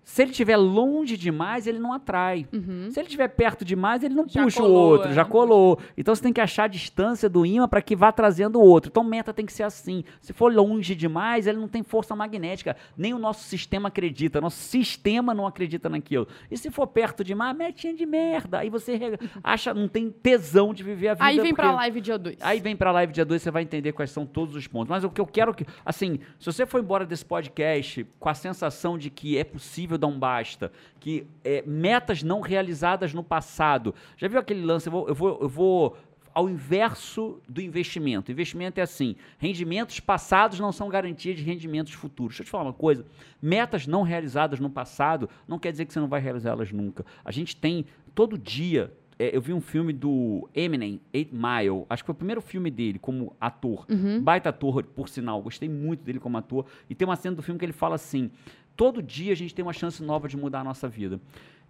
Se 0.09 0.23
ele 0.23 0.31
estiver 0.31 0.57
longe 0.57 1.17
demais, 1.17 1.67
ele 1.67 1.81
não 1.81 1.93
atrai. 1.93 2.47
Se 2.91 3.01
ele 3.01 3.09
estiver 3.09 3.27
perto 3.27 3.65
demais, 3.65 4.05
ele 4.05 4.15
não 4.15 4.25
Já 4.29 4.45
puxa 4.45 4.61
o 4.61 4.63
colou, 4.63 4.89
outro, 4.93 5.11
é, 5.11 5.13
já 5.13 5.25
colou. 5.25 5.81
Então 5.99 6.15
você 6.15 6.23
tem 6.23 6.33
que 6.33 6.41
achar 6.41 6.65
a 6.65 6.69
distância 6.69 7.29
do 7.29 7.45
ímã 7.45 7.67
para 7.67 7.83
que 7.83 7.97
vá 7.97 8.13
trazendo 8.13 8.61
o 8.61 8.63
outro. 8.63 8.89
Então 8.89 9.03
meta 9.03 9.35
tem 9.35 9.45
que 9.45 9.53
ser 9.53 9.65
assim. 9.65 10.05
Se 10.21 10.33
for 10.33 10.55
longe 10.55 10.95
demais, 10.95 11.49
ele 11.49 11.59
não 11.59 11.67
tem 11.67 11.83
força 11.83 12.15
magnética. 12.15 12.77
Nem 12.97 13.15
o 13.15 13.19
nosso 13.19 13.43
sistema 13.49 13.89
acredita. 13.89 14.41
Nosso 14.41 14.59
sistema 14.59 15.35
não 15.35 15.45
acredita 15.45 15.89
naquilo. 15.89 16.29
E 16.49 16.57
se 16.57 16.71
for 16.71 16.87
perto 16.87 17.25
demais, 17.25 17.57
metinha 17.57 17.93
de 17.93 18.07
merda. 18.07 18.61
Aí 18.61 18.71
você 18.71 19.19
acha, 19.43 19.75
não 19.75 19.89
tem 19.89 20.09
tesão 20.09 20.73
de 20.73 20.85
viver 20.85 21.09
a 21.09 21.15
vida. 21.15 21.25
Aí 21.27 21.41
vem 21.41 21.53
pra 21.53 21.65
porque- 21.65 21.77
live 21.79 22.01
dia 22.01 22.17
2. 22.17 22.37
Aí 22.43 22.61
vem 22.61 22.77
pra 22.77 22.93
live 22.93 23.13
dia 23.13 23.25
2, 23.25 23.43
você 23.43 23.51
vai 23.51 23.65
entender 23.65 23.91
quais 23.91 24.13
são 24.13 24.25
todos 24.25 24.55
os 24.55 24.69
pontos. 24.69 24.89
Mas 24.89 25.03
o 25.03 25.11
que 25.11 25.21
eu 25.21 25.27
quero 25.27 25.53
que. 25.53 25.67
Assim, 25.85 26.21
se 26.39 26.47
você 26.47 26.65
for 26.65 26.81
embora 26.81 27.05
desse 27.05 27.25
podcast 27.25 28.07
com 28.21 28.29
a 28.29 28.35
sensação 28.35 28.97
de 28.97 29.11
que 29.11 29.37
é 29.37 29.43
possível 29.43 29.96
dar 29.99 30.07
um 30.07 30.19
basta, 30.19 30.73
que 31.01 31.27
é, 31.45 31.63
metas 31.67 32.23
não 32.23 32.41
realizadas 32.41 33.13
no 33.15 33.23
passado. 33.23 33.95
Já 34.17 34.29
viu 34.29 34.39
aquele 34.39 34.65
lance? 34.65 34.89
Eu 34.89 34.93
vou. 34.93 35.09
Eu 35.09 35.15
vou, 35.15 35.39
eu 35.41 35.49
vou 35.49 35.97
ao 36.37 36.51
inverso 36.51 37.41
do 37.49 37.63
investimento. 37.63 38.31
Investimento 38.31 38.79
é 38.79 38.83
assim: 38.83 39.17
rendimentos 39.39 40.01
passados 40.01 40.61
não 40.61 40.71
são 40.71 40.87
garantia 40.87 41.35
de 41.35 41.43
rendimentos 41.43 41.95
futuros. 41.95 42.33
Deixa 42.33 42.43
eu 42.43 42.45
te 42.45 42.51
falar 42.51 42.65
uma 42.65 42.75
coisa: 42.75 43.07
metas 43.41 43.87
não 43.87 44.03
realizadas 44.03 44.61
no 44.61 44.69
passado 44.69 45.31
não 45.49 45.59
quer 45.59 45.71
dizer 45.71 45.87
que 45.87 45.95
você 45.95 46.01
não 46.01 46.09
vai 46.09 46.21
realizá-las 46.21 46.71
nunca. 46.71 47.07
A 47.25 47.33
gente 47.33 47.57
tem 47.57 47.87
todo 48.15 48.37
dia. 48.37 48.93
É, 49.19 49.35
eu 49.35 49.41
vi 49.41 49.53
um 49.53 49.61
filme 49.61 49.93
do 49.93 50.49
Eminem, 50.55 51.01
Eight 51.13 51.35
Mile. 51.35 51.85
Acho 51.89 52.03
que 52.03 52.07
foi 52.07 52.13
o 52.13 52.17
primeiro 52.17 52.41
filme 52.41 52.71
dele 52.71 52.99
como 52.99 53.35
ator. 53.41 53.87
Baita 54.23 54.51
ator, 54.51 54.85
por 54.85 55.09
sinal. 55.09 55.41
Gostei 55.43 55.69
muito 55.69 56.05
dele 56.05 56.21
como 56.21 56.37
ator. 56.37 56.67
E 56.89 56.95
tem 56.95 57.07
uma 57.07 57.17
cena 57.17 57.35
do 57.35 57.43
filme 57.43 57.59
que 57.59 57.65
ele 57.65 57.73
fala 57.73 57.95
assim: 57.95 58.31
todo 58.77 59.03
dia 59.03 59.33
a 59.33 59.37
gente 59.37 59.55
tem 59.55 59.63
uma 59.63 59.73
chance 59.73 60.03
nova 60.03 60.29
de 60.29 60.37
mudar 60.37 60.61
a 60.61 60.65
nossa 60.65 60.89
vida. 60.89 61.21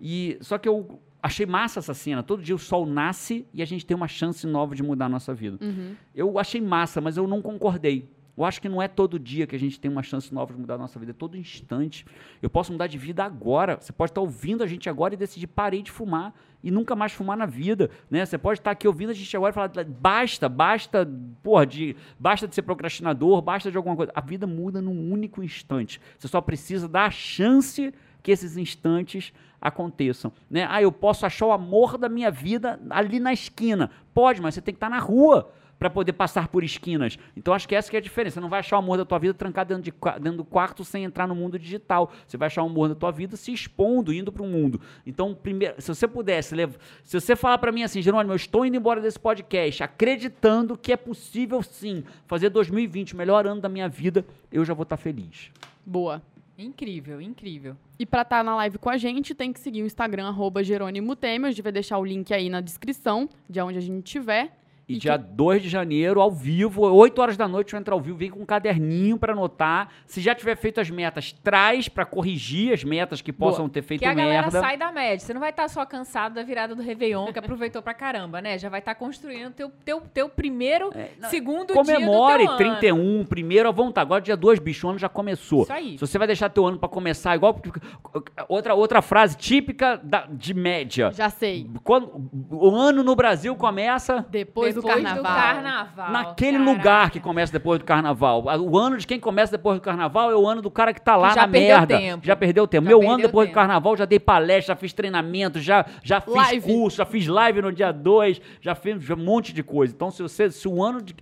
E 0.01 0.37
só 0.41 0.59
que 0.59 0.69
eu 0.69 1.01
achei 1.23 1.47
massa 1.47 1.79
essa 1.79 1.95
cena. 1.95 2.23
Todo 2.23 2.43
dia 2.43 2.55
o 2.55 2.59
sol 2.59 2.85
nasce 2.85 3.47
e 3.55 3.63
a 3.63 3.65
gente 3.65 3.87
tem 3.87 3.97
uma 3.97 4.09
chance 4.09 4.47
nova 4.47 4.75
de 4.75 4.83
mudar 4.83 5.07
a 5.07 5.09
nossa 5.09 5.33
vida. 5.33 5.59
Eu 6.15 6.39
achei 6.39 6.61
massa, 6.61 7.01
mas 7.01 7.17
eu 7.17 7.27
não 7.27 7.41
concordei. 7.41 8.09
Eu 8.37 8.45
acho 8.45 8.61
que 8.61 8.69
não 8.69 8.83
é 8.83 8.87
todo 8.87 9.19
dia 9.19 9.47
que 9.47 9.57
a 9.57 9.59
gente 9.59 9.81
tem 9.81 9.91
uma 9.91 10.03
chance 10.03 10.33
nova 10.33 10.53
de 10.53 10.61
mudar 10.61 10.75
a 10.75 10.79
nossa 10.79 10.99
vida, 10.99 11.13
é 11.13 11.15
todo 11.15 11.39
instante. 11.39 12.05
Eu 12.43 12.51
posso 12.51 12.71
mudar 12.71 12.87
de 12.87 12.99
vida 12.99 13.25
agora. 13.25 13.79
Você 13.81 13.93
pode 13.93 14.11
estar 14.11 14.21
ouvindo 14.21 14.63
a 14.63 14.67
gente 14.67 14.91
agora 14.91 15.15
e 15.15 15.17
decidir 15.17 15.47
parei 15.47 15.83
de 15.83 15.91
fumar 15.91 16.35
e 16.63 16.71
nunca 16.71 16.95
mais 16.95 17.13
fumar 17.13 17.37
na 17.37 17.47
vida, 17.47 17.91
né? 18.11 18.27
Você 18.27 18.37
pode 18.37 18.61
estar 18.61 18.73
aqui 18.73 18.87
ouvindo 18.87 19.11
a 19.11 19.15
gente 19.15 19.35
agora 19.37 19.53
e 19.53 19.55
falar 19.55 19.71
basta, 19.85 20.49
basta, 20.49 21.09
porra, 21.43 21.67
de 21.67 21.97
basta 22.19 22.47
de 22.47 22.55
ser 22.55 22.63
procrastinador, 22.63 23.41
basta 23.41 23.71
de 23.71 23.77
alguma 23.77 23.97
coisa. 23.97 24.13
A 24.15 24.21
vida 24.21 24.47
muda 24.47 24.83
num 24.83 25.13
único 25.13 25.43
instante. 25.43 26.01
Você 26.19 26.29
só 26.29 26.41
precisa 26.41 26.89
dar 26.89 27.07
a 27.07 27.11
chance 27.11 27.95
que 28.23 28.33
esses 28.33 28.57
instantes 28.57 29.33
aconteçam, 29.61 30.33
né? 30.51 30.67
Ah, 30.69 30.83
eu 30.83 30.93
posso 30.93 31.25
achar 31.25 31.47
o 31.47 31.53
amor 31.53 31.97
da 31.97 32.09
minha 32.09 32.31
vida 32.31 32.79
ali 32.91 33.19
na 33.19 33.33
esquina. 33.33 33.91
Pode, 34.13 34.43
mas 34.43 34.55
você 34.55 34.61
tem 34.61 34.75
que 34.75 34.77
estar 34.77 34.91
na 34.91 34.99
rua 34.99 35.51
para 35.79 35.91
poder 35.91 36.13
passar 36.13 36.49
por 36.49 36.65
esquinas. 36.65 37.19
Então 37.37 37.53
acho 37.53 37.69
que 37.69 37.75
essa 37.75 37.91
que 37.91 37.97
é 37.97 37.99
a 37.99 38.03
diferença. 38.03 38.35
Você 38.35 38.41
não 38.41 38.49
vai 38.49 38.61
achar 38.61 38.77
o 38.77 38.79
amor 38.79 38.97
da 38.97 39.05
tua 39.05 39.19
vida 39.19 39.35
trancado 39.35 39.75
dentro, 39.75 39.91
de, 39.91 40.21
dentro 40.21 40.39
do 40.39 40.45
quarto 40.45 40.85
sem 40.85 41.05
entrar 41.05 41.27
no 41.27 41.35
mundo 41.35 41.59
digital. 41.59 42.11
Você 42.27 42.37
vai 42.37 42.47
achar 42.47 42.63
o 42.63 42.67
amor 42.67 42.89
da 42.89 42.95
tua 42.95 43.11
vida 43.11 43.37
se 43.37 43.53
expondo, 43.53 44.13
indo 44.13 44.33
para 44.33 44.43
o 44.43 44.47
mundo. 44.47 44.81
Então, 45.07 45.35
primeiro, 45.35 45.81
se 45.81 45.89
você 45.89 46.09
pudesse, 46.09 46.55
se 47.03 47.21
você 47.21 47.37
falar 47.37 47.59
para 47.59 47.73
mim 47.73 47.83
assim, 47.83 48.01
Jerônimo, 48.01 48.33
eu 48.33 48.37
estou 48.37 48.65
indo 48.65 48.77
embora 48.77 49.01
desse 49.01 49.19
podcast, 49.19 49.83
acreditando 49.83 50.77
que 50.77 50.93
é 50.93 50.97
possível 50.97 51.63
sim 51.63 52.05
fazer 52.27 52.49
2020 52.49 53.15
o 53.15 53.17
melhor 53.17 53.47
ano 53.47 53.61
da 53.61 53.69
minha 53.69 53.89
vida, 53.89 54.25
eu 54.51 54.65
já 54.65 54.75
vou 54.75 54.85
estar 54.85 54.97
feliz. 54.97 55.51
Boa. 55.85 56.23
Incrível, 56.59 57.21
incrível. 57.21 57.77
E 57.99 58.07
pra 58.07 58.23
estar 58.23 58.43
na 58.43 58.57
live 58.57 58.79
com 58.79 58.89
a 58.89 58.97
gente, 58.97 59.35
tem 59.35 59.53
que 59.53 59.61
seguir 59.61 59.83
o 59.83 59.87
Instagram, 59.87 60.29
arroba 60.29 60.65
Jerônimo 60.65 61.15
Temer. 61.15 61.49
A 61.49 61.51
gente 61.51 61.63
vai 61.63 61.73
deixar 61.73 61.99
o 61.99 62.05
link 62.05 62.33
aí 62.33 62.49
na 62.49 62.63
descrição 62.63 63.29
de 63.49 63.61
onde 63.61 63.77
a 63.77 63.81
gente 63.81 64.07
estiver. 64.07 64.57
E, 64.89 64.95
E 64.95 64.99
dia 64.99 65.17
2 65.17 65.63
de 65.65 65.69
janeiro, 65.69 66.21
ao 66.21 66.31
vivo, 66.31 66.83
8 66.83 67.19
horas 67.21 67.37
da 67.37 67.49
noite, 67.49 67.75
eu 67.75 67.81
entro 67.81 67.93
ao 67.93 68.01
vivo, 68.01 68.17
vem 68.17 68.31
com 68.31 68.39
um 68.41 68.47
caderninho 68.47 69.19
para 69.19 69.33
anotar. 69.33 69.89
Se 70.07 70.21
já 70.21 70.33
tiver 70.33 70.55
feito 70.57 70.81
as 70.81 70.89
metas, 70.89 71.33
traz 71.33 71.89
para 71.89 72.05
corrigir 72.05 72.73
as 72.73 72.85
metas 72.85 73.21
que 73.21 73.33
possam 73.33 73.69
ter 73.69 73.83
feito 73.83 74.01
que 74.03 74.07
a 74.07 74.15
galera 74.15 74.43
merda. 74.43 74.61
sai 74.61 74.77
da 74.77 74.93
média. 74.93 75.19
Você 75.19 75.35
não 75.35 75.41
vai 75.41 75.51
estar 75.51 75.67
só 75.69 75.85
cansado 75.85 76.35
da 76.35 76.45
virada 76.45 76.73
do 76.73 76.83
Réveillon, 76.83 77.33
que 77.33 77.39
aproveitou 77.39 77.83
pra 77.83 77.95
caramba, 77.95 78.41
né? 78.41 78.59
Já 78.59 78.69
vai 78.69 78.79
estar 78.79 78.95
construindo 78.95 79.53
teu, 79.55 79.73
teu, 79.85 80.01
teu 80.15 80.29
primeiro, 80.29 80.93
não, 81.21 81.31
segundo 81.31 81.73
Comemore 81.75 82.45
dia 82.45 82.53
do 82.53 82.57
teu 82.57 82.67
ano. 82.69 82.77
31, 82.79 83.25
primeiro 83.25 83.69
à 83.69 83.73
vontade. 83.73 84.07
Agora, 84.07 84.21
dia 84.21 84.37
2, 84.37 84.61
bicho, 84.61 84.87
o 84.87 84.91
ano 84.91 85.01
já 85.01 85.09
começou. 85.09 85.63
Isso 85.63 85.73
aí. 85.73 85.93
Se 85.99 86.07
você 86.07 86.17
vai 86.17 86.29
deixar 86.29 86.49
teu 86.49 86.65
ano 86.65 86.79
para 86.79 86.89
começar 86.89 87.35
igual. 87.35 87.61
Outra, 88.49 88.75
outra 88.75 89.03
frase 89.03 89.37
típica 89.37 89.97
da- 90.01 90.29
de 90.31 90.55
média. 90.55 91.11
Já 91.13 91.29
sei. 91.29 91.69
Quando, 91.83 92.31
o 92.53 92.71
ano 92.71 93.03
no 93.03 93.17
Brasil 93.17 93.57
começa. 93.57 94.25
Depois, 94.31 94.76
do 94.77 94.87
Depois 94.87 95.03
carnaval. 95.05 95.35
carnaval, 95.55 96.11
Naquele 96.13 96.59
caraca. 96.59 96.71
lugar 96.73 97.11
que 97.11 97.21
começa 97.21 97.53
depois 97.53 97.79
do 97.79 97.85
carnaval. 97.85 98.45
O 98.61 98.79
ano 98.79 98.97
de 98.97 99.07
quem 99.07 99.19
começa 99.19 99.53
depois 99.53 99.79
do 99.79 99.83
carnaval 99.83 100.31
é 100.31 100.37
o 100.37 100.47
ano 100.47 100.63
do 100.63 100.71
cara 100.71 100.95
que 100.95 101.01
tá 101.01 101.17
lá 101.17 101.31
já 101.31 101.43
na 101.43 101.49
perdeu 101.49 101.77
merda. 101.77 101.99
tempo. 101.99 102.27
Já 102.27 102.37
perdeu 102.37 102.67
tempo. 102.67 102.85
Já 102.85 102.89
Meu 102.89 102.99
perdeu 103.01 103.15
ano 103.15 103.23
depois 103.23 103.47
do 103.47 103.51
tempo. 103.51 103.55
carnaval 103.61 103.97
já 103.97 104.05
dei 104.05 104.21
palestra, 104.21 104.75
já 104.75 104.77
fiz 104.77 104.93
treinamento, 104.93 105.59
já, 105.61 105.85
já 106.03 106.21
fiz 106.21 106.35
Live. 106.35 106.73
curso, 106.73 106.97
já 106.99 107.05
fiz 107.05 107.27
live 107.27 107.63
no 107.63 107.73
dia 107.73 107.93
2, 107.93 108.41
já 108.61 108.75
fiz 108.75 109.11
um 109.11 109.17
monte 109.17 109.53
de 109.53 109.63
coisa. 109.63 109.93
Então, 109.95 110.11
se 110.11 110.23
você. 110.23 110.51
Se 110.51 110.69
o 110.69 110.83
ano 110.83 111.03
de. 111.03 111.15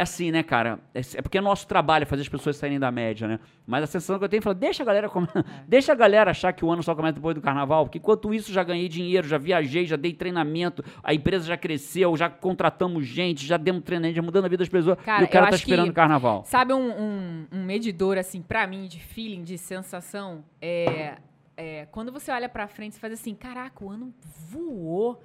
É 0.00 0.02
assim, 0.02 0.30
né, 0.30 0.42
cara? 0.42 0.78
É, 0.94 1.00
é 1.16 1.20
porque 1.20 1.36
é 1.36 1.42
nosso 1.42 1.66
trabalho 1.66 2.06
fazer 2.06 2.22
as 2.22 2.28
pessoas 2.28 2.56
saírem 2.56 2.78
da 2.80 2.90
média, 2.90 3.28
né? 3.28 3.38
Mas 3.66 3.84
a 3.84 3.86
sensação 3.86 4.18
que 4.18 4.24
eu 4.24 4.30
tenho 4.30 4.38
é 4.40 4.42
falar, 4.42 4.54
deixa 4.54 4.82
a 4.82 4.86
galera 4.86 5.10
come- 5.10 5.28
É. 5.36 5.44
deixa 5.68 5.92
a 5.92 5.94
galera 5.94 6.30
achar 6.30 6.54
que 6.54 6.64
o 6.64 6.70
ano 6.70 6.82
só 6.82 6.94
começa 6.94 7.12
depois 7.16 7.34
do 7.34 7.42
carnaval, 7.42 7.84
porque 7.84 7.98
enquanto 7.98 8.32
isso 8.32 8.50
já 8.50 8.62
ganhei 8.64 8.88
dinheiro, 8.88 9.28
já 9.28 9.36
viajei, 9.36 9.84
já 9.84 9.96
dei 9.96 10.14
treinamento, 10.14 10.82
a 11.04 11.12
empresa 11.12 11.44
já 11.46 11.56
cresceu, 11.58 12.16
já 12.16 12.30
contratamos 12.30 13.04
gente, 13.06 13.46
já 13.46 13.58
demos 13.58 13.82
treinamento, 13.82 14.16
já 14.16 14.22
mudando 14.22 14.46
a 14.46 14.48
vida 14.48 14.62
das 14.62 14.70
pessoas. 14.70 14.96
Cara, 15.04 15.20
e 15.22 15.26
o 15.26 15.28
cara 15.28 15.48
tá 15.50 15.56
esperando 15.56 15.90
o 15.90 15.92
carnaval. 15.92 16.44
Sabe 16.46 16.72
um, 16.72 16.78
um, 16.98 17.46
um 17.52 17.62
medidor, 17.66 18.16
assim, 18.16 18.40
pra 18.40 18.66
mim, 18.66 18.86
de 18.86 19.00
feeling, 19.00 19.42
de 19.42 19.58
sensação? 19.58 20.42
É, 20.62 21.18
é, 21.58 21.86
quando 21.92 22.10
você 22.10 22.32
olha 22.32 22.48
pra 22.48 22.66
frente, 22.66 22.94
você 22.94 23.00
faz 23.00 23.12
assim, 23.12 23.34
caraca, 23.34 23.84
o 23.84 23.90
ano 23.90 24.14
voou. 24.48 25.20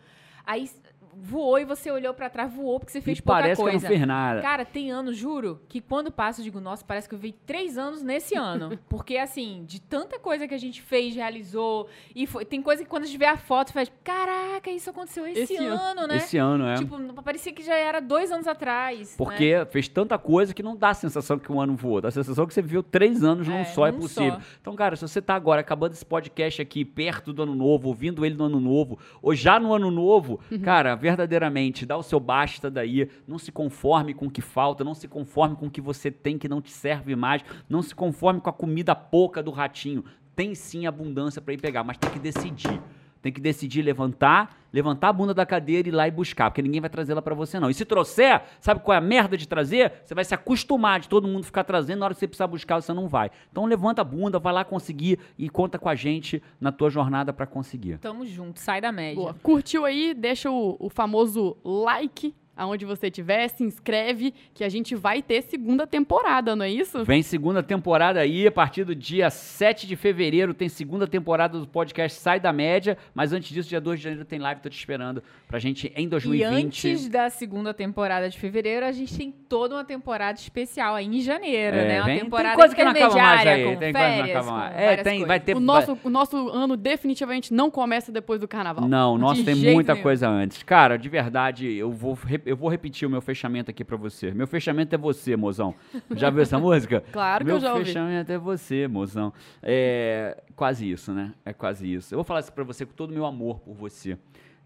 Aí 0.45 0.69
voou 1.17 1.57
e 1.59 1.65
você 1.65 1.89
olhou 1.91 2.13
pra 2.13 2.29
trás, 2.29 2.51
voou 2.53 2.79
porque 2.79 2.91
você 2.91 3.01
fez 3.01 3.19
E 3.19 3.21
pouca 3.21 3.41
parece 3.41 3.61
que 3.61 3.67
eu 3.67 3.71
coisa. 3.71 3.87
não 3.89 3.95
fiz 3.97 4.07
nada. 4.07 4.41
Cara, 4.41 4.65
tem 4.65 4.91
anos, 4.91 5.15
juro, 5.17 5.61
que 5.69 5.79
quando 5.81 6.11
passa 6.11 6.41
eu 6.41 6.43
digo, 6.43 6.59
nossa, 6.59 6.83
parece 6.85 7.07
que 7.07 7.15
eu 7.15 7.19
vi 7.19 7.31
três 7.31 7.77
anos 7.77 8.01
nesse 8.01 8.35
ano. 8.37 8.77
Porque, 8.89 9.17
assim, 9.17 9.63
de 9.65 9.79
tanta 9.81 10.19
coisa 10.19 10.47
que 10.47 10.53
a 10.53 10.57
gente 10.57 10.81
fez, 10.81 11.15
realizou, 11.15 11.87
e 12.15 12.27
foi- 12.27 12.45
tem 12.45 12.61
coisa 12.61 12.83
que 12.83 12.89
quando 12.89 13.03
a 13.03 13.05
gente 13.05 13.17
vê 13.17 13.25
a 13.25 13.37
foto, 13.37 13.71
faz, 13.71 13.91
caraca, 14.03 14.69
isso 14.69 14.89
aconteceu 14.89 15.25
esse, 15.27 15.41
Esse 15.41 15.55
ano. 15.57 15.81
ano, 15.81 16.07
né? 16.07 16.17
Esse 16.17 16.37
ano, 16.37 16.65
é. 16.67 16.75
Tipo, 16.75 16.97
parecia 17.23 17.51
que 17.53 17.63
já 17.63 17.75
era 17.75 17.99
dois 17.99 18.31
anos 18.31 18.47
atrás. 18.47 19.11
né? 19.11 19.15
Porque 19.17 19.65
fez 19.71 19.87
tanta 19.87 20.17
coisa 20.17 20.53
que 20.53 20.61
não 20.63 20.75
dá 20.75 20.89
a 20.89 20.93
sensação 20.93 21.37
que 21.39 21.51
um 21.51 21.59
ano 21.61 21.75
voou. 21.75 22.01
Dá 22.01 22.07
a 22.09 22.11
sensação 22.11 22.45
que 22.45 22.53
você 22.53 22.61
viveu 22.61 22.83
três 22.83 23.23
anos 23.23 23.47
num 23.47 23.55
É, 23.57 23.65
só, 23.65 23.87
é 23.87 23.91
possível. 23.91 24.33
só. 24.33 24.39
Então, 24.61 24.75
cara, 24.75 24.95
se 24.95 25.01
você 25.07 25.21
tá 25.21 25.35
agora 25.35 25.61
acabando 25.61 25.93
esse 25.93 26.05
podcast 26.05 26.61
aqui, 26.61 26.83
perto 26.85 27.31
do 27.33 27.43
ano 27.43 27.55
novo, 27.55 27.87
ouvindo 27.87 28.25
ele 28.25 28.35
no 28.35 28.45
ano 28.45 28.59
novo, 28.59 28.99
ou 29.21 29.33
já 29.33 29.59
no 29.59 29.73
ano 29.73 29.89
novo, 29.91 30.39
Uhum. 30.51 30.59
cara, 30.59 30.95
verdadeiramente, 31.05 31.85
dá 31.85 31.95
o 31.95 32.01
seu 32.01 32.19
basta 32.19 32.71
daí. 32.71 33.07
Não 33.27 33.37
se 33.37 33.51
conforme 33.51 34.11
com 34.11 34.25
o 34.25 34.31
que 34.31 34.41
falta, 34.41 34.83
não 34.83 34.95
se 34.95 35.07
conforme 35.07 35.55
com 35.55 35.67
o 35.67 35.69
que 35.69 35.79
você 35.79 36.09
tem 36.09 36.35
que 36.35 36.49
não 36.49 36.59
te 36.59 36.71
serve 36.71 37.15
mais, 37.15 37.43
não 37.69 37.83
se 37.83 37.93
conforme 37.93 38.41
com 38.41 38.49
a 38.49 38.53
comida 38.53 38.95
pouca 38.95 39.43
do 39.43 39.51
ratinho. 39.51 40.03
Tem 40.35 40.55
sim 40.55 40.87
abundância 40.87 41.39
para 41.39 41.53
ir 41.53 41.61
pegar, 41.61 41.83
mas 41.83 41.99
tem 41.99 42.09
que 42.09 42.17
decidir. 42.17 42.81
Tem 43.25 43.33
que 43.33 43.41
decidir 43.41 43.81
levantar, 43.81 44.55
levantar 44.71 45.09
a 45.09 45.13
bunda 45.13 45.33
da 45.33 45.47
cadeira 45.47 45.87
e 45.87 45.91
ir 45.91 45.95
lá 45.95 46.07
e 46.07 46.11
buscar, 46.11 46.51
porque 46.51 46.61
ninguém 46.61 46.79
vai 46.79 46.91
trazê-la 46.91 47.23
pra 47.23 47.33
você 47.33 47.59
não. 47.59 47.71
E 47.71 47.73
se 47.73 47.83
trouxer, 47.83 48.43
sabe 48.59 48.81
qual 48.81 48.93
é 48.93 48.99
a 48.99 49.01
merda 49.01 49.35
de 49.35 49.47
trazer? 49.47 49.93
Você 50.05 50.13
vai 50.13 50.23
se 50.23 50.35
acostumar 50.35 50.99
de 50.99 51.09
todo 51.09 51.27
mundo 51.27 51.43
ficar 51.43 51.63
trazendo, 51.63 52.01
na 52.01 52.05
hora 52.05 52.13
que 52.13 52.19
você 52.19 52.27
precisar 52.27 52.45
buscar, 52.45 52.79
você 52.79 52.93
não 52.93 53.07
vai. 53.07 53.31
Então 53.51 53.65
levanta 53.65 54.01
a 54.01 54.03
bunda, 54.03 54.37
vai 54.37 54.53
lá 54.53 54.63
conseguir 54.63 55.17
e 55.39 55.49
conta 55.49 55.79
com 55.79 55.89
a 55.89 55.95
gente 55.95 56.39
na 56.61 56.71
tua 56.71 56.91
jornada 56.91 57.33
pra 57.33 57.47
conseguir. 57.47 57.97
Tamo 57.97 58.27
junto, 58.27 58.59
sai 58.59 58.79
da 58.79 58.91
média. 58.91 59.15
Boa. 59.15 59.35
Curtiu 59.41 59.85
aí? 59.85 60.13
Deixa 60.13 60.51
o, 60.51 60.77
o 60.79 60.87
famoso 60.87 61.57
like 61.63 62.31
aonde 62.55 62.85
você 62.85 63.07
estiver, 63.07 63.47
se 63.49 63.63
inscreve, 63.63 64.33
que 64.53 64.63
a 64.63 64.69
gente 64.69 64.95
vai 64.95 65.21
ter 65.21 65.41
segunda 65.41 65.85
temporada, 65.85 66.55
não 66.55 66.65
é 66.65 66.69
isso? 66.69 67.03
Vem 67.03 67.21
segunda 67.21 67.61
temporada 67.61 68.19
aí, 68.19 68.47
a 68.47 68.51
partir 68.51 68.83
do 68.83 68.95
dia 68.95 69.29
7 69.29 69.85
de 69.87 69.95
fevereiro 69.95 70.53
tem 70.53 70.69
segunda 70.69 71.05
temporada 71.07 71.59
do 71.59 71.67
podcast 71.67 72.19
Sai 72.19 72.39
da 72.39 72.53
Média, 72.53 72.97
mas 73.13 73.33
antes 73.33 73.49
disso, 73.53 73.69
dia 73.69 73.81
2 73.81 73.99
de 73.99 74.03
janeiro 74.03 74.25
tem 74.25 74.39
live, 74.39 74.61
tô 74.61 74.69
te 74.69 74.77
esperando 74.77 75.21
pra 75.47 75.59
gente 75.59 75.91
em 75.95 76.05
E 76.05 76.07
2020. 76.07 76.65
antes 76.65 77.09
da 77.09 77.29
segunda 77.29 77.73
temporada 77.73 78.29
de 78.29 78.37
fevereiro, 78.37 78.85
a 78.85 78.91
gente 78.91 79.17
tem 79.17 79.31
toda 79.31 79.75
uma 79.75 79.83
temporada 79.85 80.39
especial 80.39 80.95
aí 80.95 81.05
em 81.05 81.19
janeiro, 81.21 81.77
É, 81.77 81.87
né? 81.87 81.99
Uma 81.99 82.05
vem- 82.05 82.19
temporada 82.19 82.49
tem 82.49 82.57
coisa 82.59 82.75
que 82.75 82.83
não 82.83 82.91
acaba 82.91 83.15
mais 83.15 83.47
aí, 83.47 83.63
com 83.63 83.69
tem 83.75 83.77
coisa 83.77 83.85
que 83.85 83.93
não 83.93 84.15
férias, 84.25 84.35
acaba 84.37 84.51
mais. 84.57 84.75
É, 84.75 84.97
tem, 85.03 85.25
vai 85.25 85.39
ter 85.39 85.55
O 85.55 85.59
nosso, 85.59 85.97
o 86.03 86.09
nosso 86.09 86.49
ano 86.49 86.77
definitivamente 86.77 87.53
não 87.53 87.69
começa 87.69 88.11
depois 88.11 88.39
do 88.39 88.47
carnaval. 88.47 88.87
Não, 88.87 89.17
nossa, 89.17 89.41
De 89.41 89.45
tem 89.45 89.55
muita 89.73 89.93
nenhum. 89.93 90.03
coisa 90.03 90.27
antes. 90.29 90.63
Cara, 90.63 90.97
de 90.97 91.09
verdade, 91.09 91.71
eu 91.73 91.91
vou, 91.91 92.13
re- 92.13 92.41
eu 92.45 92.55
vou 92.55 92.69
repetir 92.69 93.07
o 93.07 93.11
meu 93.11 93.21
fechamento 93.21 93.71
aqui 93.71 93.83
pra 93.83 93.97
você. 93.97 94.31
Meu 94.31 94.45
fechamento 94.47 94.93
é 94.93 94.97
você, 94.97 95.35
mozão. 95.35 95.73
Já 96.15 96.29
viu 96.29 96.41
essa 96.41 96.57
música? 96.59 97.03
Claro 97.11 97.39
que 97.43 97.45
meu 97.45 97.55
eu 97.55 97.61
já 97.61 97.73
ouvi. 97.73 97.85
fechamento 97.85 98.31
é 98.31 98.37
você, 98.37 98.87
mozão. 98.87 99.33
É 99.61 100.43
quase 100.55 100.89
isso, 100.89 101.11
né? 101.13 101.33
É 101.43 101.51
quase 101.53 101.91
isso. 101.91 102.13
Eu 102.13 102.17
vou 102.17 102.23
falar 102.23 102.41
isso 102.41 102.53
pra 102.53 102.63
você 102.63 102.85
com 102.85 102.93
todo 102.93 103.09
o 103.09 103.13
meu 103.13 103.25
amor 103.25 103.59
por 103.59 103.73
você. 103.73 104.17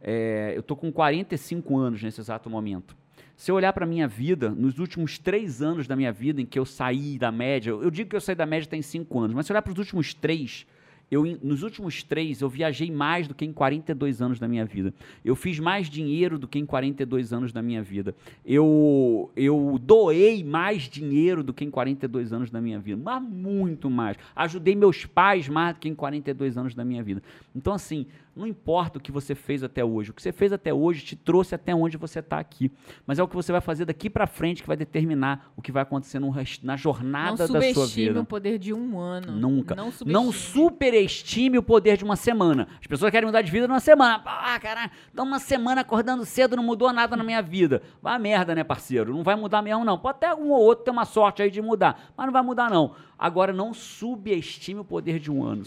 É, 0.01 0.53
eu 0.55 0.61
tô 0.63 0.75
com 0.75 0.91
45 0.91 1.77
anos 1.77 2.03
nesse 2.03 2.19
exato 2.21 2.49
momento. 2.49 2.95
Se 3.35 3.49
eu 3.51 3.55
olhar 3.55 3.71
pra 3.71 3.85
minha 3.85 4.07
vida, 4.07 4.49
nos 4.49 4.79
últimos 4.79 5.17
três 5.17 5.61
anos 5.61 5.87
da 5.87 5.95
minha 5.95 6.11
vida 6.11 6.41
em 6.41 6.45
que 6.45 6.59
eu 6.59 6.65
saí 6.65 7.17
da 7.17 7.31
média, 7.31 7.71
eu 7.71 7.89
digo 7.89 8.09
que 8.09 8.15
eu 8.15 8.19
saí 8.21 8.35
da 8.35 8.45
média 8.45 8.69
tem 8.69 8.81
cinco 8.81 9.17
anos, 9.19 9.33
mas 9.33 9.45
se 9.45 9.51
eu 9.51 9.53
olhar 9.53 9.61
para 9.61 9.71
os 9.71 9.79
últimos 9.79 10.13
três, 10.13 10.67
eu, 11.11 11.23
nos 11.41 11.63
últimos 11.63 12.03
três, 12.03 12.41
eu 12.41 12.49
viajei 12.49 12.91
mais 12.91 13.27
do 13.27 13.33
que 13.33 13.43
em 13.43 13.51
42 13.51 14.21
anos 14.21 14.39
da 14.39 14.47
minha 14.47 14.63
vida. 14.63 14.93
Eu 15.25 15.35
fiz 15.35 15.59
mais 15.59 15.89
dinheiro 15.89 16.37
do 16.37 16.47
que 16.47 16.59
em 16.59 16.65
42 16.65 17.33
anos 17.33 17.51
da 17.51 17.61
minha 17.61 17.81
vida. 17.81 18.15
Eu, 18.45 19.31
eu 19.35 19.79
doei 19.81 20.43
mais 20.43 20.83
dinheiro 20.83 21.43
do 21.43 21.51
que 21.51 21.65
em 21.65 21.71
42 21.71 22.31
anos 22.31 22.51
da 22.51 22.61
minha 22.61 22.79
vida. 22.79 23.01
Mas 23.03 23.23
muito 23.23 23.89
mais. 23.89 24.17
Ajudei 24.35 24.75
meus 24.75 25.05
pais 25.05 25.49
mais 25.49 25.75
do 25.75 25.79
que 25.79 25.89
em 25.89 25.95
42 25.95 26.57
anos 26.57 26.75
da 26.75 26.85
minha 26.85 27.01
vida. 27.01 27.23
Então, 27.55 27.73
assim, 27.73 28.05
não 28.39 28.47
importa 28.47 28.97
o 28.97 29.01
que 29.01 29.11
você 29.11 29.35
fez 29.35 29.63
até 29.63 29.83
hoje. 29.83 30.11
O 30.11 30.13
que 30.13 30.21
você 30.21 30.31
fez 30.31 30.53
até 30.53 30.73
hoje 30.73 31.03
te 31.03 31.15
trouxe 31.15 31.53
até 31.53 31.75
onde 31.75 31.97
você 31.97 32.19
está 32.19 32.39
aqui. 32.39 32.71
Mas 33.05 33.19
é 33.19 33.23
o 33.23 33.27
que 33.27 33.35
você 33.35 33.51
vai 33.51 33.59
fazer 33.59 33.83
daqui 33.83 34.09
para 34.09 34.25
frente 34.25 34.61
que 34.61 34.67
vai 34.67 34.77
determinar 34.77 35.51
o 35.57 35.61
que 35.61 35.71
vai 35.71 35.83
acontecer 35.83 36.19
no 36.19 36.29
na 36.63 36.73
Não 36.73 36.77
jornada 36.77 37.37
da 37.37 37.47
sua 37.47 37.61
subestime 37.61 38.07
vida. 38.07 38.21
o 38.21 38.25
poder 38.25 38.57
de 38.57 38.73
um 38.73 38.97
ano. 38.97 39.33
Nunca. 39.33 39.75
Não 39.75 39.91
subestime. 39.91 40.13
Não 40.13 40.31
superestime 40.31 41.57
o 41.57 41.63
poder 41.63 41.97
de 41.97 42.03
uma 42.05 42.15
semana. 42.15 42.67
As 42.79 42.87
pessoas 42.87 43.11
querem 43.11 43.27
mudar 43.27 43.41
de 43.41 43.51
vida 43.51 43.67
numa 43.67 43.79
semana. 43.81 44.23
Ah, 44.25 44.57
caralho, 44.59 44.91
então 45.11 45.25
uma 45.25 45.39
semana 45.39 45.81
acordando 45.81 46.23
cedo 46.23 46.55
não 46.55 46.63
mudou 46.63 46.93
nada 46.93 47.17
na 47.17 47.23
minha 47.23 47.41
vida. 47.41 47.81
Vai 48.01 48.15
a 48.15 48.19
merda, 48.19 48.55
né, 48.55 48.63
parceiro? 48.63 49.13
Não 49.13 49.23
vai 49.23 49.35
mudar 49.35 49.61
mesmo, 49.61 49.83
não. 49.83 49.97
Pode 49.97 50.17
até 50.17 50.33
um 50.33 50.51
ou 50.51 50.61
outro 50.61 50.85
ter 50.85 50.91
uma 50.91 51.05
sorte 51.05 51.41
aí 51.41 51.51
de 51.51 51.61
mudar, 51.61 52.11
mas 52.15 52.25
não 52.25 52.33
vai 52.33 52.41
mudar, 52.41 52.69
não. 52.69 52.95
Agora, 53.19 53.51
não 53.51 53.73
subestime 53.73 54.79
o 54.79 54.85
poder 54.85 55.19
de 55.19 55.29
um 55.29 55.43
ano. 55.43 55.63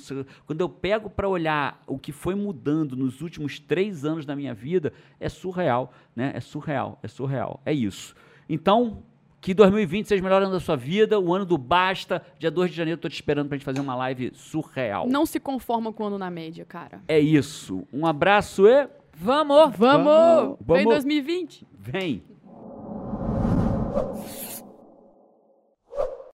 Quando 0.46 0.62
eu 0.62 0.70
pego 0.70 1.10
para 1.10 1.28
olhar 1.28 1.82
o 1.86 1.98
que 1.98 2.10
foi 2.10 2.34
mudando 2.62 2.96
nos 2.96 3.20
últimos 3.20 3.58
três 3.58 4.04
anos 4.04 4.24
da 4.24 4.36
minha 4.36 4.54
vida, 4.54 4.92
é 5.18 5.28
surreal, 5.28 5.92
né? 6.14 6.30
É 6.34 6.40
surreal, 6.40 6.98
é 7.02 7.08
surreal. 7.08 7.60
É 7.66 7.72
isso. 7.72 8.14
Então, 8.48 9.02
que 9.40 9.52
2020 9.52 10.06
seja 10.06 10.22
o 10.22 10.24
melhor 10.24 10.40
ano 10.42 10.52
da 10.52 10.60
sua 10.60 10.76
vida, 10.76 11.18
o 11.18 11.34
ano 11.34 11.44
do 11.44 11.58
basta. 11.58 12.22
Dia 12.38 12.50
2 12.50 12.70
de 12.70 12.76
janeiro, 12.76 13.00
tô 13.00 13.08
te 13.08 13.14
esperando 13.14 13.48
pra 13.48 13.58
gente 13.58 13.64
fazer 13.64 13.80
uma 13.80 13.96
live 13.96 14.30
surreal. 14.34 15.08
Não 15.08 15.26
se 15.26 15.40
conforma 15.40 15.92
com 15.92 16.04
o 16.04 16.06
ano 16.06 16.18
na 16.18 16.30
média, 16.30 16.64
cara. 16.64 17.02
É 17.08 17.18
isso. 17.18 17.84
Um 17.92 18.06
abraço 18.06 18.66
e 18.68 18.88
Vamos! 19.14 19.76
Vamos! 19.76 19.76
Vamos! 19.76 20.58
Vem 20.60 20.84
Vamos. 20.84 20.94
2020! 20.94 21.66
vem! 21.78 22.22